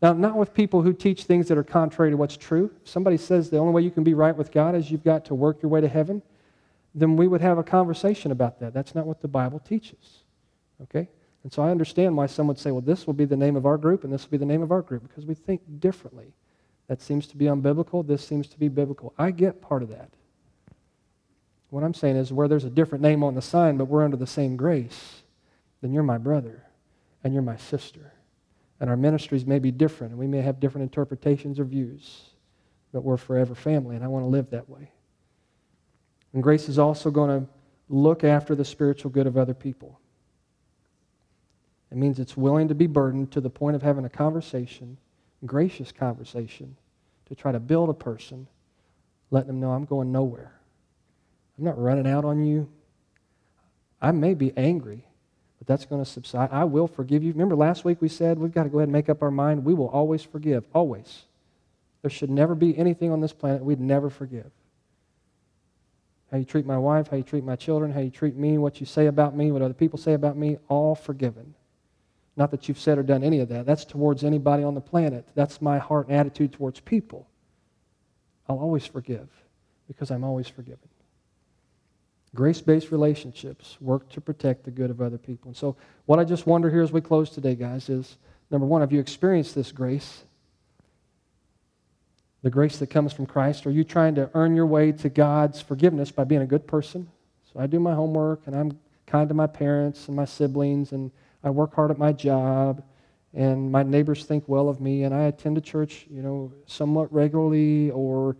Now, 0.00 0.14
not 0.14 0.36
with 0.36 0.54
people 0.54 0.80
who 0.80 0.94
teach 0.94 1.24
things 1.24 1.48
that 1.48 1.58
are 1.58 1.64
contrary 1.64 2.10
to 2.12 2.16
what's 2.16 2.36
true. 2.36 2.70
If 2.82 2.88
somebody 2.88 3.18
says 3.18 3.50
the 3.50 3.58
only 3.58 3.72
way 3.74 3.82
you 3.82 3.90
can 3.90 4.04
be 4.04 4.14
right 4.14 4.34
with 4.34 4.50
God 4.50 4.74
is 4.74 4.90
you've 4.90 5.04
got 5.04 5.26
to 5.26 5.34
work 5.34 5.60
your 5.60 5.70
way 5.70 5.82
to 5.82 5.88
heaven, 5.88 6.22
then 6.94 7.16
we 7.16 7.28
would 7.28 7.42
have 7.42 7.58
a 7.58 7.64
conversation 7.64 8.30
about 8.30 8.60
that. 8.60 8.72
That's 8.72 8.94
not 8.94 9.06
what 9.06 9.20
the 9.20 9.28
Bible 9.28 9.58
teaches. 9.58 10.22
Okay? 10.84 11.08
And 11.42 11.52
so 11.52 11.62
I 11.62 11.70
understand 11.70 12.16
why 12.16 12.26
some 12.26 12.46
would 12.48 12.58
say, 12.58 12.70
well, 12.70 12.80
this 12.80 13.06
will 13.06 13.14
be 13.14 13.24
the 13.24 13.36
name 13.36 13.56
of 13.56 13.64
our 13.64 13.78
group 13.78 14.04
and 14.04 14.12
this 14.12 14.24
will 14.24 14.32
be 14.32 14.36
the 14.38 14.44
name 14.44 14.62
of 14.62 14.72
our 14.72 14.82
group 14.82 15.02
because 15.06 15.24
we 15.24 15.34
think 15.34 15.62
differently. 15.78 16.34
That 16.88 17.02
seems 17.02 17.26
to 17.28 17.36
be 17.36 17.44
unbiblical. 17.44 18.06
This 18.06 18.26
seems 18.26 18.48
to 18.48 18.58
be 18.58 18.68
biblical. 18.68 19.14
I 19.18 19.30
get 19.30 19.60
part 19.60 19.82
of 19.82 19.90
that. 19.90 20.10
What 21.70 21.84
I'm 21.84 21.94
saying 21.94 22.16
is, 22.16 22.32
where 22.32 22.48
there's 22.48 22.64
a 22.64 22.70
different 22.70 23.02
name 23.02 23.22
on 23.22 23.34
the 23.34 23.42
sign, 23.42 23.76
but 23.76 23.84
we're 23.84 24.04
under 24.04 24.16
the 24.16 24.26
same 24.26 24.56
grace, 24.56 25.22
then 25.82 25.92
you're 25.92 26.02
my 26.02 26.16
brother 26.16 26.64
and 27.22 27.34
you're 27.34 27.42
my 27.42 27.56
sister. 27.56 28.12
And 28.80 28.88
our 28.88 28.96
ministries 28.96 29.44
may 29.44 29.58
be 29.58 29.70
different, 29.70 30.12
and 30.12 30.20
we 30.20 30.26
may 30.26 30.40
have 30.40 30.60
different 30.60 30.84
interpretations 30.84 31.58
or 31.58 31.64
views, 31.64 32.30
but 32.92 33.02
we're 33.02 33.16
forever 33.16 33.54
family, 33.54 33.96
and 33.96 34.04
I 34.04 34.08
want 34.08 34.24
to 34.24 34.28
live 34.28 34.50
that 34.50 34.68
way. 34.68 34.92
And 36.32 36.42
grace 36.42 36.68
is 36.68 36.78
also 36.78 37.10
going 37.10 37.40
to 37.40 37.48
look 37.88 38.24
after 38.24 38.54
the 38.54 38.64
spiritual 38.64 39.10
good 39.10 39.26
of 39.26 39.36
other 39.36 39.54
people. 39.54 40.00
It 41.90 41.96
means 41.96 42.18
it's 42.18 42.36
willing 42.36 42.68
to 42.68 42.74
be 42.74 42.86
burdened 42.86 43.32
to 43.32 43.40
the 43.40 43.50
point 43.50 43.76
of 43.76 43.82
having 43.82 44.04
a 44.04 44.10
conversation 44.10 44.98
gracious 45.46 45.92
conversation 45.92 46.76
to 47.26 47.34
try 47.34 47.52
to 47.52 47.60
build 47.60 47.88
a 47.88 47.94
person, 47.94 48.46
letting 49.30 49.48
them 49.48 49.60
know 49.60 49.70
I'm 49.70 49.84
going 49.84 50.12
nowhere. 50.12 50.52
I'm 51.58 51.64
not 51.64 51.80
running 51.80 52.06
out 52.06 52.24
on 52.24 52.44
you. 52.44 52.68
I 54.00 54.12
may 54.12 54.34
be 54.34 54.52
angry, 54.56 55.04
but 55.58 55.66
that's 55.66 55.84
going 55.84 56.02
to 56.02 56.10
subside. 56.10 56.50
I 56.52 56.64
will 56.64 56.86
forgive 56.86 57.22
you. 57.22 57.32
Remember 57.32 57.56
last 57.56 57.84
week 57.84 58.00
we 58.00 58.08
said 58.08 58.38
we've 58.38 58.52
got 58.52 58.64
to 58.64 58.68
go 58.68 58.78
ahead 58.78 58.88
and 58.88 58.92
make 58.92 59.08
up 59.08 59.22
our 59.22 59.30
mind. 59.30 59.64
We 59.64 59.74
will 59.74 59.88
always 59.88 60.22
forgive, 60.22 60.64
always. 60.72 61.24
There 62.02 62.10
should 62.10 62.30
never 62.30 62.54
be 62.54 62.78
anything 62.78 63.10
on 63.10 63.20
this 63.20 63.32
planet 63.32 63.64
we'd 63.64 63.80
never 63.80 64.08
forgive. 64.08 64.50
How 66.30 66.38
you 66.38 66.44
treat 66.44 66.66
my 66.66 66.78
wife, 66.78 67.08
how 67.08 67.16
you 67.16 67.22
treat 67.22 67.42
my 67.42 67.56
children, 67.56 67.90
how 67.90 68.00
you 68.00 68.10
treat 68.10 68.36
me, 68.36 68.58
what 68.58 68.80
you 68.80 68.86
say 68.86 69.06
about 69.06 69.34
me, 69.34 69.50
what 69.50 69.62
other 69.62 69.74
people 69.74 69.98
say 69.98 70.12
about 70.12 70.36
me, 70.36 70.58
all 70.68 70.94
forgiven. 70.94 71.54
Not 72.38 72.52
that 72.52 72.68
you've 72.68 72.78
said 72.78 72.98
or 72.98 73.02
done 73.02 73.24
any 73.24 73.40
of 73.40 73.48
that. 73.48 73.66
That's 73.66 73.84
towards 73.84 74.22
anybody 74.22 74.62
on 74.62 74.76
the 74.76 74.80
planet. 74.80 75.26
That's 75.34 75.60
my 75.60 75.78
heart 75.78 76.06
and 76.06 76.16
attitude 76.16 76.52
towards 76.52 76.78
people. 76.78 77.28
I'll 78.48 78.60
always 78.60 78.86
forgive 78.86 79.28
because 79.88 80.12
I'm 80.12 80.22
always 80.22 80.46
forgiven. 80.46 80.88
Grace 82.36 82.60
based 82.60 82.92
relationships 82.92 83.76
work 83.80 84.08
to 84.10 84.20
protect 84.20 84.64
the 84.64 84.70
good 84.70 84.88
of 84.88 85.00
other 85.00 85.18
people. 85.18 85.48
And 85.48 85.56
so, 85.56 85.76
what 86.06 86.20
I 86.20 86.24
just 86.24 86.46
wonder 86.46 86.70
here 86.70 86.82
as 86.82 86.92
we 86.92 87.00
close 87.00 87.28
today, 87.30 87.56
guys, 87.56 87.88
is 87.88 88.16
number 88.52 88.66
one, 88.66 88.82
have 88.82 88.92
you 88.92 89.00
experienced 89.00 89.56
this 89.56 89.72
grace? 89.72 90.22
The 92.42 92.50
grace 92.50 92.78
that 92.78 92.86
comes 92.86 93.12
from 93.12 93.26
Christ? 93.26 93.66
Are 93.66 93.70
you 93.72 93.82
trying 93.82 94.14
to 94.14 94.30
earn 94.34 94.54
your 94.54 94.66
way 94.66 94.92
to 94.92 95.08
God's 95.08 95.60
forgiveness 95.60 96.12
by 96.12 96.22
being 96.22 96.42
a 96.42 96.46
good 96.46 96.68
person? 96.68 97.08
So, 97.52 97.58
I 97.58 97.66
do 97.66 97.80
my 97.80 97.94
homework 97.94 98.42
and 98.46 98.54
I'm 98.54 98.78
kind 99.06 99.28
to 99.28 99.34
my 99.34 99.48
parents 99.48 100.06
and 100.06 100.14
my 100.14 100.26
siblings 100.26 100.92
and 100.92 101.10
I 101.42 101.50
work 101.50 101.74
hard 101.74 101.90
at 101.90 101.98
my 101.98 102.12
job, 102.12 102.82
and 103.34 103.70
my 103.70 103.82
neighbors 103.82 104.24
think 104.24 104.44
well 104.46 104.68
of 104.68 104.80
me, 104.80 105.04
and 105.04 105.14
I 105.14 105.24
attend 105.24 105.58
a 105.58 105.60
church, 105.60 106.06
you 106.10 106.22
know, 106.22 106.52
somewhat 106.66 107.12
regularly, 107.12 107.90
or 107.90 108.36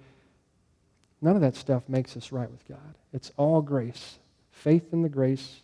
none 1.20 1.36
of 1.36 1.42
that 1.42 1.54
stuff 1.54 1.88
makes 1.88 2.16
us 2.16 2.32
right 2.32 2.50
with 2.50 2.66
God. 2.66 2.96
It's 3.12 3.32
all 3.36 3.60
grace, 3.60 4.18
faith 4.50 4.92
in 4.92 5.02
the 5.02 5.08
grace 5.08 5.60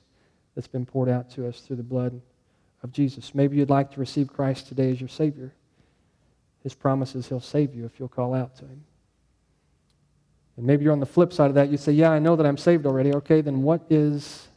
that's 0.55 0.69
been 0.69 0.87
poured 0.87 1.09
out 1.09 1.31
to 1.31 1.49
us 1.49 1.61
through 1.61 1.77
the 1.77 1.83
blood 1.83 2.21
of 2.83 2.93
Jesus. 2.93 3.35
Maybe 3.35 3.57
you'd 3.57 3.71
like 3.71 3.91
to 3.93 4.01
receive 4.01 4.29
Christ 4.29 4.69
today 4.69 4.91
as 4.91 5.01
your 5.01 5.09
Savior. 5.09 5.53
His 6.63 6.75
promise 6.75 7.15
is 7.15 7.29
He'll 7.29 7.41
save 7.41 7.75
you 7.75 7.85
if 7.85 7.99
you'll 7.99 8.09
call 8.09 8.35
out 8.35 8.57
to 8.57 8.65
Him. 8.65 8.85
And 10.57 10.67
maybe 10.67 10.85
you're 10.85 10.93
on 10.93 11.01
the 11.01 11.07
flip 11.07 11.33
side 11.33 11.49
of 11.49 11.55
that. 11.55 11.71
You 11.71 11.77
say, 11.77 11.93
Yeah, 11.93 12.11
I 12.11 12.19
know 12.19 12.37
that 12.37 12.47
I'm 12.47 12.57
saved 12.57 12.87
already. 12.87 13.13
Okay, 13.15 13.41
then 13.41 13.63
what 13.63 13.83
is 13.91 14.49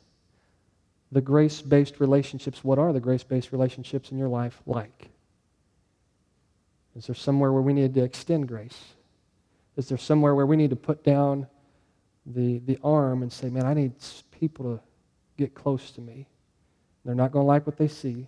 the 1.12 1.22
grace 1.22 1.62
based 1.62 2.00
relationships, 2.00 2.64
what 2.64 2.80
are 2.80 2.92
the 2.94 3.00
grace 3.00 3.24
based 3.24 3.52
relationships 3.52 4.12
in 4.12 4.18
your 4.18 4.28
life 4.28 4.62
like? 4.66 5.10
Is 6.96 7.06
there 7.06 7.16
somewhere 7.16 7.52
where 7.52 7.62
we 7.62 7.74
need 7.74 7.94
to 7.94 8.04
extend 8.04 8.48
grace? 8.48 8.78
Is 9.78 9.88
there 9.88 9.98
somewhere 9.98 10.34
where 10.34 10.46
we 10.46 10.58
need 10.58 10.72
to 10.72 10.76
put 10.76 11.04
down 11.04 11.48
the, 12.26 12.60
the 12.60 12.80
arm 12.84 13.22
and 13.22 13.32
say, 13.32 13.50
man, 13.50 13.66
I 13.66 13.74
need 13.74 13.94
people 14.32 14.66
to 14.78 14.84
get 15.38 15.54
close 15.54 15.92
to 15.92 16.02
me? 16.02 16.28
They're 17.06 17.16
not 17.16 17.32
going 17.32 17.44
to 17.44 17.48
like 17.48 17.66
what 17.66 17.78
they 17.78 17.88
see, 17.88 18.28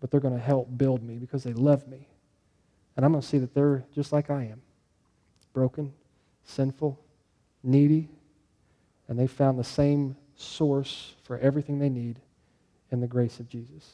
but 0.00 0.10
they're 0.10 0.20
going 0.20 0.36
to 0.36 0.40
help 0.40 0.68
build 0.76 1.02
me 1.02 1.16
because 1.16 1.42
they 1.42 1.54
love 1.54 1.88
me. 1.88 2.06
And 2.96 3.04
I'm 3.04 3.12
going 3.12 3.22
to 3.22 3.26
see 3.26 3.38
that 3.38 3.54
they're 3.54 3.82
just 3.94 4.12
like 4.12 4.30
I 4.30 4.44
am 4.44 4.60
broken, 5.52 5.92
sinful, 6.44 6.98
needy, 7.62 8.08
and 9.08 9.18
they 9.18 9.26
found 9.26 9.58
the 9.58 9.64
same 9.64 10.16
source 10.40 11.14
for 11.22 11.38
everything 11.38 11.78
they 11.78 11.88
need 11.88 12.20
in 12.90 13.00
the 13.00 13.06
grace 13.06 13.40
of 13.40 13.48
Jesus. 13.48 13.90